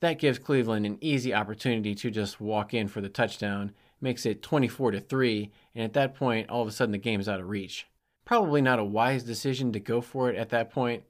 [0.00, 4.42] That gives Cleveland an easy opportunity to just walk in for the touchdown, makes it
[4.42, 7.40] 24 to 3, and at that point all of a sudden the game is out
[7.40, 7.86] of reach.
[8.24, 11.02] Probably not a wise decision to go for it at that point,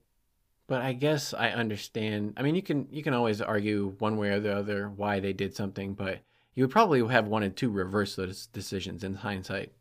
[0.69, 2.35] But I guess I understand.
[2.37, 5.33] I mean, you can you can always argue one way or the other why they
[5.33, 6.21] did something, but
[6.55, 9.73] you would probably have wanted to reverse those decisions in hindsight.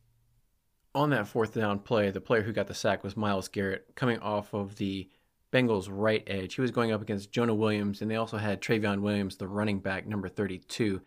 [0.95, 4.19] On that fourth down play, the player who got the sack was Myles Garrett, coming
[4.19, 5.09] off of the
[5.51, 6.55] Bengals' right edge.
[6.55, 9.79] He was going up against Jonah Williams, and they also had Trayveon Williams, the running
[9.79, 11.01] back, number 32,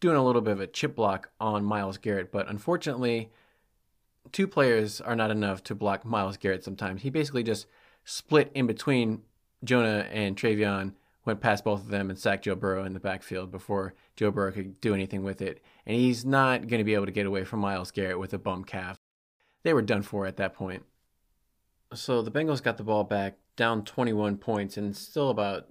[0.00, 2.30] doing a little bit of a chip block on Myles Garrett.
[2.30, 3.32] But unfortunately,
[4.32, 7.02] two players are not enough to block Myles Garrett sometimes.
[7.02, 7.66] He basically just
[8.04, 9.22] split in between
[9.64, 13.50] Jonah and Trayveon, went past both of them, and sacked Joe Burrow in the backfield
[13.50, 15.62] before Joe Burrow could do anything with it.
[15.86, 18.38] And he's not going to be able to get away from Myles Garrett with a
[18.38, 18.98] bum calf.
[19.62, 20.84] They were done for at that point.
[21.94, 25.68] So the Bengals got the ball back, down 21 points, and still about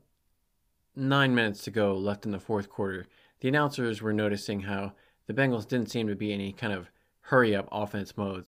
[0.96, 3.08] nine minutes to go left in the fourth quarter.
[3.40, 4.94] The announcers were noticing how
[5.28, 6.90] the Bengals didn't seem to be any kind of
[7.22, 8.46] hurry up offense mode.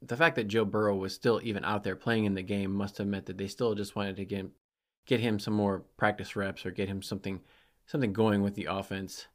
[0.00, 2.98] The fact that Joe Burrow was still even out there playing in the game must
[2.98, 4.46] have meant that they still just wanted to get
[5.06, 7.40] get him some more practice reps or get him something
[7.86, 9.26] something going with the offense.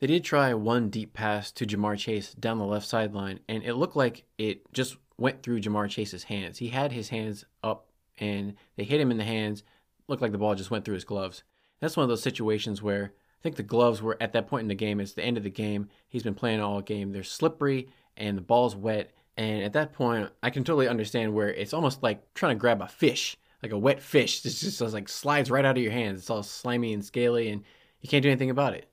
[0.00, 3.74] They did try one deep pass to Ja'Marr Chase down the left sideline, and it
[3.74, 6.56] looked like it just went through Ja'Marr Chase's hands.
[6.56, 9.62] He had his hands up, and they hit him in the hands.
[10.08, 11.44] Looked like the ball just went through his gloves.
[11.80, 14.68] That's one of those situations where I think the gloves were at that point in
[14.68, 15.00] the game.
[15.00, 15.88] It's the end of the game.
[16.08, 17.12] He's been playing all game.
[17.12, 19.12] They're slippery, and the ball's wet.
[19.36, 22.82] And at that point, I can totally understand where it's almost like trying to grab
[22.82, 24.44] a fish, like a wet fish.
[24.44, 26.20] It just like slides right out of your hands.
[26.20, 27.62] It's all slimy and scaly, and
[28.00, 28.90] you can't do anything about it.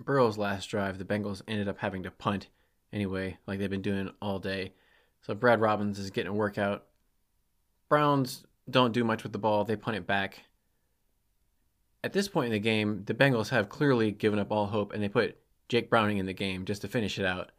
[0.00, 2.48] Burrow's last drive, the Bengals ended up having to punt
[2.92, 4.72] anyway, like they've been doing all day.
[5.22, 6.84] So Brad Robbins is getting a workout.
[7.88, 10.44] Browns don't do much with the ball, they punt it back.
[12.04, 15.02] At this point in the game, the Bengals have clearly given up all hope and
[15.02, 15.36] they put
[15.68, 17.50] Jake Browning in the game just to finish it out.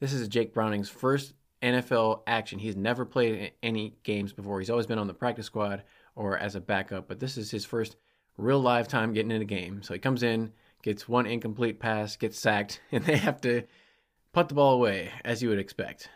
[0.00, 2.60] This is Jake Browning's first NFL action.
[2.60, 4.60] He's never played any games before.
[4.60, 5.82] He's always been on the practice squad
[6.14, 7.96] or as a backup, but this is his first
[8.36, 9.82] real live time getting in a game.
[9.82, 10.52] So he comes in,
[10.82, 13.64] gets one incomplete pass, gets sacked, and they have to
[14.32, 16.08] put the ball away, as you would expect.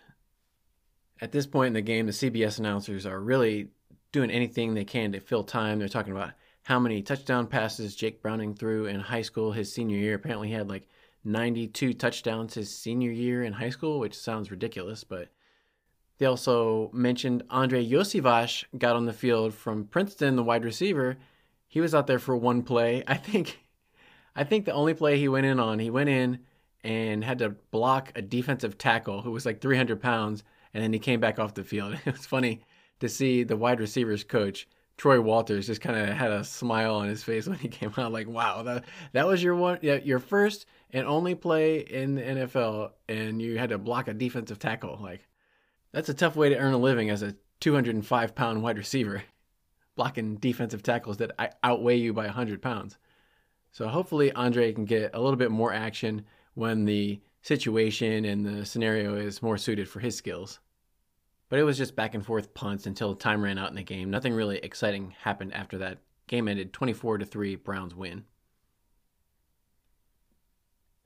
[1.21, 3.69] At this point in the game, the CBS announcers are really
[4.13, 5.81] doing anything they can to fill time.
[5.81, 6.33] They're talking about
[6.63, 10.15] how many touchdown passes Jake Browning threw in high school his senior year.
[10.15, 10.89] Apparently, he had like
[11.25, 15.29] 92 touchdowns his senior year in high school, which sounds ridiculous, but
[16.19, 21.17] they also mentioned Andrei Iosivas got on the field from Princeton, the wide receiver.
[21.69, 23.03] He was out there for one play.
[23.09, 23.59] I think
[24.35, 26.41] I think the only play he went in on, he went in
[26.85, 30.43] and had to block a defensive tackle who was like 300 pounds,
[30.75, 31.99] and then he came back off the field.
[32.07, 32.63] It was funny
[33.01, 34.67] to see the wide receivers coach
[34.97, 38.13] Troy Walters just kind of had a smile on his face when he came out.
[38.13, 42.91] Like, wow, that that was your one, your first and only play in the NFL,
[43.09, 44.99] and you had to block a defensive tackle.
[45.01, 45.27] Like,
[45.93, 49.23] that's a tough way to earn a living as a 205 pound wide receiver,
[49.97, 52.99] blocking defensive tackles that outweigh you by 100 pounds.
[53.71, 58.67] So hopefully Andre can get a little bit more action when the situation and the
[58.67, 60.61] scenario is more suited for his skills.
[61.49, 64.11] But it was just back and forth punts until time ran out in the game.
[64.11, 65.99] Nothing really exciting happened after that.
[66.27, 68.25] Game ended 24 to 3, Browns win.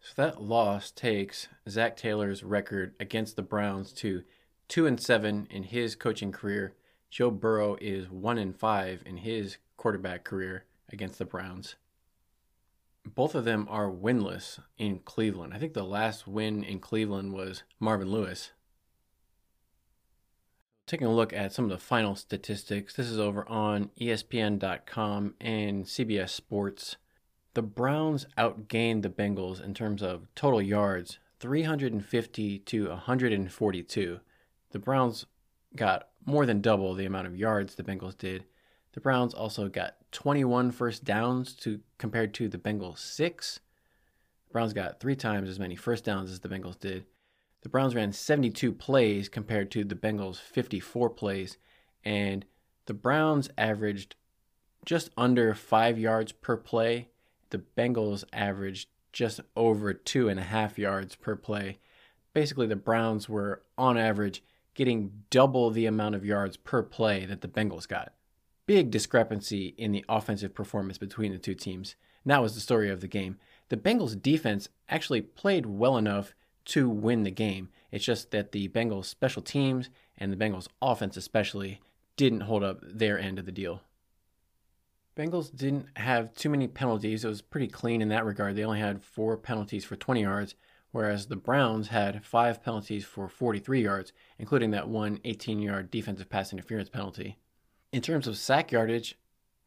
[0.07, 4.23] So that loss takes Zac Taylor's record against the Browns to
[4.69, 6.75] 2 and 7 in his coaching career.
[7.11, 11.77] Joe Burrow is 1 and 5 in his quarterback career against the Browns
[13.15, 15.55] both of them are winless in Cleveland.
[15.55, 18.51] I think the last win in Cleveland was Marvin Lewis.
[20.87, 25.85] Taking a look at some of the final statistics, this is over on ESPN.com and
[25.85, 26.97] CBS Sports.
[27.57, 34.21] The Browns outgained the Bengals in terms of total yards 350 to 142.
[34.73, 35.25] The Browns
[35.75, 38.45] got more than double the amount of yards the Bengals did.
[38.93, 43.61] The Browns also got 21 first downs to compared to the Bengals 6.
[44.49, 47.07] The Browns got 3 times as many first downs as the Bengals did.
[47.63, 51.57] The Browns ran 72 plays compared to the Bengals 54 plays
[52.05, 52.45] and
[52.85, 54.15] the Browns averaged
[54.85, 57.09] just under 5 yards per play.
[57.51, 61.79] The Bengals averaged just over two and a half yards per play.
[62.35, 64.43] Basically, the Browns were on average
[64.75, 68.13] getting double the amount of yards per play that the Bengals got
[68.67, 71.95] big discrepancy in the offensive performance between the two teams.
[72.25, 73.39] And that was the story of the game.
[73.69, 76.35] The Bengals defense actually played well enough
[76.67, 77.71] to win the game.
[77.91, 81.81] It's just that the Bengals special teams and the Bengals offense especially
[82.17, 83.83] didn't hold up their end of the deal.
[85.17, 87.25] Bengals didn't have too many penalties.
[87.25, 88.55] It was pretty clean in that regard.
[88.55, 90.55] They only had four penalties for 20 yards,
[90.91, 96.29] whereas the Browns had five penalties for 43 yards, including that one 18 yard defensive
[96.29, 97.39] pass interference penalty.
[97.93, 99.19] In terms of sack yardage,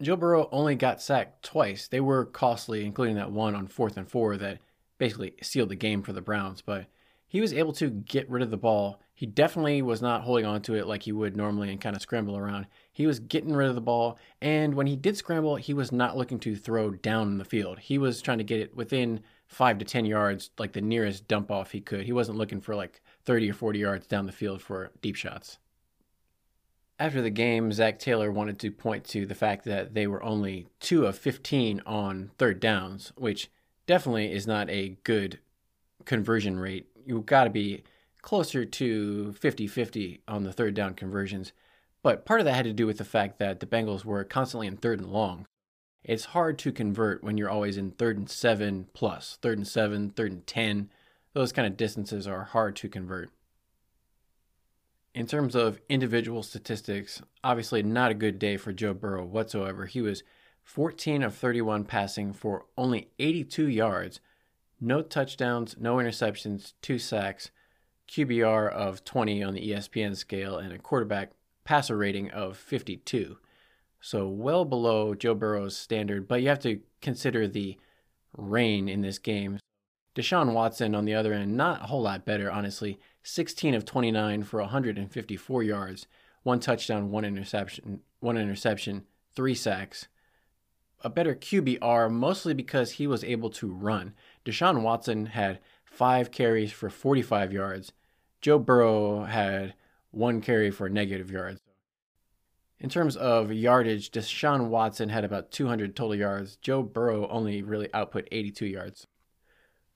[0.01, 1.87] Joe Burrow only got sacked twice.
[1.87, 4.59] They were costly, including that one on fourth and four that
[4.99, 6.85] basically sealed the game for the Browns, but
[7.27, 9.01] he was able to get rid of the ball.
[9.19, 12.01] He definitely was not holding on to it like he would normally and kind of
[12.01, 12.67] scramble around.
[12.93, 16.15] He was getting rid of the ball, and when he did scramble, he was not
[16.15, 17.79] looking to throw down the field.
[17.79, 21.51] He was trying to get it within five to 10 yards, like the nearest dump
[21.51, 22.05] off he could.
[22.05, 25.57] He wasn't looking for like 30 or 40 yards down the field for deep shots.
[26.97, 30.69] After the game, Zac Taylor wanted to point to the fact that they were only
[30.79, 33.51] 2 of 15 on third downs, which
[33.85, 35.39] definitely is not a good
[36.05, 36.87] conversion rate.
[37.05, 37.83] You've got to be
[38.21, 41.53] closer to 50 50 on the third down conversions.
[42.01, 44.67] But part of that had to do with the fact that the Bengals were constantly
[44.67, 45.45] in third and long.
[46.03, 50.09] It's hard to convert when you're always in third and seven plus, third and seven,
[50.09, 50.89] third and 10.
[51.33, 53.29] Those kind of distances are hard to convert.
[55.13, 59.85] In terms of individual statistics, obviously not a good day for Joe Burrow whatsoever.
[59.85, 60.23] He was
[60.63, 64.21] 14 of 31 passing for only 82 yards,
[64.79, 67.51] no touchdowns, no interceptions, two sacks,
[68.09, 71.31] QBR of 20 on the ESPN scale, and a quarterback
[71.63, 73.37] passer rating of 52.
[74.01, 77.77] So well below Joe Burrow's standard, but you have to consider the
[78.35, 79.59] rain in this game.
[80.15, 82.99] Deshaun Watson, on the other end, not a whole lot better, honestly.
[83.23, 86.07] 16 of 29 for 154 yards,
[86.41, 89.03] one touchdown, one interception, one interception,
[89.35, 90.07] three sacks.
[91.01, 94.13] A better QBR, mostly because he was able to run.
[94.43, 97.91] Deshaun Watson had five carries for 45 yards.
[98.41, 99.73] Joe Burrow had
[100.11, 101.61] one carry for negative yards.
[102.79, 106.55] In terms of yardage, Deshaun Watson had about 200 total yards.
[106.55, 109.07] Joe Burrow only really output 82 yards.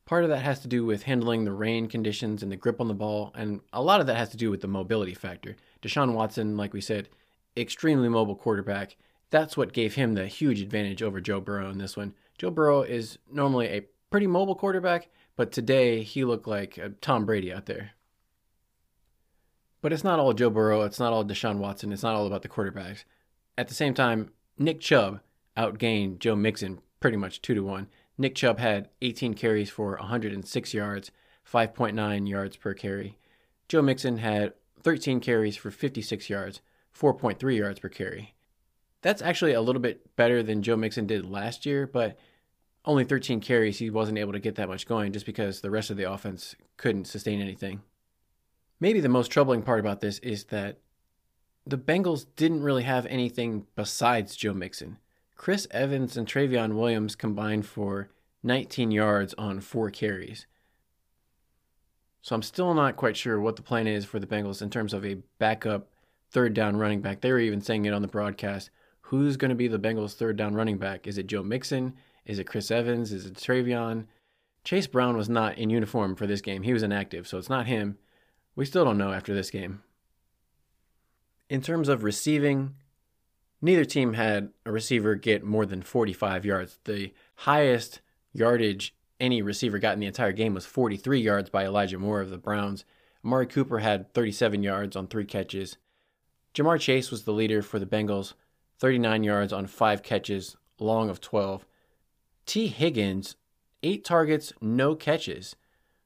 [0.06, 2.90] Part of that has to do with handling the rain conditions and the grip on
[2.90, 5.56] the ball, and a lot of that has to do with the mobility factor.
[5.82, 7.08] Deshaun Watson, like we said,
[7.56, 8.98] extremely mobile quarterback.
[9.30, 12.14] That's what gave him the huge advantage over Joe Burrow in this one.
[12.38, 15.08] Joe Burrow is normally a pretty mobile quarterback,
[15.38, 17.92] but today he looked like uh, Tom Brady out there.
[19.84, 20.84] But it's not all Joe Burrow.
[20.84, 21.92] It's not all Deshaun Watson.
[21.92, 23.04] It's not all about the quarterbacks.
[23.58, 25.20] At the same time, Nick Chubb
[25.58, 27.90] outgained Joe Mixon pretty much two to one.
[28.18, 31.12] Nick Chubb had 18 carries for 106 yards,
[31.52, 33.18] 5.9 yards per carry.
[33.68, 36.62] Joe Mixon had 13 carries for 56 yards,
[36.98, 38.36] 4.3 yards per carry.
[39.02, 42.18] That's actually a little bit better than Joe Mixon did last year, but
[42.86, 45.90] only 13 carries, he wasn't able to get that much going just because the rest
[45.90, 47.82] of the offense couldn't sustain anything.
[48.80, 50.80] Maybe the most troubling part about this is that
[51.66, 54.98] the Bengals didn't really have anything besides Joe Mixon.
[55.36, 58.10] Chris Evans and Trayveon Williams combined for
[58.44, 60.46] 19 yards on four carries.
[62.22, 64.94] So I'm still not quite sure what the plan is for the Bengals in terms
[64.94, 65.90] of a backup
[66.32, 67.22] third down running back.
[67.22, 68.70] They were even saying it on the broadcast.
[69.02, 71.06] Who's going to be the Bengals' third down running back?
[71.06, 71.94] Is it Joe Mixon?
[72.26, 73.12] Is it Chris Evans?
[73.12, 74.06] Is it Trayveon?
[74.64, 76.64] Chase Brown was not in uniform for this game.
[76.64, 77.98] He was inactive, so it's not him.
[78.56, 79.82] We still don't know after this game.
[81.50, 82.76] In terms of receiving,
[83.62, 86.80] neither team had a receiver get more than 45 yards.
[86.86, 88.02] The highest
[88.32, 92.30] yardage any receiver got in the entire game was 43 yards by Elijah Moore of
[92.30, 92.86] the Browns.
[93.24, 95.78] Amari Cooper had 37 yards on three catches.
[96.54, 98.34] Ja'Marr Chase was the leader for the Bengals,
[98.80, 101.66] 39 yards on five catches, long of 12.
[102.46, 103.36] Tee Higgins,
[103.82, 105.56] eight targets, no catches.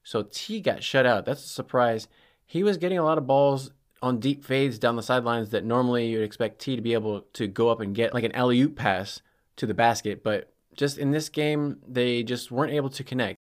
[0.02, 1.26] So T got shut out.
[1.26, 2.08] That's a surprise
[2.48, 3.70] he was getting a lot of balls
[4.00, 7.46] on deep fades down the sidelines that normally you'd expect T to be able to
[7.46, 9.20] go up and get like an alley oop pass
[9.56, 13.36] to the basket, but just in this game, they just weren't able to connect.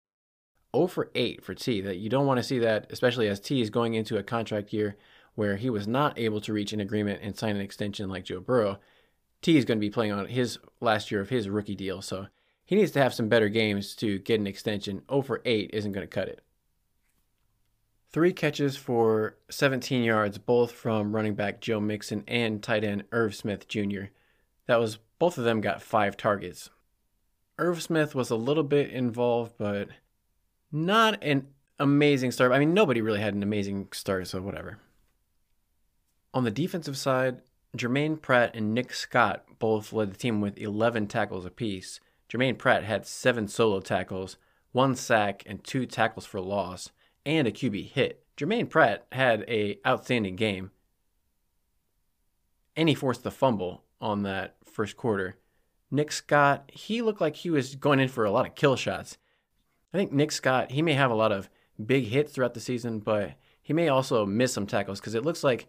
[0.75, 1.83] 0 for 8 for T.
[1.83, 4.73] That you don't want to see that, especially as T is going into a contract
[4.73, 4.97] year
[5.35, 8.41] where he was not able to reach an agreement and sign an extension like Joe
[8.41, 8.79] Burrow.
[9.43, 12.29] T is going to be playing on his last year of his rookie deal, so
[12.65, 15.03] he needs to have some better games to get an extension.
[15.11, 16.44] 0 for 8 isn't going to cut it.
[18.15, 23.35] Three catches for 17 yards, both from running back Joe Mixon and tight end Irv
[23.35, 24.03] Smith Jr.
[24.67, 26.71] That was both of them got five targets.
[27.59, 29.89] Irv Smith was a little bit involved, but
[30.71, 31.49] not an
[31.81, 32.53] amazing start.
[32.53, 34.79] I mean, nobody really had an amazing start, so whatever.
[36.33, 37.43] On the defensive side,
[37.75, 41.99] Germaine Pratt and Nick Scott both led the team with 11 tackles apiece.
[42.29, 44.37] Germaine Pratt had seven solo tackles,
[44.71, 46.93] one sack, and two tackles for loss
[47.25, 48.25] and a QB hit.
[48.37, 50.71] Germaine Pratt had a outstanding game,
[52.77, 55.37] and he forced the fumble on that first quarter.
[55.91, 59.19] Nick Scott, he looked like he was going in for a lot of kill shots.
[59.93, 61.49] I think Nick Scott, he may have a lot of
[61.85, 65.45] big hits throughout the season, but he may also miss some tackles because it looks
[65.45, 65.69] like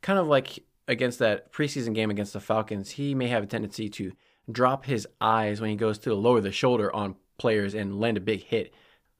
[0.00, 3.88] kind of like against that preseason game against the Falcons, he may have a tendency
[3.88, 4.12] to
[4.50, 8.20] drop his eyes when he goes to lower the shoulder on players and land a
[8.20, 8.72] big hit.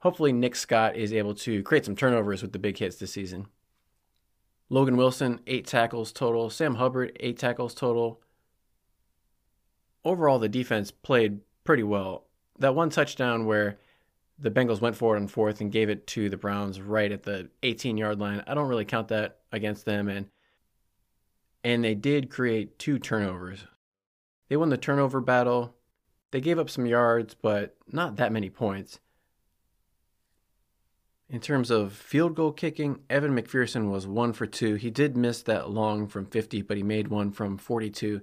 [0.05, 3.47] Hopefully, Nick Scott is able to create some turnovers with the big hits this season.
[4.68, 6.51] Logan Wilson, eight tackles total.
[6.51, 8.20] Sam Hubbard, eight tackles total.
[10.05, 12.26] Overall, the defense played pretty well.
[12.59, 13.78] That one touchdown where
[14.39, 17.22] the Bengals went for it on fourth and gave it to the Browns right at
[17.22, 18.44] the 18 yard line.
[18.47, 20.09] I don't really count that against them.
[20.09, 20.26] And
[21.62, 23.64] and they did create two turnovers.
[24.51, 25.74] They won the turnover battle.
[26.31, 28.98] They gave up some yards, but not that many points.
[31.35, 34.77] In terms of field goal kicking, Evan McPherson was one for two.
[34.77, 38.20] He did miss that long from 50, but he made one from 42.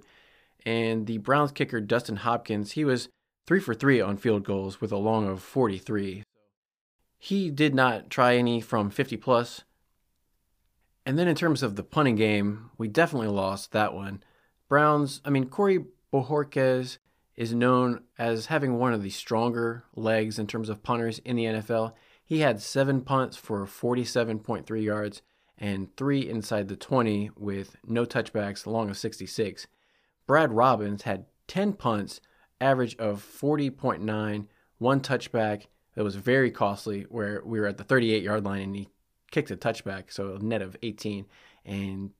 [0.64, 3.10] And the Browns kicker, Dustin Hopkins, he was
[3.46, 6.24] three for three on field goals with a long of 43.
[7.18, 9.64] He did not try any from 50 plus.
[11.04, 14.22] And then in terms of the punting game, we definitely lost that one.
[14.70, 15.84] Browns, I mean, Corey
[16.14, 16.96] Bojorquez
[17.36, 21.44] is known as having one of the stronger legs in terms of punters in the
[21.44, 21.92] NFL.
[22.32, 25.20] He had seven punts for 47.3 yards
[25.58, 29.66] and three inside the 20 with no touchbacks, long of 66.
[30.26, 32.22] Brad Robbins had 10 punts,
[32.58, 34.46] average of 40.9,
[34.78, 38.76] one touchback that was very costly, where we were at the 38 yard line and
[38.76, 38.88] he
[39.30, 41.26] kicked a touchback, so a net of 18,
[41.66, 42.12] and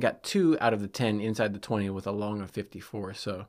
[0.00, 3.12] got two out of the 10 inside the 20 with a long of 54.
[3.12, 3.44] So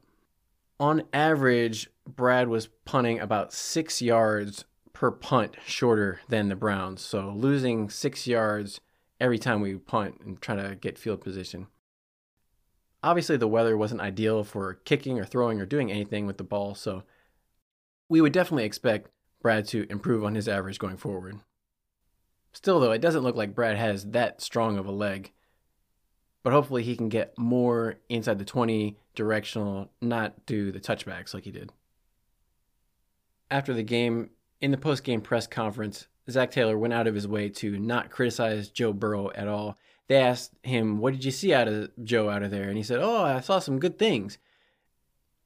[0.78, 7.02] on average, Brad was punting about six yards per punt shorter than the Browns.
[7.02, 8.80] So losing six yards
[9.20, 11.68] every time we punt and try to get field position.
[13.04, 16.76] Obviously, the weather wasn't ideal for kicking or throwing or doing anything with the ball,
[16.76, 17.04] so
[18.10, 19.10] we would definitely expect
[19.42, 21.40] Brad to improve on his average going forward.
[22.54, 25.32] Still, though, it doesn't look like Brad has that strong of a leg.
[26.44, 31.46] But hopefully, he can get more inside the 20 directional, not do the touchbacks like
[31.46, 31.72] he did.
[33.50, 34.32] After the game,
[34.62, 38.12] in the post game press conference, Zac Taylor went out of his way to not
[38.12, 39.78] criticize Joe Burrow at all.
[40.08, 42.70] They asked him, What did you see out of Joe out of there?
[42.70, 44.38] And he said, Oh, I saw some good things.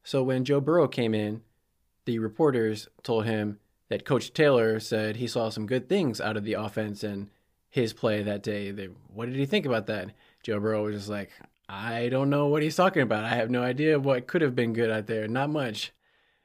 [0.03, 1.41] So when Joe Burrow came in,
[2.05, 3.59] the reporters told him
[3.89, 7.29] that Coach Taylor said he saw some good things out of the offense and
[7.69, 8.71] his play that day.
[8.71, 10.11] They, what did he think about that?
[10.43, 11.31] Joe Burrow was just like,
[11.67, 13.25] I don't know what he's talking about.
[13.25, 15.27] I have no idea what could have been good out there.
[15.27, 15.91] Not much.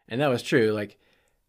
[0.09, 0.73] And that was true.
[0.73, 0.99] Like,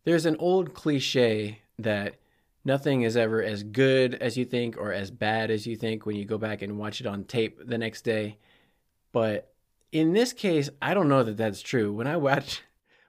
[0.04, 2.16] there's an old cliche that
[2.64, 6.16] nothing is ever as good as you think or as bad as you think when
[6.16, 8.38] you go back and watch it on tape the next day.
[9.12, 9.52] But
[9.92, 11.94] in this case, I don't know that that's true.
[11.94, 12.62] When I watch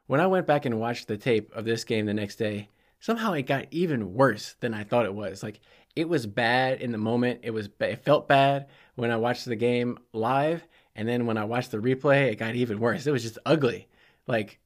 [0.06, 2.69] when I went back and watched the tape of this game the next day,
[3.01, 5.43] somehow it got even worse than I thought it was.
[5.43, 5.60] Like
[5.94, 7.40] it was bad in the moment.
[7.43, 10.66] It was it felt bad when I watched the game live,
[10.97, 13.06] and then when I watched the replay, it got even worse.
[13.06, 13.89] It was just ugly.
[14.27, 14.59] Like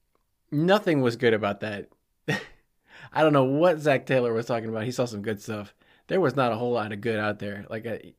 [0.50, 1.88] nothing was good about that.
[3.12, 4.84] I don't know what Zac Taylor was talking about.
[4.84, 5.74] He saw some good stuff.
[6.08, 7.66] There was not a whole lot of good out there.
[7.68, 8.10] Like a, uh,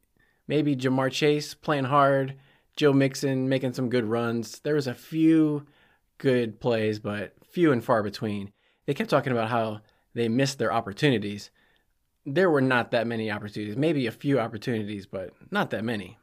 [0.47, 2.35] maybe Ja'Marr Chase playing hard,
[2.75, 4.59] Joe Mixon making some good runs.
[4.59, 5.65] There was a few
[6.17, 8.51] good plays, but few and far between.
[8.85, 9.81] They kept talking about how
[10.13, 11.51] they missed their opportunities.
[12.25, 16.17] There were not that many opportunities, maybe a few opportunities, but not that many.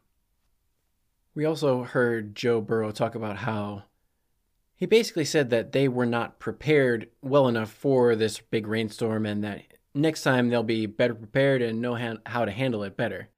[1.35, 3.85] We also heard Joe Burrow talk about how
[4.85, 9.43] he basically said that they were not prepared well enough for this big rainstorm and
[9.43, 9.63] that
[9.95, 11.95] next time they'll be better prepared and know
[12.27, 13.31] how to handle it better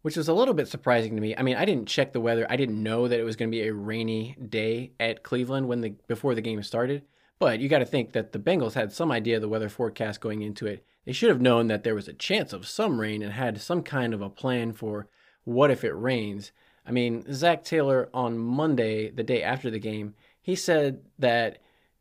[0.00, 1.36] which was a little bit surprising to me.
[1.36, 2.46] I mean, I didn't check the weather.
[2.48, 5.82] I didn't know that it was going to be a rainy day at Cleveland when
[5.82, 7.02] the before the game started.
[7.38, 10.22] But you got to think that the Bengals had some idea of the weather forecast
[10.22, 10.86] going into it.
[11.04, 13.82] They should have known that there was a chance of some rain and had some
[13.82, 15.08] kind of a plan for
[15.44, 16.52] what if it rains.
[16.86, 20.14] I mean, Zac Taylor on Monday, the day after the game,
[20.48, 21.58] he said that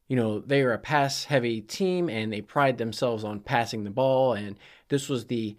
[0.08, 3.90] you know they are a pass heavy team and they pride themselves on passing the
[3.90, 4.58] ball and
[4.88, 5.58] this was the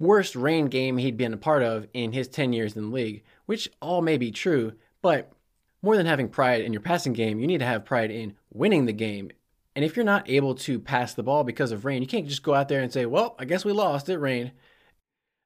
[0.00, 3.22] worst rain game he'd been a part of in his 10 years in the league,
[3.46, 5.30] which all may be true, but
[5.80, 8.86] more than having pride in your passing game, you need to have pride in winning
[8.86, 9.30] the game.
[9.76, 12.42] And if you're not able to pass the ball because of rain, you can't just
[12.42, 14.50] go out there and say, well, I guess we lost, it rained.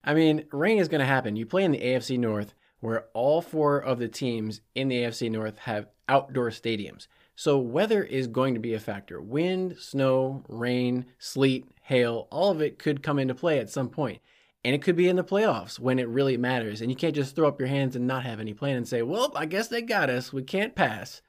[0.02, 1.36] I mean, rain is going to happen.
[1.36, 5.30] You play in the AFC North, where all four of the teams in the AFC
[5.30, 7.06] North have outdoor stadiums.
[7.34, 9.20] So weather is going to be a factor.
[9.20, 14.20] Wind, snow, rain, sleet, hail, all of it could come into play at some point.
[14.64, 16.80] And it could be in the playoffs when it really matters.
[16.80, 19.02] And you can't just throw up your hands and not have any plan and say,
[19.02, 20.32] well, I guess they got us.
[20.32, 21.22] We can't pass.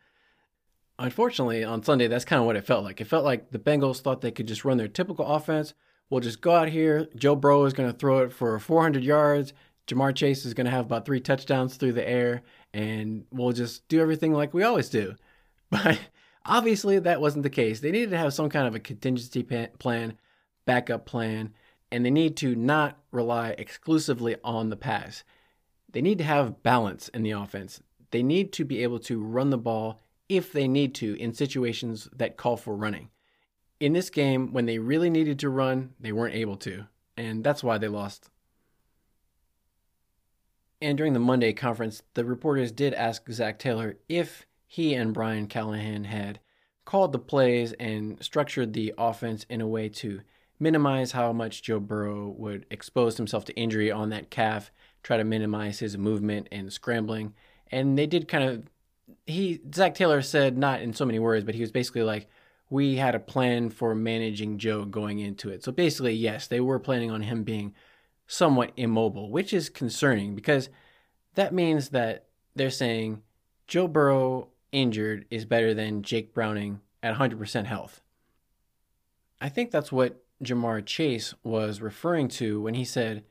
[0.98, 3.00] Unfortunately, on Sunday, that's kind of what it felt like.
[3.00, 5.74] It felt like the Bengals thought they could just run their typical offense.
[6.10, 7.08] We'll just go out here.
[7.16, 9.54] Joe Burrow is going to throw it for 400 yards.
[9.90, 12.44] Ja'Marr Chase is going to have about three touchdowns through the air,
[12.74, 15.16] and we'll just do everything like we always do.
[15.72, 16.00] But
[16.46, 17.80] obviously, that wasn't the case.
[17.80, 20.18] They needed to have some kind of a contingency plan,
[20.66, 21.54] backup plan,
[21.92, 25.24] and they need to not rely exclusively on the pass.
[25.92, 27.82] They need to have balance in the offense.
[28.10, 32.10] They need to be able to run the ball if they need to in situations
[32.16, 33.10] that call for running.
[33.80, 36.86] In this game, when they really needed to run, they weren't able to,
[37.16, 38.32] and that's why they lost.
[40.82, 45.48] And during the Monday conference, the reporters did ask Zac Taylor if he and Brian
[45.48, 46.40] Callahan had
[46.86, 50.22] called the plays and structured the offense in a way to
[50.60, 54.72] minimize how much Joe Burrow would expose himself to injury on that calf,
[55.04, 57.34] try to minimize his movement and scrambling.
[57.72, 58.64] And they did kind of
[59.26, 62.28] he Zac Taylor said not in so many words, but he was basically like,
[62.70, 65.64] we had a plan for managing Joe going into it.
[65.64, 67.74] So basically, yes, they were planning on him being
[68.32, 70.70] somewhat immobile, which is concerning because
[71.34, 73.24] that means that they're saying
[73.68, 78.02] Joe Burrow injured is better than Jake Browning at 100% health.
[79.42, 83.24] I think that's what Ja'Marr Chase was referring to when he said,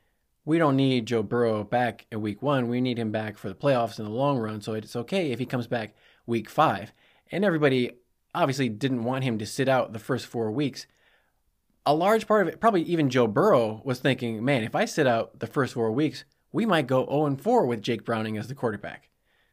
[0.45, 2.69] We don't need Joe Burrow back in week one.
[2.69, 4.61] We need him back for the playoffs in the long run.
[4.61, 5.95] So it's okay if he comes back
[6.27, 6.93] week five.
[7.31, 7.93] And everybody
[8.35, 10.89] obviously didn't want him to sit out the first four weeks.
[11.89, 15.07] A large part of it, probably even Joe Burrow, was thinking, Man, if I sit
[15.07, 18.55] out the first four weeks, we might go 0 4 with Jake Browning as the
[18.55, 19.09] quarterback.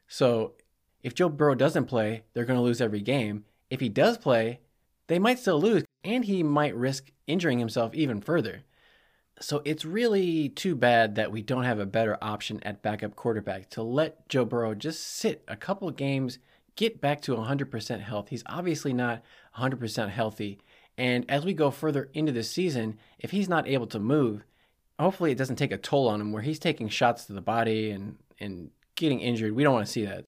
[0.09, 0.55] So
[1.01, 3.45] if Joe Burrow doesn't play, they're going to lose every game.
[3.69, 4.59] If he does play,
[5.07, 8.63] they might still lose, and he might risk injuring himself even further.
[9.39, 13.69] So it's really too bad that we don't have a better option at backup quarterback
[13.69, 16.39] to let Joe Burrow just sit a couple games,
[16.75, 18.27] get back to 100% health.
[18.27, 19.23] He's obviously not
[19.57, 20.59] 100% healthy.
[20.97, 24.45] And as we go further into this season, if he's not able to move,
[24.99, 27.91] hopefully it doesn't take a toll on him where he's taking shots to the body
[27.91, 29.53] and and getting injured.
[29.53, 30.25] We don't want to see that.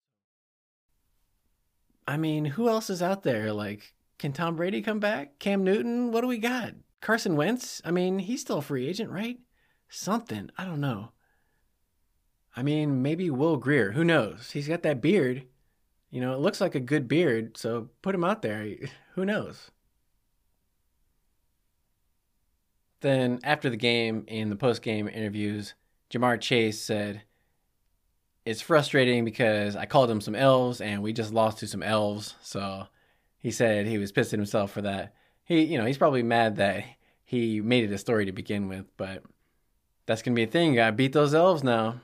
[2.08, 3.52] I mean, who else is out there?
[3.52, 5.40] Like, can Tom Brady come back?
[5.40, 6.12] Cam Newton?
[6.12, 6.74] What do we got?
[7.02, 7.82] Carson Wentz?
[7.84, 9.40] I mean, he's still a free agent, right?
[9.90, 10.50] Something.
[10.58, 11.12] I don't know.
[12.56, 13.92] I mean, maybe Will Grier.
[13.92, 14.52] Who knows?
[14.52, 15.44] He's got that beard.
[16.10, 18.68] You know, it looks like a good beard, so put him out there.
[19.16, 19.72] Who knows?
[23.02, 25.76] Then after the game in the post game interviews,
[26.12, 27.24] Ja'Marr Chase said,
[28.46, 32.36] It's frustrating because I called him some elves and we just lost to some elves.
[32.42, 32.88] So
[33.38, 35.14] he said he was pissed at himself for that.
[35.44, 36.84] He, you know, he's probably mad that
[37.24, 39.24] he made it a story to begin with, but
[40.06, 40.72] that's going to be a thing.
[40.72, 42.02] You got to beat those elves now.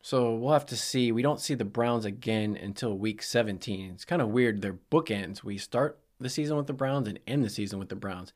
[0.00, 1.12] So we'll have to see.
[1.12, 3.92] We don't see the Browns again until week 17.
[3.92, 4.60] It's kind of weird.
[4.60, 5.44] They're bookends.
[5.44, 8.32] We start the season with the Browns and end the season with the Browns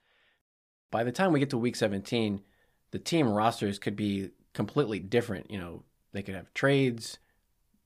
[0.91, 2.43] by the time we get to week 17,
[2.91, 5.51] the team rosters could be completely different.
[5.51, 5.83] You know,
[6.13, 7.19] they could have trades,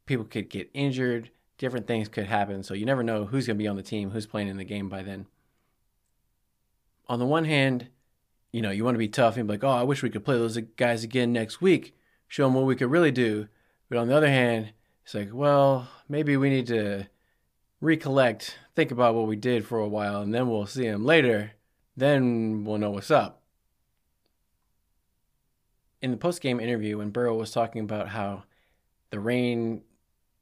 [0.07, 2.63] people could get injured, different things could happen.
[2.63, 4.65] So you never know who's going to be on the team, who's playing in the
[4.65, 5.27] game by then.
[7.09, 7.89] On the one hand,
[8.53, 10.25] you know, you want to be tough and be like, oh, I wish we could
[10.25, 11.95] play those guys again next week,
[12.29, 13.49] show them what we could really do.
[13.89, 14.73] But on the other hand,
[15.05, 17.09] it's like, well, maybe we need to
[17.81, 21.53] recollect, think about what we did for a while, and then we'll see them later
[21.97, 23.43] then we'll know what's up.
[26.03, 28.45] In the post game interview, when Burrow was talking about how
[29.11, 29.83] the rain,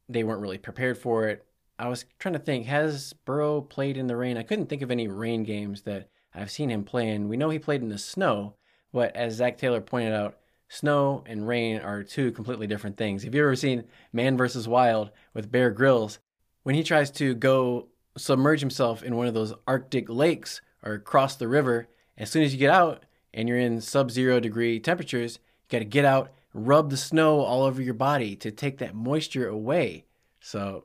[0.08, 1.44] they weren't really prepared for it,
[1.78, 4.36] I was trying to think, has Burrow played in the rain?
[4.36, 7.28] I couldn't think of any rain games that I've seen him play in.
[7.28, 8.54] We know he played in the snow,
[8.92, 10.38] but as Zac Taylor pointed out,
[10.68, 13.22] snow and rain are two completely different things.
[13.22, 14.66] Have you ever seen Man vs.
[14.66, 16.18] Wild with Bear Grylls?
[16.64, 21.36] When he tries to go submerge himself in one of those Arctic lakes or cross
[21.36, 25.38] the river, as soon as you get out and you're in sub zero degree temperatures,
[25.68, 28.94] you got to get out, rub the snow all over your body to take that
[28.94, 30.04] moisture away.
[30.40, 30.84] So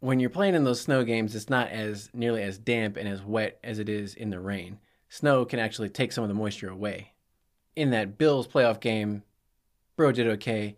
[0.00, 3.22] when you're playing in those snow games, it's not as nearly as damp and as
[3.22, 4.78] wet as it is in the rain.
[5.08, 7.12] Snow can actually take some of the moisture away.
[7.74, 9.22] In that Bills playoff game,
[9.96, 10.76] Bro did okay.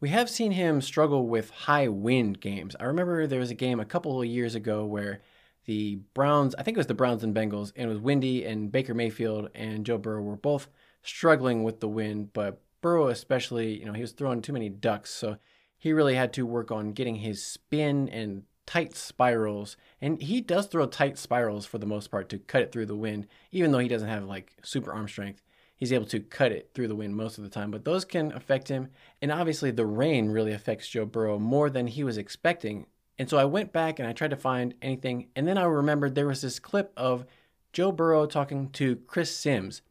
[0.00, 2.76] We have seen him struggle with high wind games.
[2.78, 5.22] I remember there was a game a couple of years ago where
[5.68, 8.72] the Browns, I think it was the Browns and Bengals, and it was windy, and
[8.72, 10.68] Baker Mayfield and Joe Burrow were both
[11.02, 15.10] struggling with the wind, but Burrow especially, you know, he was throwing too many ducks,
[15.10, 15.36] so
[15.76, 19.76] he really had to work on getting his spin and tight spirals.
[20.00, 22.96] And he does throw tight spirals for the most part to cut it through the
[22.96, 25.42] wind, even though he doesn't have like super arm strength.
[25.76, 28.32] He's able to cut it through the wind most of the time, but those can
[28.32, 28.88] affect him.
[29.20, 32.86] And obviously, the rain really affects Joe Burrow more than he was expecting
[33.18, 35.28] and so I went back and I tried to find anything.
[35.34, 37.26] And then I remembered there was this clip of
[37.72, 39.82] Joe Burrow talking to Chris Simms.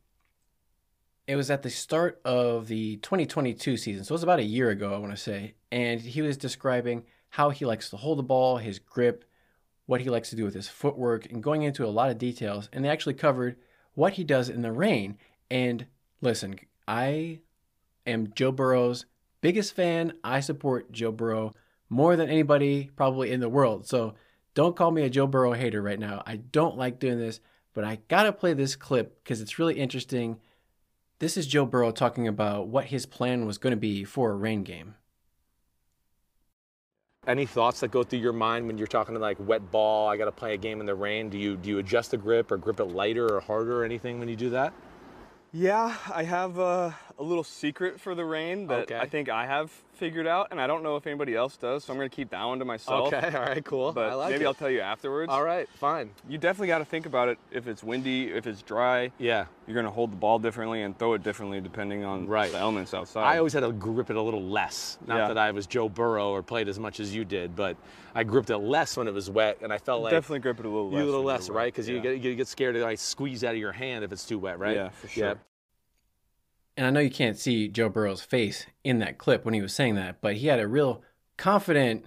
[1.28, 4.70] It was at the start of the 2022 season, so it was about a year
[4.70, 5.56] ago, I want to say.
[5.74, 9.26] And he was describing how he likes to hold the ball, his grip,
[9.88, 12.70] what he likes to do with his footwork, and going into a lot of details.
[12.72, 13.58] And they actually covered
[13.94, 15.18] what he does in the rain.
[15.52, 15.88] And
[16.22, 17.40] listen, I
[18.06, 19.06] am Joe Burrow's
[19.42, 20.14] biggest fan.
[20.24, 21.56] I support Joe Burrow
[21.90, 23.88] more than anybody probably in the world.
[23.88, 24.16] So
[24.54, 26.24] don't call me a Joe Burrow hater right now.
[26.26, 27.40] I don't like doing this,
[27.74, 30.40] but I gotta play this clip because it's really interesting.
[31.20, 34.36] This is Joe Burrow talking about what his plan was going to be for a
[34.36, 34.94] rain game.
[37.26, 40.08] Any thoughts that go through your mind when you're talking to like wet ball?
[40.08, 41.30] I got to play a game in the rain.
[41.30, 44.20] Do you do you adjust the grip or grip it lighter or harder or anything
[44.20, 44.74] when you do that?
[45.52, 48.98] Yeah, I have a, a little secret for the rain that Okay.
[48.98, 51.92] I think I have figured out, and I don't know if anybody else does, so
[51.92, 53.12] I'm gonna keep that one to myself.
[53.12, 53.92] Okay, all right, cool.
[53.92, 54.48] But I like maybe it.
[54.48, 55.32] I'll tell you afterwards.
[55.32, 56.12] All right, fine.
[56.30, 57.40] You definitely got to think about it.
[57.52, 59.46] If it's windy, if it's dry, Yeah.
[59.66, 62.52] you're gonna hold the ball differently and throw it differently depending on Right.
[62.52, 63.24] the elements outside.
[63.24, 65.00] I always had to grip it a little less.
[65.08, 65.28] Not Yeah.
[65.30, 67.76] that I was Joe Burrow or played as much as you did, but
[68.14, 70.66] I gripped it less when it was wet, and I felt like definitely grip it
[70.68, 71.04] a little you less.
[71.04, 71.74] a little less, right?
[71.74, 74.26] Because you get you get scared to like squeeze out of your hand if it's
[74.26, 74.76] too wet, right?
[74.76, 75.40] Yeah, for sure.
[76.78, 79.74] And I know you can't see Joe Burrow's face in that clip when he was
[79.74, 81.02] saying that, but he had a real
[81.36, 82.06] confident,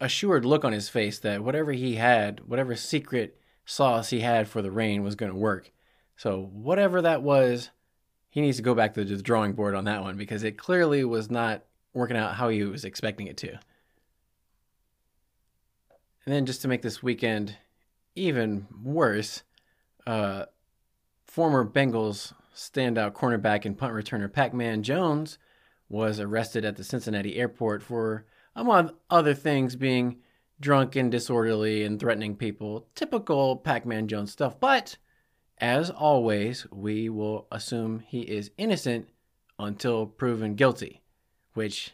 [0.00, 4.62] assured look on his face that whatever he had, whatever secret sauce he had for
[4.62, 5.70] the rain was going to work.
[6.16, 7.68] So, whatever that was,
[8.30, 11.04] he needs to go back to the drawing board on that one because it clearly
[11.04, 13.50] was not working out how he was expecting it to.
[16.24, 17.56] And then, just to make this weekend
[18.14, 19.42] even worse,
[20.06, 20.46] uh,
[21.26, 25.38] former Bengals standout cornerback and punt returner Pac Man Jones
[25.88, 28.24] was arrested at the Cincinnati airport for,
[28.56, 30.16] among other things, being
[30.60, 32.86] drunk and disorderly and threatening people.
[32.94, 34.58] Typical Pac Man Jones stuff.
[34.58, 34.96] But
[35.58, 39.08] as always, we will assume he is innocent
[39.58, 41.02] until proven guilty,
[41.54, 41.92] which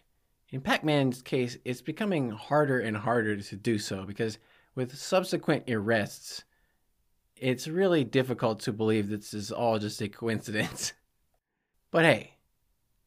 [0.51, 4.39] in Pac Man's case, it's becoming harder and harder to do so because
[4.75, 6.45] with subsequent arrests,
[7.41, 10.93] it's really difficult to believe this is all just a coincidence.
[11.91, 12.35] But hey,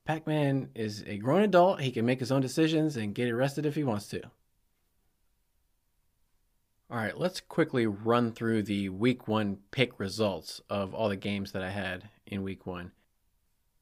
[0.05, 1.81] Pac Man is a grown adult.
[1.81, 4.23] He can make his own decisions and get arrested if he wants to.
[6.89, 11.51] All right, let's quickly run through the week one pick results of all the games
[11.51, 12.91] that I had in week one.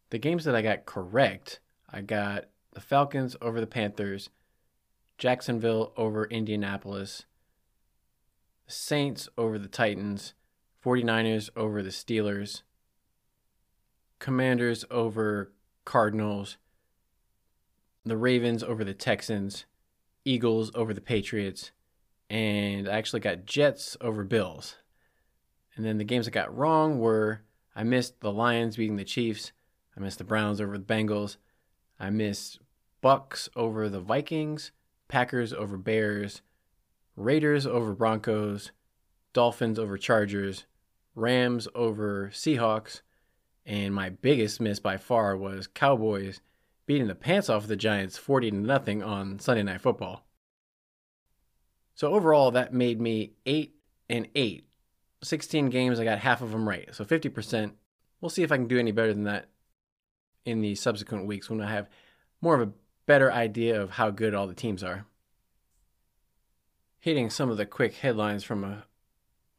[0.09, 4.29] The games that I got correct, I got the Falcons over the Panthers,
[5.17, 7.25] Jacksonville over Indianapolis,
[8.67, 10.33] Saints over the Titans,
[10.83, 12.61] 49ers over the Steelers,
[14.19, 15.51] Commanders over
[15.85, 16.57] Cardinals,
[18.05, 19.65] the Ravens over the Texans,
[20.25, 21.71] Eagles over the Patriots,
[22.29, 24.75] and I actually got Jets over Bills.
[25.75, 27.41] And then the games I got wrong were
[27.75, 29.51] I missed the Lions beating the Chiefs,
[29.95, 31.37] I missed the Browns over the Bengals,
[31.99, 32.59] I missed
[33.01, 34.71] Bucks over the Vikings,
[35.07, 36.41] Packers over Bears,
[37.15, 38.71] Raiders over Broncos,
[39.39, 40.65] Dolphins over Chargers,
[41.15, 42.99] Rams over Seahawks,
[43.65, 46.41] and my biggest miss by far was Cowboys
[46.85, 50.27] beating the pants off the Giants 40 to nothing on Sunday Night Football.
[51.95, 53.73] So overall that made me 8
[54.09, 54.67] and 8.
[55.23, 56.93] 16 games I got half of them right.
[56.93, 57.71] So 50%.
[58.19, 59.47] We'll see if I can do any better than that
[60.43, 61.87] in the subsequent weeks when I have
[62.41, 62.73] more of a
[63.05, 65.05] better idea of how good all the teams are.
[66.99, 68.83] Hitting some of the quick headlines from a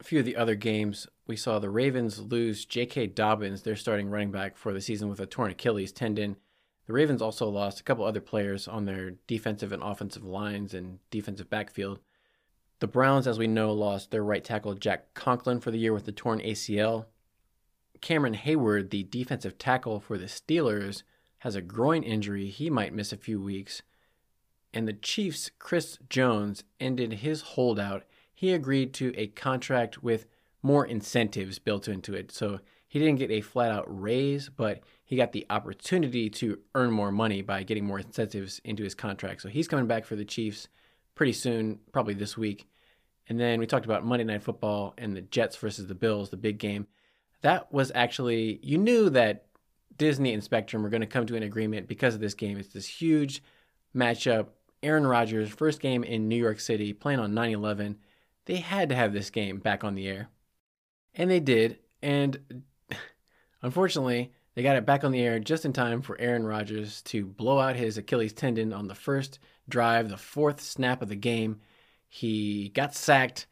[0.00, 3.08] a few of the other games, we saw the Ravens lose J.K.
[3.08, 6.36] Dobbins, their starting running back for the season, with a torn Achilles tendon.
[6.86, 10.98] The Ravens also lost a couple other players on their defensive and offensive lines and
[11.10, 12.00] defensive backfield.
[12.80, 16.06] The Browns, as we know, lost their right tackle Jack Conklin for the year with
[16.06, 17.04] the torn ACL.
[18.00, 21.02] Cameron Heyward, the defensive tackle for the Steelers,
[21.40, 22.48] has a groin injury.
[22.48, 23.82] He might miss a few weeks.
[24.72, 28.04] And the Chiefs' Chris Jones ended his holdout
[28.40, 30.24] he agreed to a contract with
[30.62, 32.32] more incentives built into it.
[32.32, 36.90] So he didn't get a flat out raise, but he got the opportunity to earn
[36.90, 39.42] more money by getting more incentives into his contract.
[39.42, 40.68] So he's coming back for the Chiefs
[41.14, 42.66] pretty soon, probably this week.
[43.28, 46.38] And then we talked about Monday Night Football and the Jets versus the Bills, the
[46.38, 46.86] big game.
[47.42, 49.48] That was actually, you knew that
[49.98, 52.56] Disney and Spectrum were going to come to an agreement because of this game.
[52.56, 53.42] It's this huge
[53.94, 54.46] matchup.
[54.82, 57.98] Aaron Rodgers, first game in New York City, playing on 9 11
[58.50, 60.28] they had to have this game back on the air.
[61.14, 61.78] And they did.
[62.02, 62.64] And
[63.62, 67.24] unfortunately, they got it back on the air just in time for Aaron Rodgers to
[67.24, 71.60] blow out his Achilles tendon on the first drive, the fourth snap of the game.
[72.08, 73.46] He got sacked.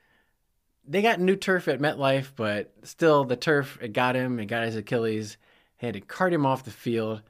[0.85, 4.65] They got new turf at MetLife, but still, the turf, it got him, it got
[4.65, 5.37] his Achilles.
[5.79, 7.23] They had to cart him off the field.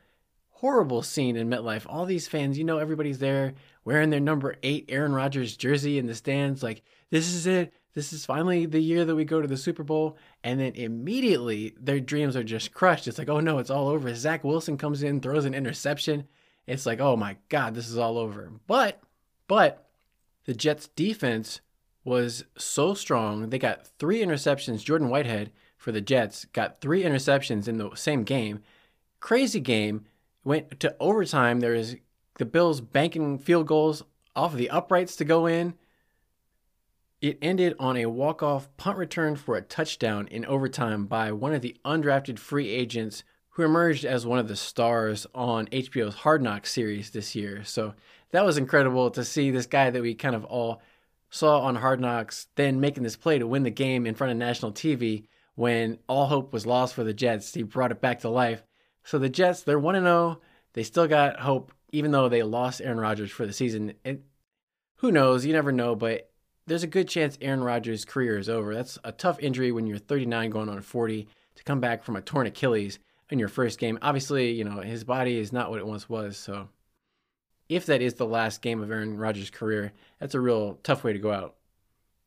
[0.61, 1.87] Horrible scene in MetLife.
[1.89, 3.55] All these fans, you know, everybody's there
[3.85, 6.65] wearing their number eight Aaron Rodgers jersey in the stands.
[6.65, 7.73] Like, this is it.
[7.95, 10.17] This is finally the year that we go to the Super Bowl.
[10.43, 13.07] And then immediately their dreams are just crushed.
[13.07, 14.13] It's like, oh no, it's all over.
[14.17, 16.27] Zach Wilson comes in, throws an interception.
[16.67, 18.51] It's like, oh my God, this is all over.
[18.67, 19.01] But,
[19.47, 19.89] but
[20.45, 21.61] the Jets defense
[22.03, 23.51] was so strong.
[23.51, 24.83] They got three interceptions.
[24.83, 28.61] Jordan Whitehead for the Jets got three interceptions in the same game.
[29.21, 30.05] Crazy game.
[30.49, 31.61] Went to overtime.
[31.61, 31.99] There is
[32.39, 34.03] the Bills banking field goals
[34.35, 35.75] off of the uprights to go in.
[37.21, 41.61] It ended on a walk-off punt return for a touchdown in overtime by one of
[41.61, 46.73] the undrafted free agents who emerged as one of the stars on HBO's Hard Knocks
[46.73, 47.63] series this year.
[47.63, 47.93] So
[48.31, 50.81] that was incredible to see this guy that we kind of all
[51.29, 54.39] saw on Hard Knocks then making this play to win the game in front of
[54.39, 55.27] national TV
[55.57, 57.53] when all hope was lost for the Jets.
[57.53, 58.63] He brought it back to life.
[59.09, 60.39] So the Jets, they're 1 0.
[60.75, 63.95] They still got hope, even though they lost Aaron Rodgers for the season.
[64.05, 64.23] It,
[64.97, 65.47] who knows?
[65.47, 66.31] You never know, but
[66.67, 68.75] there's a good chance Aaron Rodgers' career is over.
[68.75, 72.21] That's a tough injury when you're 39 going on 40 to come back from a
[72.21, 72.99] torn Achilles
[73.31, 73.99] in your first game.
[74.03, 76.37] Obviously, you know, his body is not what it once was.
[76.37, 76.69] So
[77.71, 81.15] if that is the last game of Aaron Rodgers' career, that's a real tough way
[81.15, 81.55] to go out.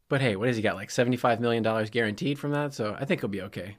[0.09, 0.77] But hey, what has he got?
[0.77, 2.73] Like $75 million guaranteed from that?
[2.73, 3.77] So I think he'll be okay.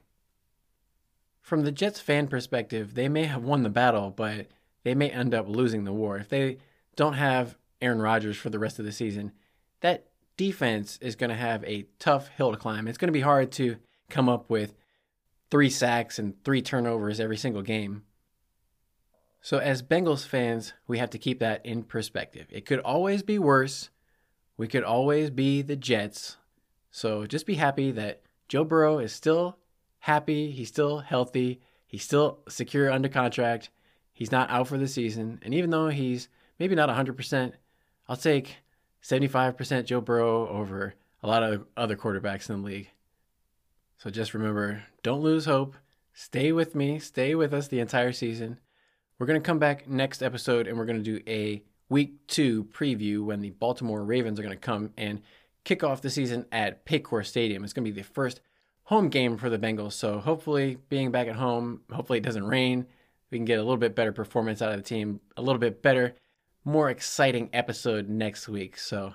[1.42, 4.46] From the Jets fan perspective, they may have won the battle, but
[4.84, 6.16] they may end up losing the war.
[6.16, 6.58] If they
[6.96, 9.32] don't have Aaron Rodgers for the rest of the season,
[9.80, 10.06] that
[10.36, 12.86] defense is going to have a tough hill to climb.
[12.86, 13.76] It's going to be hard to
[14.08, 14.74] come up with
[15.50, 18.04] three sacks and three turnovers every single game.
[19.40, 22.46] So, as Bengals fans, we have to keep that in perspective.
[22.50, 23.90] It could always be worse.
[24.56, 26.36] We could always be the Jets.
[26.92, 29.58] So, just be happy that Joe Burrow is still
[30.02, 30.50] happy.
[30.50, 31.60] He's still healthy.
[31.86, 33.70] He's still secure under contract.
[34.12, 35.40] He's not out for the season.
[35.44, 37.52] And even though he's maybe not 100%,
[38.08, 38.56] I'll take
[39.02, 42.90] 75% Joe Burrow over a lot of other quarterbacks in the league.
[43.98, 45.76] So just remember don't lose hope.
[46.12, 46.98] Stay with me.
[46.98, 48.58] Stay with us the entire season.
[49.18, 52.64] We're going to come back next episode and we're going to do a week two
[52.64, 55.22] preview when the Baltimore Ravens are going to come and
[55.62, 57.62] kick off the season at Paycor Stadium.
[57.62, 58.40] It's going to be the first
[58.92, 59.92] home game for the Bengals.
[59.92, 62.86] So hopefully, being back at home, hopefully it doesn't rain.
[63.30, 65.82] We can get a little bit better performance out of the team, a little bit
[65.82, 66.14] better
[66.64, 68.78] more exciting episode next week.
[68.78, 69.14] So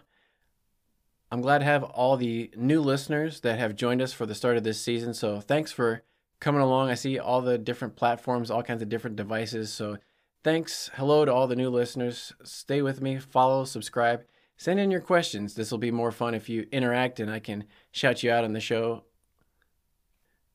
[1.32, 4.58] I'm glad to have all the new listeners that have joined us for the start
[4.58, 5.14] of this season.
[5.14, 6.04] So thanks for
[6.40, 6.90] coming along.
[6.90, 9.72] I see all the different platforms, all kinds of different devices.
[9.72, 9.98] So
[10.44, 10.90] thanks.
[10.96, 12.34] Hello to all the new listeners.
[12.44, 14.24] Stay with me, follow, subscribe,
[14.58, 15.54] send in your questions.
[15.54, 18.54] This will be more fun if you interact and I can shout you out on
[18.54, 19.04] the show.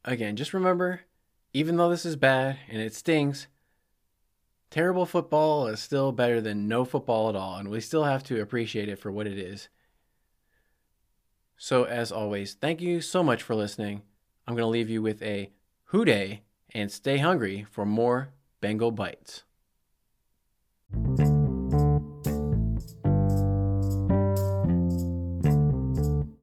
[0.04, 1.02] Again, just remember,
[1.52, 3.46] even though this is bad and it stings,
[4.70, 8.40] terrible football is still better than no football at all, and we still have to
[8.40, 9.68] appreciate it for what it is.
[11.56, 14.02] So, as always, thank you so much for listening.
[14.48, 15.50] I'm going to leave you with a
[15.86, 16.42] Who Dey
[16.74, 18.30] and stay hungry for more
[18.60, 19.44] Bengal Bites.